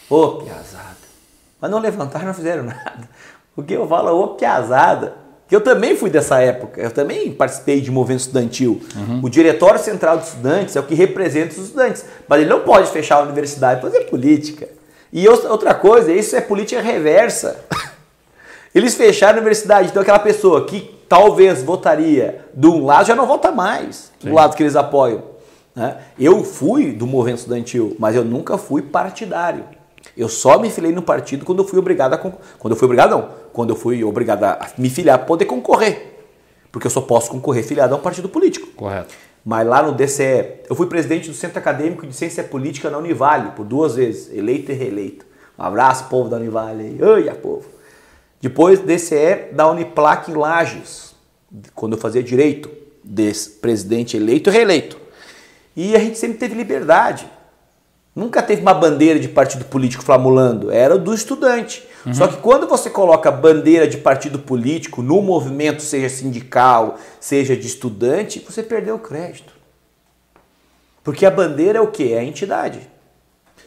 ô 0.09 0.15
oh, 0.15 0.31
piazada. 0.43 1.07
Mas 1.61 1.71
não 1.71 1.79
levantaram, 1.79 2.25
não 2.25 2.33
fizeram 2.33 2.63
nada. 2.63 3.07
O 3.55 3.63
que 3.63 3.73
eu 3.73 3.87
falo, 3.87 4.11
ô 4.11 4.23
oh, 4.23 4.27
piazada. 4.29 5.15
Que 5.47 5.55
eu 5.55 5.61
também 5.61 5.95
fui 5.95 6.09
dessa 6.09 6.39
época, 6.39 6.81
eu 6.81 6.91
também 6.91 7.31
participei 7.31 7.79
de 7.79 7.89
movimento 7.89 8.19
estudantil. 8.19 8.81
Uhum. 8.95 9.21
O 9.23 9.29
Diretório 9.29 9.79
Central 9.79 10.17
dos 10.17 10.27
Estudantes 10.27 10.75
é 10.75 10.79
o 10.79 10.83
que 10.83 10.93
representa 10.93 11.53
os 11.53 11.67
estudantes, 11.67 12.05
mas 12.27 12.41
ele 12.41 12.49
não 12.49 12.59
pode 12.59 12.91
fechar 12.91 13.15
a 13.15 13.21
universidade 13.21 13.79
para 13.79 13.89
fazer 13.89 14.03
política. 14.05 14.67
E 15.11 15.27
outra 15.27 15.73
coisa, 15.73 16.11
isso 16.11 16.35
é 16.35 16.41
política 16.41 16.81
reversa. 16.81 17.65
Eles 18.75 18.95
fecharam 18.95 19.37
a 19.37 19.41
universidade, 19.41 19.89
então 19.89 20.01
aquela 20.01 20.19
pessoa 20.19 20.65
que 20.65 20.95
talvez 21.07 21.63
votaria 21.63 22.45
de 22.53 22.67
um 22.67 22.85
lado 22.85 23.07
já 23.07 23.15
não 23.15 23.25
vota 23.25 23.51
mais 23.51 24.11
do 24.19 24.27
Sim. 24.27 24.33
lado 24.33 24.55
que 24.55 24.63
eles 24.63 24.75
apoiam. 24.75 25.23
Né? 25.75 25.97
Eu 26.19 26.43
fui 26.43 26.91
do 26.91 27.07
movimento 27.07 27.39
estudantil, 27.39 27.95
mas 27.97 28.15
eu 28.15 28.25
nunca 28.25 28.57
fui 28.57 28.81
partidário. 28.81 29.63
Eu 30.15 30.27
só 30.27 30.59
me 30.59 30.69
filiei 30.69 30.93
no 30.93 31.01
partido 31.01 31.45
quando 31.45 31.59
eu 31.59 31.67
fui 31.67 31.79
obrigado 31.79 32.13
a 32.13 32.17
quando 32.17 32.71
eu 32.71 32.75
fui 32.75 32.85
obrigado 32.85 33.11
não, 33.11 33.29
quando 33.53 33.69
eu 33.69 33.75
fui 33.75 34.03
obrigado 34.03 34.43
a 34.43 34.67
me 34.77 34.89
filiar 34.89 35.17
para 35.19 35.27
poder 35.27 35.45
concorrer. 35.45 36.15
Porque 36.71 36.87
eu 36.87 36.91
só 36.91 37.01
posso 37.01 37.29
concorrer 37.29 37.63
filiado 37.63 37.93
a 37.93 37.97
um 37.97 38.01
partido 38.01 38.27
político. 38.27 38.67
Correto. 38.75 39.13
Mas 39.49 39.65
lá 39.65 39.81
no 39.81 39.93
DCE, 39.93 40.65
eu 40.69 40.75
fui 40.75 40.87
presidente 40.87 41.29
do 41.29 41.33
Centro 41.33 41.57
Acadêmico 41.57 42.05
de 42.05 42.13
Ciência 42.13 42.43
Política 42.43 42.89
na 42.89 42.97
Univale 42.97 43.51
por 43.51 43.65
duas 43.65 43.95
vezes, 43.95 44.29
eleito 44.33 44.73
e 44.73 44.75
reeleito. 44.75 45.25
Um 45.57 45.63
abraço, 45.63 46.09
povo 46.09 46.27
da 46.27 46.35
Univale. 46.35 47.01
Oi, 47.01 47.33
povo. 47.35 47.65
Depois 48.41 48.81
DCE 48.81 49.53
da 49.53 49.71
Uniplac 49.71 50.29
em 50.29 50.33
Lages, 50.33 51.15
quando 51.73 51.93
eu 51.93 51.97
fazia 51.97 52.21
direito, 52.21 52.69
desse 53.01 53.51
presidente 53.51 54.17
eleito 54.17 54.49
e 54.49 54.51
reeleito. 54.51 54.99
E 55.77 55.95
a 55.95 55.99
gente 55.99 56.17
sempre 56.17 56.37
teve 56.37 56.53
liberdade. 56.53 57.25
Nunca 58.17 58.41
teve 58.41 58.63
uma 58.63 58.73
bandeira 58.73 59.19
de 59.19 59.27
partido 59.27 59.63
político 59.65 60.03
flamulando, 60.03 60.71
era 60.71 60.97
do 60.97 61.13
estudante. 61.13 61.87
Uhum. 62.03 62.15
Só 62.15 62.27
que 62.27 62.37
quando 62.37 62.65
você 62.65 62.89
coloca 62.89 63.29
bandeira 63.29 63.87
de 63.87 63.97
partido 63.97 64.39
político 64.39 65.03
no 65.03 65.21
movimento, 65.21 65.83
seja 65.83 66.09
sindical, 66.09 66.97
seja 67.19 67.55
de 67.55 67.67
estudante, 67.67 68.39
você 68.39 68.63
perdeu 68.63 68.95
o 68.95 68.99
crédito. 68.99 69.53
Porque 71.03 71.27
a 71.27 71.29
bandeira 71.29 71.77
é 71.77 71.81
o 71.81 71.91
que? 71.91 72.11
É 72.11 72.17
a 72.17 72.23
entidade. 72.23 72.79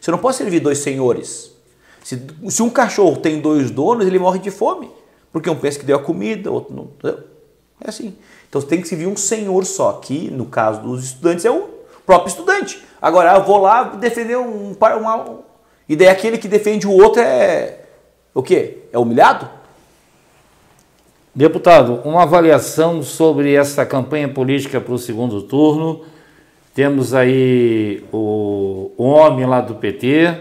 Você 0.01 0.11
não 0.11 0.17
pode 0.17 0.35
servir 0.35 0.59
dois 0.59 0.79
senhores. 0.79 1.53
Se, 2.03 2.21
se 2.49 2.61
um 2.61 2.69
cachorro 2.69 3.15
tem 3.15 3.39
dois 3.39 3.71
donos, 3.71 4.05
ele 4.05 4.19
morre 4.19 4.39
de 4.39 4.51
fome. 4.51 4.91
Porque 5.31 5.49
um 5.49 5.55
pensa 5.55 5.79
que 5.79 5.85
deu 5.85 5.95
a 5.95 6.03
comida, 6.03 6.51
outro 6.51 6.75
não. 6.75 6.89
É 7.79 7.87
assim. 7.87 8.17
Então 8.49 8.59
você 8.59 8.67
tem 8.67 8.81
que 8.81 8.87
servir 8.89 9.07
um 9.07 9.15
senhor 9.15 9.65
só. 9.65 9.93
Que, 9.93 10.29
no 10.29 10.45
caso 10.45 10.81
dos 10.81 11.05
estudantes, 11.05 11.45
é 11.45 11.51
o 11.51 11.69
próprio 12.11 12.29
estudante. 12.29 12.83
Agora, 13.01 13.35
eu 13.35 13.43
vou 13.43 13.57
lá 13.57 13.83
defender 13.83 14.37
um, 14.37 14.73
uma, 14.73 15.39
e 15.87 15.95
daí 15.95 16.09
aquele 16.09 16.37
que 16.37 16.47
defende 16.47 16.85
o 16.85 16.91
outro 16.91 17.21
é 17.21 17.79
o 18.33 18.43
quê? 18.43 18.79
É 18.91 18.99
humilhado? 18.99 19.47
Deputado, 21.33 22.01
uma 22.03 22.23
avaliação 22.23 23.01
sobre 23.01 23.53
essa 23.53 23.85
campanha 23.85 24.27
política 24.27 24.81
para 24.81 24.93
o 24.93 24.97
segundo 24.97 25.41
turno. 25.43 26.01
Temos 26.75 27.13
aí 27.13 28.03
o, 28.11 28.91
o 28.97 29.03
homem 29.03 29.45
lá 29.45 29.61
do 29.61 29.75
PT 29.75 30.35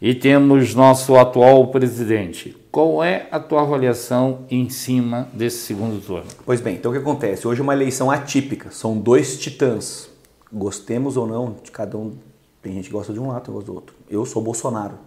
e 0.00 0.14
temos 0.14 0.74
nosso 0.74 1.14
atual 1.16 1.66
presidente. 1.66 2.56
Qual 2.72 3.04
é 3.04 3.26
a 3.30 3.38
tua 3.38 3.62
avaliação 3.62 4.46
em 4.50 4.70
cima 4.70 5.28
desse 5.32 5.58
segundo 5.58 6.00
turno? 6.00 6.26
Pois 6.44 6.60
bem, 6.62 6.76
então 6.76 6.90
o 6.90 6.94
que 6.94 7.00
acontece? 7.00 7.46
Hoje 7.46 7.60
é 7.60 7.62
uma 7.62 7.74
eleição 7.74 8.10
atípica, 8.10 8.70
são 8.70 8.96
dois 8.96 9.38
titãs 9.38 10.15
gostemos 10.56 11.16
ou 11.16 11.26
não 11.26 11.56
de 11.62 11.70
cada 11.70 11.96
um, 11.98 12.16
tem 12.62 12.72
gente 12.72 12.86
que 12.86 12.92
gosta 12.92 13.12
de 13.12 13.20
um 13.20 13.28
lado, 13.28 13.44
tem 13.44 13.54
gosta 13.54 13.70
do 13.70 13.74
outro. 13.74 13.94
Eu 14.08 14.24
sou 14.24 14.42
Bolsonaro. 14.42 14.98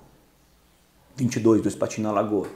22, 1.17 1.61
dois 1.61 1.75
patinhos 1.75 2.09
na 2.09 2.13
lagoa. 2.13 2.47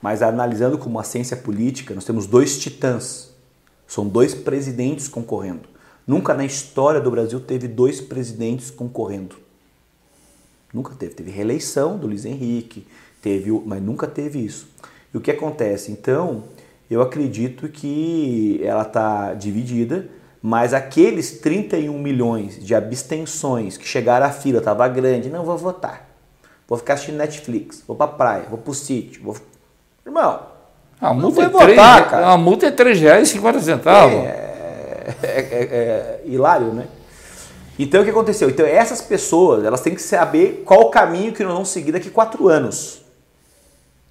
Mas 0.00 0.22
analisando 0.22 0.78
como 0.78 0.98
a 0.98 1.04
ciência 1.04 1.36
política, 1.36 1.94
nós 1.94 2.04
temos 2.04 2.26
dois 2.26 2.58
titãs. 2.58 3.30
São 3.86 4.08
dois 4.08 4.34
presidentes 4.34 5.06
concorrendo. 5.06 5.68
Nunca 6.06 6.34
na 6.34 6.44
história 6.44 7.00
do 7.00 7.10
Brasil 7.10 7.38
teve 7.38 7.68
dois 7.68 8.00
presidentes 8.00 8.70
concorrendo. 8.70 9.36
Nunca 10.72 10.94
teve. 10.94 11.14
Teve 11.14 11.30
reeleição 11.30 11.96
do 11.96 12.08
Luiz 12.08 12.24
Henrique, 12.24 12.86
teve, 13.20 13.52
mas 13.64 13.80
nunca 13.80 14.08
teve 14.08 14.44
isso. 14.44 14.66
E 15.14 15.16
o 15.16 15.20
que 15.20 15.30
acontece? 15.30 15.92
Então, 15.92 16.44
eu 16.90 17.00
acredito 17.00 17.68
que 17.68 18.60
ela 18.64 18.82
está 18.82 19.34
dividida 19.34 20.08
mas 20.42 20.74
aqueles 20.74 21.38
31 21.38 21.96
milhões 21.96 22.58
de 22.58 22.74
abstenções 22.74 23.76
que 23.76 23.86
chegaram 23.86 24.26
à 24.26 24.30
fila, 24.30 24.58
estava 24.58 24.88
grande, 24.88 25.30
não 25.30 25.44
vou 25.44 25.56
votar. 25.56 26.08
Vou 26.66 26.76
ficar 26.76 26.94
assistindo 26.94 27.18
Netflix, 27.18 27.84
vou 27.86 27.96
pra 27.96 28.08
praia, 28.08 28.46
vou 28.50 28.58
pro 28.58 28.74
sítio, 28.74 29.22
vou. 29.22 29.36
Irmão, 30.04 30.40
a 31.00 31.14
multa, 31.14 31.42
é 31.42 31.48
votar, 31.48 31.66
3, 31.66 32.10
cara. 32.10 32.26
a 32.28 32.36
multa 32.36 32.66
é 32.66 32.70
R$ 32.70 32.92
reais 32.94 33.28
e 33.28 33.32
50 33.32 33.60
centavos. 33.60 34.14
É, 34.14 35.16
é, 35.22 35.28
é, 35.28 35.40
é, 35.62 36.22
hilário, 36.24 36.68
né? 36.68 36.88
Então 37.78 38.00
o 38.00 38.04
que 38.04 38.10
aconteceu? 38.10 38.50
Então 38.50 38.66
essas 38.66 39.00
pessoas 39.00 39.64
elas 39.64 39.80
têm 39.80 39.94
que 39.94 40.02
saber 40.02 40.62
qual 40.64 40.82
o 40.82 40.90
caminho 40.90 41.32
que 41.32 41.42
nós 41.42 41.52
vamos 41.52 41.68
seguir 41.68 41.92
daqui 41.92 42.08
a 42.08 42.12
quatro 42.12 42.48
anos. 42.48 43.02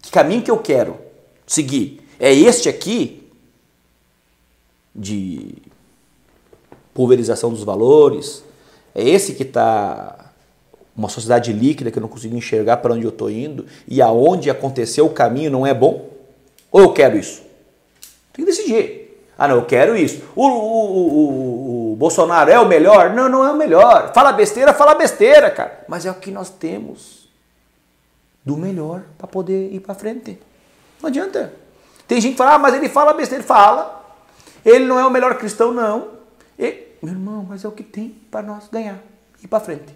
Que 0.02 0.12
caminho 0.12 0.42
que 0.42 0.52
eu 0.52 0.58
quero 0.58 0.98
seguir? 1.46 2.06
É 2.20 2.34
este 2.34 2.68
aqui 2.70 3.32
de 4.94 5.56
pulverização 6.94 7.50
dos 7.50 7.64
valores. 7.64 8.44
É 8.94 9.08
esse 9.08 9.34
que 9.34 9.44
está 9.44 10.32
uma 10.96 11.10
sociedade 11.10 11.54
líquida 11.54 11.90
que 11.90 11.98
eu 11.98 12.02
não 12.02 12.10
consigo 12.10 12.36
enxergar 12.36 12.78
para 12.78 12.94
onde 12.94 13.06
eu 13.06 13.10
estou 13.10 13.30
indo 13.30 13.66
e 13.88 14.02
aonde 14.02 14.50
aconteceu 14.50 15.06
o 15.06 15.10
caminho 15.10 15.50
não 15.50 15.66
é 15.66 15.74
bom? 15.74 16.10
Ou 16.72 16.82
eu 16.82 16.94
quero 16.94 17.18
isso? 17.18 17.42
Tem 18.34 18.46
que 18.46 18.52
decidir. 18.52 19.02
Ah, 19.38 19.48
não, 19.48 19.56
eu 19.56 19.66
quero 19.66 19.98
isso. 19.98 20.22
O, 20.36 20.46
o, 20.46 20.52
o, 20.52 21.94
o, 21.94 21.96
Bolsonaro 21.96 22.52
é 22.52 22.60
o 22.60 22.68
melhor? 22.68 23.12
Não, 23.12 23.28
não 23.28 23.44
é 23.44 23.52
o 23.52 23.58
melhor. 23.58 24.14
Fala 24.14 24.32
besteira, 24.32 24.74
fala 24.74 24.94
besteira, 24.94 25.50
cara. 25.50 25.84
Mas 25.88 26.06
é 26.06 26.12
o 26.12 26.16
que 26.16 26.30
nós 26.30 26.50
temos 26.50 27.28
do 28.46 28.56
melhor 28.56 29.02
para 29.18 29.28
poder 29.28 29.74
ir 29.74 29.80
para 29.80 29.96
frente. 29.96 30.40
Não 31.02 31.08
adianta. 31.08 31.54
Tem 32.08 32.22
gente 32.22 32.34
que 32.34 32.38
fala, 32.38 32.54
ah, 32.54 32.60
mas 32.60 32.76
ele 32.76 32.88
fala 32.88 33.14
besteira. 33.14 33.44
Fala. 33.44 34.04
Ele 34.64 34.86
não 34.86 35.00
é 35.00 35.06
o 35.06 35.10
melhor 35.10 35.36
cristão, 35.38 35.72
não. 35.72 36.21
E, 36.62 36.96
meu 37.02 37.14
irmão, 37.14 37.46
mas 37.50 37.66
é 37.66 37.68
o 37.68 37.72
que 37.72 37.82
tem 37.82 38.16
para 38.30 38.44
nós 38.44 38.70
ganhar 38.72 39.02
e 39.44 39.48
para 39.48 39.60
frente. 39.60 39.96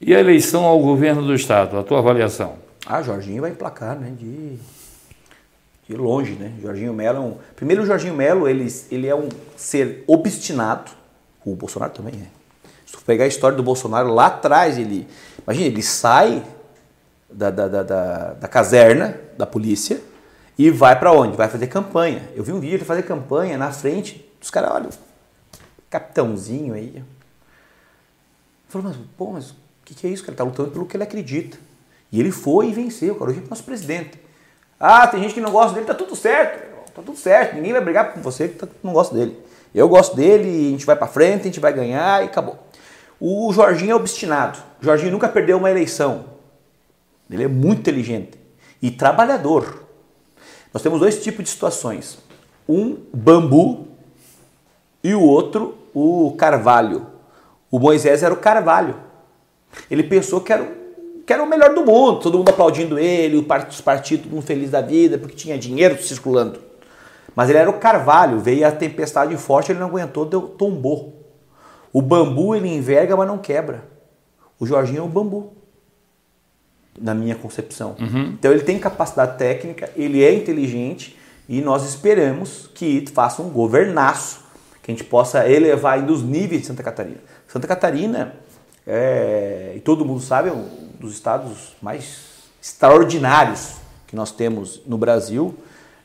E 0.00 0.14
a 0.14 0.20
eleição 0.20 0.64
ao 0.64 0.78
governo 0.78 1.22
do 1.22 1.34
Estado, 1.34 1.76
a 1.76 1.82
tua 1.82 1.98
avaliação? 1.98 2.54
Ah, 2.86 3.02
Jorginho 3.02 3.40
vai 3.40 3.50
emplacar, 3.50 3.98
né? 3.98 4.12
De, 4.16 4.56
de 5.88 5.96
longe, 5.96 6.34
né? 6.34 6.52
Jorginho 6.62 6.94
Melo 6.94 7.16
é 7.18 7.20
um. 7.20 7.36
Primeiro, 7.56 7.82
o 7.82 7.86
Jorginho 7.86 8.14
Melo, 8.14 8.48
ele, 8.48 8.72
ele 8.92 9.08
é 9.08 9.14
um 9.14 9.28
ser 9.56 10.04
obstinado. 10.06 10.92
O 11.44 11.56
Bolsonaro 11.56 11.92
também 11.92 12.14
é. 12.14 12.28
Se 12.86 12.92
tu 12.92 13.02
pegar 13.02 13.24
a 13.24 13.26
história 13.26 13.56
do 13.56 13.62
Bolsonaro 13.64 14.14
lá 14.14 14.26
atrás, 14.26 14.78
ele. 14.78 15.08
Imagina, 15.42 15.66
ele 15.66 15.82
sai 15.82 16.44
da, 17.28 17.50
da, 17.50 17.66
da, 17.66 17.82
da, 17.82 18.32
da 18.34 18.48
caserna 18.48 19.18
da 19.36 19.46
polícia 19.46 20.00
e 20.56 20.70
vai 20.70 20.96
para 20.96 21.10
onde? 21.10 21.36
Vai 21.36 21.48
fazer 21.48 21.66
campanha. 21.66 22.22
Eu 22.36 22.44
vi 22.44 22.52
um 22.52 22.60
vídeo 22.60 22.78
de 22.78 22.84
fazer 22.84 23.02
campanha 23.02 23.58
na 23.58 23.72
frente 23.72 24.24
dos 24.40 24.50
caras, 24.50 24.70
olha, 24.70 24.88
capitãozinho 25.90 26.74
aí. 26.74 27.02
Falou, 28.68 28.88
mas, 28.88 28.96
pô, 29.16 29.32
mas 29.32 29.50
o 29.50 29.56
que, 29.84 29.94
que 29.94 30.06
é 30.06 30.10
isso? 30.10 30.24
Ele 30.26 30.36
tá 30.36 30.44
lutando 30.44 30.70
pelo 30.70 30.86
que 30.86 30.96
ele 30.96 31.04
acredita. 31.04 31.58
E 32.12 32.20
ele 32.20 32.30
foi 32.30 32.68
e 32.68 32.72
venceu, 32.72 33.14
cara. 33.14 33.30
Hoje 33.30 33.42
é 33.44 33.48
nosso 33.48 33.64
presidente. 33.64 34.20
Ah, 34.78 35.06
tem 35.06 35.22
gente 35.22 35.34
que 35.34 35.40
não 35.40 35.50
gosta 35.50 35.74
dele, 35.74 35.86
tá 35.86 35.94
tudo 35.94 36.14
certo. 36.14 36.92
Tá 36.94 37.02
tudo 37.02 37.16
certo. 37.16 37.54
Ninguém 37.54 37.72
vai 37.72 37.80
brigar 37.80 38.12
com 38.12 38.20
você 38.20 38.48
que 38.48 38.56
tá, 38.56 38.68
não 38.82 38.92
gosta 38.92 39.14
dele. 39.14 39.38
Eu 39.74 39.88
gosto 39.88 40.16
dele, 40.16 40.48
a 40.48 40.70
gente 40.70 40.86
vai 40.86 40.96
para 40.96 41.06
frente, 41.06 41.42
a 41.42 41.44
gente 41.44 41.60
vai 41.60 41.72
ganhar 41.72 42.22
e 42.22 42.26
acabou. 42.26 42.58
O 43.20 43.52
Jorginho 43.52 43.92
é 43.92 43.94
obstinado. 43.94 44.58
O 44.80 44.84
Jorginho 44.84 45.12
nunca 45.12 45.28
perdeu 45.28 45.58
uma 45.58 45.70
eleição. 45.70 46.24
Ele 47.30 47.44
é 47.44 47.48
muito 47.48 47.80
inteligente 47.80 48.38
e 48.80 48.90
trabalhador. 48.90 49.84
Nós 50.72 50.82
temos 50.82 51.00
dois 51.00 51.22
tipos 51.22 51.44
de 51.44 51.50
situações. 51.50 52.18
Um, 52.68 52.98
bambu, 53.12 53.88
e 55.02 55.14
o 55.14 55.22
outro, 55.22 55.77
o 55.94 56.34
carvalho. 56.36 57.06
O 57.70 57.78
Moisés 57.78 58.22
era 58.22 58.32
o 58.32 58.38
carvalho. 58.38 58.96
Ele 59.90 60.02
pensou 60.02 60.40
que 60.40 60.52
era, 60.52 60.66
que 61.26 61.32
era 61.32 61.42
o 61.42 61.48
melhor 61.48 61.74
do 61.74 61.84
mundo, 61.84 62.20
todo 62.20 62.38
mundo 62.38 62.48
aplaudindo 62.48 62.98
ele, 62.98 63.36
os 63.36 63.80
partidos 63.80 64.24
todo 64.24 64.34
mundo 64.34 64.46
feliz 64.46 64.70
da 64.70 64.80
vida, 64.80 65.18
porque 65.18 65.36
tinha 65.36 65.58
dinheiro 65.58 66.00
circulando. 66.02 66.60
Mas 67.34 67.50
ele 67.50 67.58
era 67.58 67.70
o 67.70 67.74
carvalho, 67.74 68.40
veio 68.40 68.66
a 68.66 68.72
tempestade 68.72 69.36
forte, 69.36 69.70
ele 69.70 69.78
não 69.78 69.88
aguentou, 69.88 70.24
deu, 70.24 70.42
tombou. 70.42 71.18
O 71.92 72.02
bambu 72.02 72.54
ele 72.54 72.68
enverga, 72.68 73.16
mas 73.16 73.28
não 73.28 73.38
quebra. 73.38 73.84
O 74.58 74.66
Jorginho 74.66 75.00
é 75.00 75.02
o 75.02 75.08
bambu, 75.08 75.52
na 77.00 77.14
minha 77.14 77.36
concepção. 77.36 77.94
Uhum. 78.00 78.34
Então 78.38 78.50
ele 78.50 78.62
tem 78.62 78.78
capacidade 78.78 79.38
técnica, 79.38 79.90
ele 79.96 80.24
é 80.24 80.34
inteligente 80.34 81.16
e 81.48 81.60
nós 81.60 81.84
esperamos 81.88 82.68
que 82.74 83.04
faça 83.12 83.40
um 83.40 83.48
governaço, 83.48 84.40
que 84.88 84.92
a 84.92 84.94
gente 84.94 85.04
possa 85.04 85.46
elevar 85.46 85.98
ainda 85.98 86.10
os 86.10 86.22
níveis 86.22 86.62
de 86.62 86.66
Santa 86.66 86.82
Catarina. 86.82 87.18
Santa 87.46 87.66
Catarina, 87.68 88.36
é, 88.86 89.74
e 89.76 89.80
todo 89.80 90.02
mundo 90.02 90.20
sabe, 90.22 90.48
é 90.48 90.52
um 90.52 90.66
dos 90.98 91.12
estados 91.12 91.76
mais 91.82 92.48
extraordinários 92.62 93.74
que 94.06 94.16
nós 94.16 94.32
temos 94.32 94.80
no 94.86 94.96
Brasil, 94.96 95.54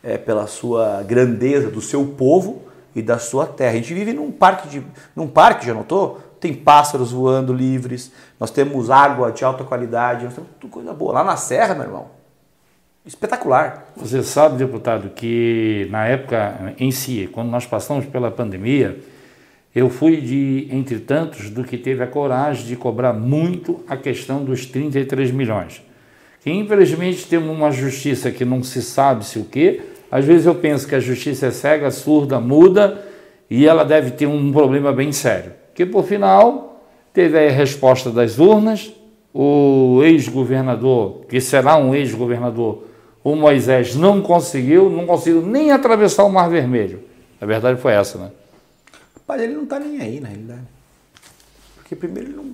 é, 0.04 0.18
pela 0.18 0.48
sua 0.48 1.02
grandeza 1.02 1.70
do 1.72 1.80
seu 1.80 2.06
povo 2.06 2.64
e 2.94 3.02
da 3.02 3.18
sua 3.18 3.46
terra. 3.48 3.72
A 3.72 3.76
gente 3.76 3.94
vive 3.94 4.12
num 4.12 4.30
parque, 4.34 4.68
de, 4.68 4.84
num 5.16 5.30
parque, 5.30 5.66
já 5.66 5.74
notou? 5.74 6.20
Tem 6.42 6.54
pássaros 6.54 7.14
voando 7.14 7.54
livres, 7.54 8.12
nós 8.38 8.52
temos 8.52 8.90
água 8.90 9.32
de 9.32 9.46
alta 9.46 9.64
qualidade, 9.64 10.26
nós 10.26 10.34
temos 10.34 10.50
tudo 10.60 10.70
coisa 10.70 10.94
boa. 10.94 11.14
Lá 11.14 11.24
na 11.24 11.38
serra, 11.38 11.74
meu 11.74 11.86
irmão, 11.86 12.08
espetacular. 13.06 13.92
Você 13.98 14.24
sabe, 14.24 14.58
deputado, 14.58 15.10
que 15.10 15.88
na 15.90 16.06
época 16.06 16.74
em 16.80 16.92
si, 16.92 17.30
quando 17.32 17.50
nós 17.50 17.66
passamos 17.66 18.06
pela 18.06 18.32
pandemia, 18.32 18.98
eu 19.76 19.90
fui 19.90 20.18
de, 20.18 20.68
entre 20.72 21.00
tantos, 21.00 21.50
do 21.50 21.64
que 21.64 21.78
teve 21.78 22.04
a 22.04 22.08
coragem 22.08 22.66
de 22.66 22.76
cobrar 22.76 23.12
muito 23.12 23.84
a 23.88 23.98
questão 23.98 24.44
dos 24.44 24.66
33 24.66 25.32
milhões. 25.32 25.82
Que 26.42 26.52
infelizmente 26.52 27.26
temos 27.26 27.50
uma 27.50 27.72
justiça 27.72 28.30
que 28.32 28.46
não 28.46 28.62
se 28.62 28.82
sabe 28.82 29.26
se 29.26 29.40
o 29.40 29.46
quê, 29.46 29.82
às 30.12 30.26
vezes 30.26 30.46
eu 30.46 30.54
penso 30.54 30.88
que 30.88 30.94
a 30.94 31.00
justiça 31.00 31.48
é 31.48 31.52
cega, 31.52 31.90
surda, 31.90 32.40
muda 32.40 33.04
e 33.50 33.66
ela 33.66 33.84
deve 33.84 34.12
ter 34.12 34.28
um 34.28 34.52
problema 34.52 34.94
bem 34.94 35.12
sério. 35.12 35.54
Que 35.74 35.88
por 35.88 36.06
final 36.06 36.84
teve 37.12 37.38
a 37.38 37.50
resposta 37.50 38.12
das 38.12 38.38
urnas, 38.38 38.94
o 39.34 40.02
ex-governador, 40.04 41.26
que 41.28 41.42
será 41.42 41.78
um 41.78 41.96
ex-governador, 41.96 42.84
o 43.24 43.36
Moisés 43.36 43.96
não 43.96 44.22
conseguiu, 44.22 44.90
não 44.90 45.06
conseguiu 45.06 45.42
nem 45.42 45.72
atravessar 45.72 46.26
o 46.26 46.30
Mar 46.30 46.50
Vermelho. 46.50 47.04
A 47.40 47.46
verdade 47.46 47.80
foi 47.80 47.94
essa, 47.94 48.18
né? 48.18 48.32
Rapaz, 49.16 49.42
ele 49.42 49.54
não 49.54 49.64
está 49.64 49.80
nem 49.80 50.02
aí 50.02 50.20
na 50.20 50.28
realidade. 50.28 50.68
Porque 51.76 51.96
primeiro 51.96 52.30
ele 52.30 52.36
não, 52.36 52.46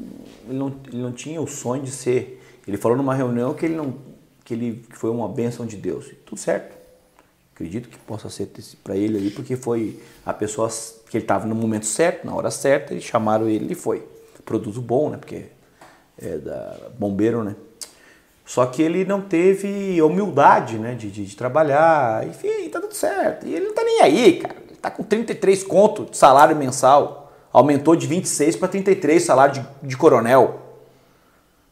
ele 0.47 0.57
não, 0.57 0.76
ele 0.88 1.01
não 1.01 1.11
tinha 1.11 1.41
o 1.41 1.47
sonho 1.47 1.84
de 1.84 1.91
ser. 1.91 2.41
Ele 2.67 2.78
falou 2.78 2.97
numa 2.97 3.15
reunião 3.15 3.53
que 3.53 3.65
ele 3.65 3.76
não 3.76 3.95
que 4.45 4.53
ele 4.53 4.84
que 4.89 4.97
foi 4.97 5.09
uma 5.09 5.28
bênção 5.28 5.65
de 5.65 5.76
Deus. 5.76 6.11
Tudo 6.26 6.39
certo. 6.39 6.78
Acredito 7.53 7.89
que 7.89 7.97
possa 7.99 8.30
ser 8.30 8.49
para 8.84 8.95
ele 8.95 9.17
ali, 9.17 9.32
porque 9.32 9.55
foi 9.55 9.99
a 10.26 10.34
pessoa 10.34 10.70
que 11.09 11.17
ele 11.17 11.24
estava 11.24 11.45
no 11.45 11.53
momento 11.53 11.86
certo, 11.86 12.26
na 12.26 12.34
hora 12.34 12.49
certa, 12.49 12.93
e 12.93 13.01
chamaram 13.01 13.49
ele 13.49 13.74
e 13.74 13.76
foi. 13.76 14.07
Produto 14.45 14.82
bom, 14.82 15.09
né? 15.09 15.17
Porque 15.17 15.45
é 16.17 16.38
da 16.38 16.89
bombeiro, 16.97 17.43
né? 17.43 17.55
Só 18.50 18.66
que 18.66 18.82
ele 18.82 19.06
não 19.06 19.22
teve 19.22 20.02
humildade, 20.02 20.80
né? 20.80 20.95
De, 20.95 21.12
de, 21.12 21.24
de, 21.24 21.38
trabalhar. 21.38 22.26
Enfim, 22.28 22.68
tá 22.70 22.82
tudo 22.82 22.95
certo. 22.95 23.45
E 23.45 23.54
ele 23.54 23.68
não 23.68 23.76
tá 23.76 23.84
nem 23.84 24.02
aí, 24.02 24.39
cara. 24.39 24.56
Ele 24.68 24.76
tá 24.76 24.89
com 24.89 25.04
33 25.04 25.64
conto 25.64 26.06
de 26.06 26.18
salário 26.18 26.56
mensal. 26.56 27.32
Aumentou 27.54 27.95
de 27.95 28.08
26 28.08 28.56
para 28.56 28.68
33 28.68 29.24
salário 29.24 29.54
de, 29.54 29.88
de 29.89 29.95
coronel. 29.95 30.62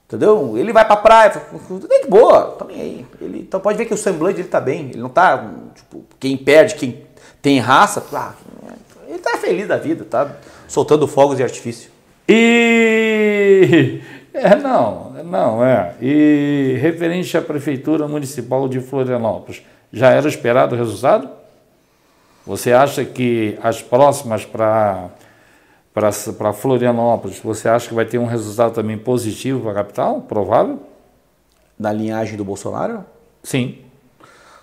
Entendeu? 0.06 0.56
Ele 0.56 0.72
vai 0.72 0.86
pra 0.86 0.98
praia, 0.98 1.32
tudo 1.68 1.88
de 1.88 2.08
boa, 2.08 2.52
tá 2.52 2.66
nem 2.66 2.80
aí. 2.80 3.06
Ele, 3.20 3.40
então 3.40 3.60
pode 3.60 3.76
ver 3.76 3.86
que 3.86 3.96
o 3.96 3.98
semblante 3.98 4.36
dele 4.36 4.48
tá 4.48 4.62
bem. 4.62 4.92
Ele 4.92 5.02
não 5.02 5.10
tá, 5.10 5.52
tipo, 5.74 6.06
quem 6.20 6.38
perde, 6.38 6.76
quem 6.76 7.08
tem 7.42 7.58
raça, 7.58 8.06
ah, 8.14 8.34
ele 9.08 9.18
tá 9.18 9.36
feliz 9.40 9.68
da 9.68 9.78
vida, 9.78 10.06
tá 10.06 10.30
soltando 10.68 11.08
fogos 11.08 11.38
de 11.38 11.44
artifício. 11.44 11.90
E. 12.30 14.00
É, 14.38 14.56
não, 14.56 15.12
não, 15.24 15.64
é. 15.64 15.96
E 16.02 16.78
referente 16.80 17.36
à 17.38 17.42
Prefeitura 17.42 18.08
Municipal 18.08 18.68
de 18.70 18.80
Florianópolis, 18.80 19.64
já 19.92 20.12
era 20.12 20.28
esperado 20.28 20.76
o 20.76 20.78
resultado? 20.78 21.30
Você 22.46 22.72
acha 22.72 23.04
que 23.04 23.58
as 23.62 23.82
próximas 23.82 24.46
para 24.46 25.10
para 26.38 26.54
Florianópolis, 26.54 27.40
você 27.40 27.68
acha 27.68 27.88
que 27.88 27.96
vai 27.96 28.06
ter 28.06 28.20
um 28.20 28.26
resultado 28.28 28.72
também 28.72 28.96
positivo 29.00 29.62
para 29.62 29.72
a 29.72 29.74
capital? 29.74 30.22
Provável? 30.22 30.80
Na 31.78 31.92
linhagem 31.92 32.38
do 32.38 32.46
Bolsonaro? 32.46 33.04
Sim. 33.42 33.80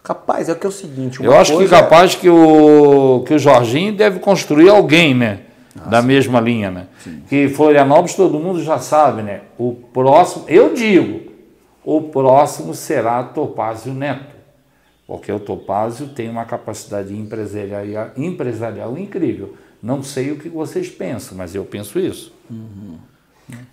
Capaz, 0.04 0.48
é 0.48 0.54
que 0.54 0.64
é 0.64 0.68
o 0.68 0.72
seguinte. 0.72 1.20
Eu 1.24 1.34
acho 1.34 1.58
que 1.58 1.66
capaz 1.66 2.14
que 2.14 2.28
o, 2.28 3.24
que 3.26 3.34
o 3.34 3.38
Jorginho 3.38 3.96
deve 3.96 4.20
construir 4.20 4.68
alguém, 4.68 5.12
né? 5.12 5.40
Ah, 5.78 5.88
da 5.88 6.00
sim. 6.00 6.06
mesma 6.06 6.40
linha, 6.40 6.70
né? 6.70 6.86
Sim. 7.02 7.22
Que 7.28 7.48
Florianópolis 7.48 8.14
todo 8.14 8.38
mundo 8.38 8.62
já 8.62 8.78
sabe, 8.78 9.22
né? 9.22 9.42
O 9.58 9.72
próximo, 9.72 10.44
eu 10.48 10.74
digo, 10.74 11.32
o 11.84 12.00
próximo 12.02 12.74
será 12.74 13.22
Topázio 13.22 13.92
Neto. 13.92 14.34
Porque 15.06 15.30
o 15.30 15.38
Topázio 15.38 16.08
tem 16.08 16.30
uma 16.30 16.44
capacidade 16.44 17.14
empresarial, 17.14 18.10
empresarial 18.16 18.96
incrível. 18.96 19.54
Não 19.82 20.02
sei 20.02 20.32
o 20.32 20.38
que 20.38 20.48
vocês 20.48 20.88
pensam, 20.88 21.36
mas 21.36 21.54
eu 21.54 21.64
penso 21.64 21.98
isso. 21.98 22.32
Uhum. 22.50 22.96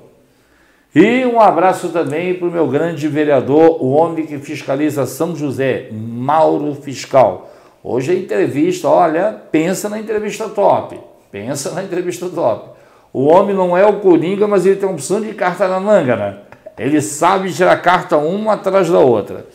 E 0.95 1.27
um 1.27 1.41
abraço 1.41 1.89
também 1.89 2.35
para 2.35 2.49
o 2.49 2.51
meu 2.51 2.69
grande 2.69 3.09
vereador, 3.09 3.85
o 3.85 3.91
homem 3.91 4.25
que 4.25 4.39
fiscaliza 4.39 5.05
São 5.05 5.37
José, 5.37 5.89
Mauro 5.93 6.75
Fiscal. 6.75 7.51
Hoje 7.85 8.13
a 8.13 8.15
entrevista, 8.15 8.89
olha, 8.89 9.39
pensa 9.51 9.89
na 9.89 9.99
entrevista 9.99 10.49
top. 10.49 10.99
Pensa 11.31 11.73
na 11.73 11.83
entrevista 11.83 12.29
top. 12.29 12.71
O 13.13 13.25
homem 13.25 13.55
não 13.55 13.77
é 13.77 13.85
o 13.85 14.01
Coringa, 14.01 14.47
mas 14.47 14.65
ele 14.65 14.77
tem 14.77 14.89
uma 14.89 14.95
opção 14.95 15.21
de 15.21 15.35
carta 15.35 15.69
na 15.69 15.81
manga, 15.81 16.17
né? 16.17 16.39
Ele 16.79 17.01
sabe 17.01 17.53
tirar 17.53 17.77
carta 17.81 18.17
uma 18.17 18.55
atrás 18.55 18.89
da 18.89 18.99
outra. 18.99 19.47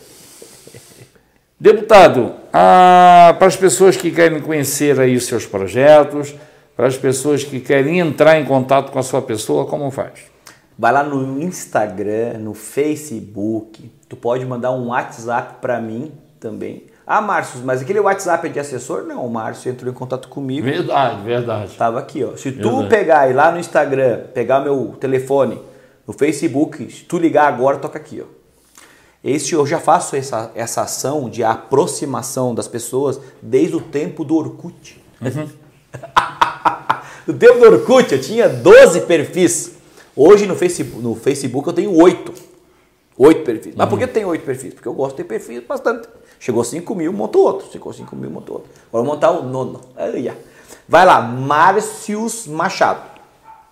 Deputado, 1.58 2.34
ah, 2.52 3.36
para 3.38 3.46
as 3.46 3.54
pessoas 3.54 3.96
que 3.96 4.10
querem 4.10 4.40
conhecer 4.40 4.98
aí 4.98 5.14
os 5.14 5.26
seus 5.26 5.46
projetos, 5.46 6.34
para 6.76 6.88
as 6.88 6.96
pessoas 6.96 7.44
que 7.44 7.60
querem 7.60 8.00
entrar 8.00 8.40
em 8.40 8.44
contato 8.44 8.90
com 8.90 8.98
a 8.98 9.02
sua 9.02 9.22
pessoa, 9.22 9.64
como 9.66 9.88
faz? 9.90 10.32
Vai 10.76 10.92
lá 10.92 11.04
no 11.04 11.40
Instagram, 11.40 12.38
no 12.38 12.54
Facebook, 12.54 13.92
tu 14.08 14.16
pode 14.16 14.44
mandar 14.44 14.72
um 14.72 14.88
WhatsApp 14.88 15.60
para 15.60 15.80
mim 15.80 16.10
também. 16.40 16.86
Ah, 17.06 17.20
Márcio, 17.20 17.60
mas 17.64 17.82
aquele 17.82 18.00
WhatsApp 18.00 18.46
é 18.46 18.50
de 18.50 18.58
assessor? 18.58 19.04
Não, 19.04 19.24
o 19.24 19.30
Márcio 19.30 19.70
entrou 19.70 19.90
em 19.90 19.94
contato 19.94 20.28
comigo. 20.28 20.64
Verdade, 20.64 21.22
verdade. 21.22 21.76
Tava 21.76 22.00
aqui, 22.00 22.24
ó. 22.24 22.36
Se 22.36 22.50
tu 22.50 22.70
verdade. 22.70 22.88
pegar 22.88 23.30
e 23.30 23.32
lá 23.32 23.52
no 23.52 23.60
Instagram, 23.60 24.20
pegar 24.34 24.60
meu 24.60 24.96
telefone, 24.98 25.60
no 26.12 26.18
Facebook, 26.18 26.92
se 26.92 27.04
tu 27.04 27.16
ligar 27.16 27.46
agora, 27.46 27.78
toca 27.78 27.98
aqui, 27.98 28.20
ó. 28.20 28.26
Este 29.24 29.54
eu 29.54 29.66
já 29.66 29.78
faço 29.78 30.14
essa, 30.14 30.50
essa 30.54 30.82
ação 30.82 31.30
de 31.30 31.42
aproximação 31.42 32.54
das 32.54 32.68
pessoas 32.68 33.20
desde 33.40 33.76
o 33.76 33.80
tempo 33.80 34.24
do 34.24 34.36
Orkut. 34.36 35.00
Uhum. 35.20 35.48
no 37.26 37.34
tempo 37.34 37.60
do 37.60 37.66
Orkut 37.66 38.12
eu 38.12 38.20
tinha 38.20 38.48
12 38.48 39.02
perfis. 39.02 39.72
Hoje 40.14 40.44
no 40.44 40.56
Facebook, 40.56 41.02
no 41.02 41.14
Facebook 41.14 41.68
eu 41.68 41.72
tenho 41.72 41.96
8. 41.96 42.34
8 43.16 43.44
perfis. 43.44 43.74
Mas 43.76 43.88
por 43.88 43.98
que 43.98 44.06
tem 44.08 44.24
8 44.24 44.44
perfis? 44.44 44.74
Porque 44.74 44.88
eu 44.88 44.94
gosto 44.94 45.16
de 45.16 45.22
ter 45.22 45.28
perfis 45.28 45.62
bastante. 45.64 46.08
Chegou 46.40 46.64
5 46.64 46.94
mil, 46.94 47.12
montou 47.12 47.42
outro. 47.42 47.70
Chegou 47.70 47.92
5 47.92 48.16
mil, 48.16 48.28
montou 48.28 48.56
outro. 48.56 48.70
Agora 48.88 49.04
montar 49.06 49.30
o 49.30 49.44
nono. 49.44 49.80
Vai 50.88 51.06
lá, 51.06 51.22
Márcios 51.22 52.48
Machado. 52.48 53.12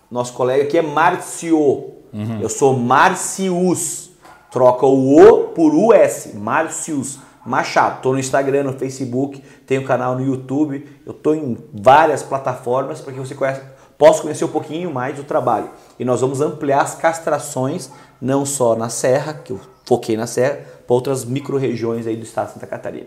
Nosso 0.09 0.32
colega 0.32 0.62
aqui 0.62 0.78
é 0.78 0.82
Márcio. 0.82 1.99
Uhum. 2.13 2.41
Eu 2.41 2.49
sou 2.49 2.77
Márcios. 2.77 4.11
Troca 4.51 4.85
o 4.85 5.17
O 5.17 5.49
por 5.49 5.73
US, 5.75 6.33
Márcios 6.35 7.19
Machado. 7.45 7.97
Estou 7.97 8.13
no 8.13 8.19
Instagram, 8.19 8.65
no 8.65 8.73
Facebook, 8.73 9.43
tenho 9.67 9.85
canal 9.85 10.15
no 10.15 10.25
YouTube, 10.25 10.87
eu 11.07 11.13
estou 11.13 11.35
em 11.35 11.57
várias 11.73 12.23
plataformas 12.23 13.01
para 13.01 13.13
que 13.13 13.19
você 13.19 13.35
conheça, 13.35 13.63
possa 13.97 14.23
conhecer 14.23 14.45
um 14.45 14.49
pouquinho 14.49 14.93
mais 14.93 15.17
do 15.17 15.25
trabalho. 15.25 15.71
E 15.99 16.05
nós 16.05 16.21
vamos 16.21 16.41
ampliar 16.41 16.83
as 16.83 16.95
castrações, 16.95 17.91
não 18.21 18.45
só 18.45 18.77
na 18.77 18.89
Serra, 18.89 19.33
que 19.33 19.53
eu 19.53 19.61
foquei 19.87 20.17
na 20.17 20.27
Serra, 20.27 20.61
para 20.87 20.95
outras 20.95 21.25
micro-regiões 21.25 22.07
aí 22.07 22.17
do 22.17 22.25
estado 22.25 22.49
de 22.49 22.55
Santa 22.55 22.67
Catarina. 22.67 23.07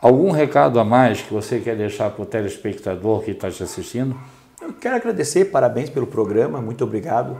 Algum 0.00 0.30
recado 0.30 0.78
a 0.78 0.84
mais 0.84 1.22
que 1.22 1.32
você 1.32 1.58
quer 1.58 1.76
deixar 1.76 2.10
para 2.10 2.22
o 2.22 2.26
telespectador 2.26 3.22
que 3.22 3.32
está 3.32 3.50
te 3.50 3.62
assistindo? 3.62 4.16
Eu 4.60 4.72
quero 4.74 4.96
agradecer, 4.96 5.46
parabéns 5.46 5.90
pelo 5.90 6.06
programa, 6.06 6.60
muito 6.60 6.84
obrigado 6.84 7.36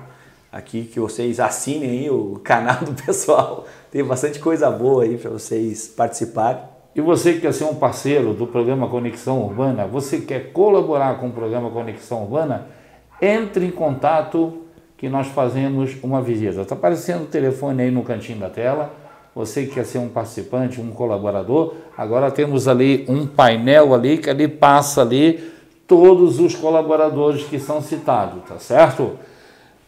aqui 0.56 0.84
que 0.84 0.98
vocês 0.98 1.38
assinem 1.38 2.08
o 2.08 2.40
canal 2.42 2.78
do 2.82 2.94
pessoal. 3.04 3.66
Tem 3.90 4.02
bastante 4.02 4.38
coisa 4.38 4.70
boa 4.70 5.04
aí 5.04 5.18
para 5.18 5.30
vocês 5.30 5.86
participarem. 5.86 6.62
E 6.94 7.00
você 7.00 7.34
que 7.34 7.40
quer 7.40 7.52
ser 7.52 7.64
um 7.64 7.74
parceiro 7.74 8.32
do 8.32 8.46
programa 8.46 8.88
Conexão 8.88 9.42
Urbana, 9.42 9.86
você 9.86 10.20
quer 10.20 10.52
colaborar 10.52 11.20
com 11.20 11.28
o 11.28 11.32
programa 11.32 11.70
Conexão 11.70 12.22
Urbana, 12.22 12.68
entre 13.20 13.66
em 13.66 13.70
contato 13.70 14.62
que 14.96 15.10
nós 15.10 15.26
fazemos 15.26 15.94
uma 16.02 16.22
visita. 16.22 16.62
Está 16.62 16.74
aparecendo 16.74 17.24
o 17.24 17.26
telefone 17.26 17.82
aí 17.82 17.90
no 17.90 18.02
cantinho 18.02 18.38
da 18.38 18.48
tela. 18.48 18.94
Você 19.34 19.66
que 19.66 19.74
quer 19.74 19.84
ser 19.84 19.98
um 19.98 20.08
participante, 20.08 20.80
um 20.80 20.90
colaborador, 20.90 21.74
agora 21.98 22.30
temos 22.30 22.66
ali 22.66 23.04
um 23.06 23.26
painel 23.26 23.92
ali 23.92 24.16
que 24.16 24.30
ali 24.30 24.48
passa 24.48 25.02
ali 25.02 25.52
todos 25.86 26.40
os 26.40 26.54
colaboradores 26.54 27.44
que 27.44 27.60
são 27.60 27.82
citados, 27.82 28.42
tá 28.48 28.58
certo? 28.58 29.18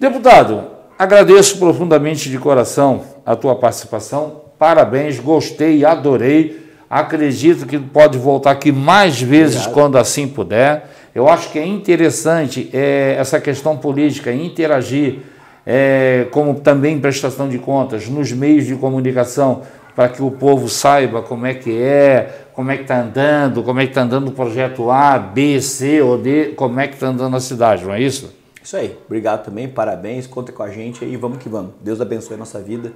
Deputado, 0.00 0.62
agradeço 0.96 1.58
profundamente 1.58 2.30
de 2.30 2.38
coração 2.38 3.02
a 3.26 3.34
tua 3.34 3.56
participação. 3.56 4.42
Parabéns, 4.56 5.18
gostei, 5.18 5.84
adorei. 5.84 6.68
Acredito 6.88 7.66
que 7.66 7.76
pode 7.80 8.16
voltar 8.16 8.52
aqui 8.52 8.70
mais 8.70 9.20
vezes 9.20 9.56
Obrigado. 9.56 9.74
quando 9.74 9.98
assim 9.98 10.28
puder. 10.28 10.88
Eu 11.12 11.28
acho 11.28 11.50
que 11.50 11.58
é 11.58 11.66
interessante 11.66 12.70
é, 12.72 13.16
essa 13.18 13.40
questão 13.40 13.76
política, 13.76 14.32
interagir, 14.32 15.18
é, 15.66 16.28
como 16.30 16.54
também 16.60 17.00
prestação 17.00 17.48
de 17.48 17.58
contas, 17.58 18.08
nos 18.08 18.30
meios 18.30 18.66
de 18.66 18.76
comunicação, 18.76 19.62
para 19.96 20.08
que 20.08 20.22
o 20.22 20.30
povo 20.30 20.68
saiba 20.68 21.22
como 21.22 21.44
é 21.44 21.54
que 21.54 21.76
é, 21.76 22.46
como 22.52 22.70
é 22.70 22.76
que 22.76 22.82
está 22.82 23.00
andando, 23.00 23.64
como 23.64 23.80
é 23.80 23.82
que 23.82 23.90
está 23.90 24.02
andando 24.02 24.28
o 24.28 24.32
projeto 24.32 24.92
A, 24.92 25.18
B, 25.18 25.60
C 25.60 26.00
ou 26.00 26.16
D, 26.16 26.52
como 26.54 26.78
é 26.78 26.86
que 26.86 26.94
está 26.94 27.08
andando 27.08 27.36
a 27.36 27.40
cidade, 27.40 27.84
não 27.84 27.92
é 27.92 28.00
isso? 28.00 28.37
Isso 28.62 28.76
aí. 28.76 28.96
Obrigado 29.06 29.44
também, 29.44 29.68
parabéns, 29.68 30.26
conta 30.26 30.52
com 30.52 30.62
a 30.62 30.70
gente 30.70 31.04
aí, 31.04 31.16
vamos 31.16 31.38
que 31.38 31.48
vamos. 31.48 31.74
Deus 31.80 32.00
abençoe 32.00 32.34
a 32.34 32.38
nossa 32.38 32.60
vida 32.60 32.92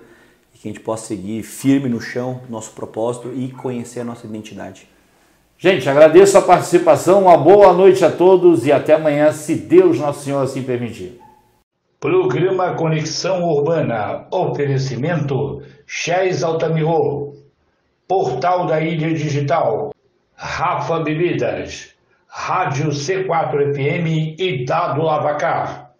e 0.54 0.58
que 0.58 0.68
a 0.68 0.72
gente 0.72 0.80
possa 0.80 1.06
seguir 1.06 1.42
firme 1.42 1.88
no 1.88 2.00
chão, 2.00 2.42
nosso 2.48 2.72
propósito 2.72 3.32
e 3.34 3.50
conhecer 3.50 4.00
a 4.00 4.04
nossa 4.04 4.26
identidade. 4.26 4.88
Gente, 5.58 5.88
agradeço 5.88 6.36
a 6.36 6.42
participação, 6.42 7.22
uma 7.22 7.36
boa 7.36 7.72
noite 7.72 8.04
a 8.04 8.10
todos 8.10 8.66
e 8.66 8.72
até 8.72 8.94
amanhã, 8.94 9.30
se 9.30 9.54
Deus 9.54 9.98
Nosso 9.98 10.24
Senhor 10.24 10.42
assim 10.42 10.62
permitir. 10.62 11.20
Programa 12.00 12.74
Conexão 12.74 13.44
Urbana, 13.44 14.26
oferecimento 14.32 15.62
Chés 15.86 16.42
Altamiro, 16.42 17.34
Portal 18.08 18.66
da 18.66 18.80
Ilha 18.80 19.14
Digital, 19.14 19.94
Rafa 20.34 20.98
Bebidas. 20.98 21.94
Rádio 22.34 22.88
C4 22.88 23.74
FM 23.74 24.36
e 24.38 24.64
Dado 24.64 25.02
Lavacar. 25.02 25.92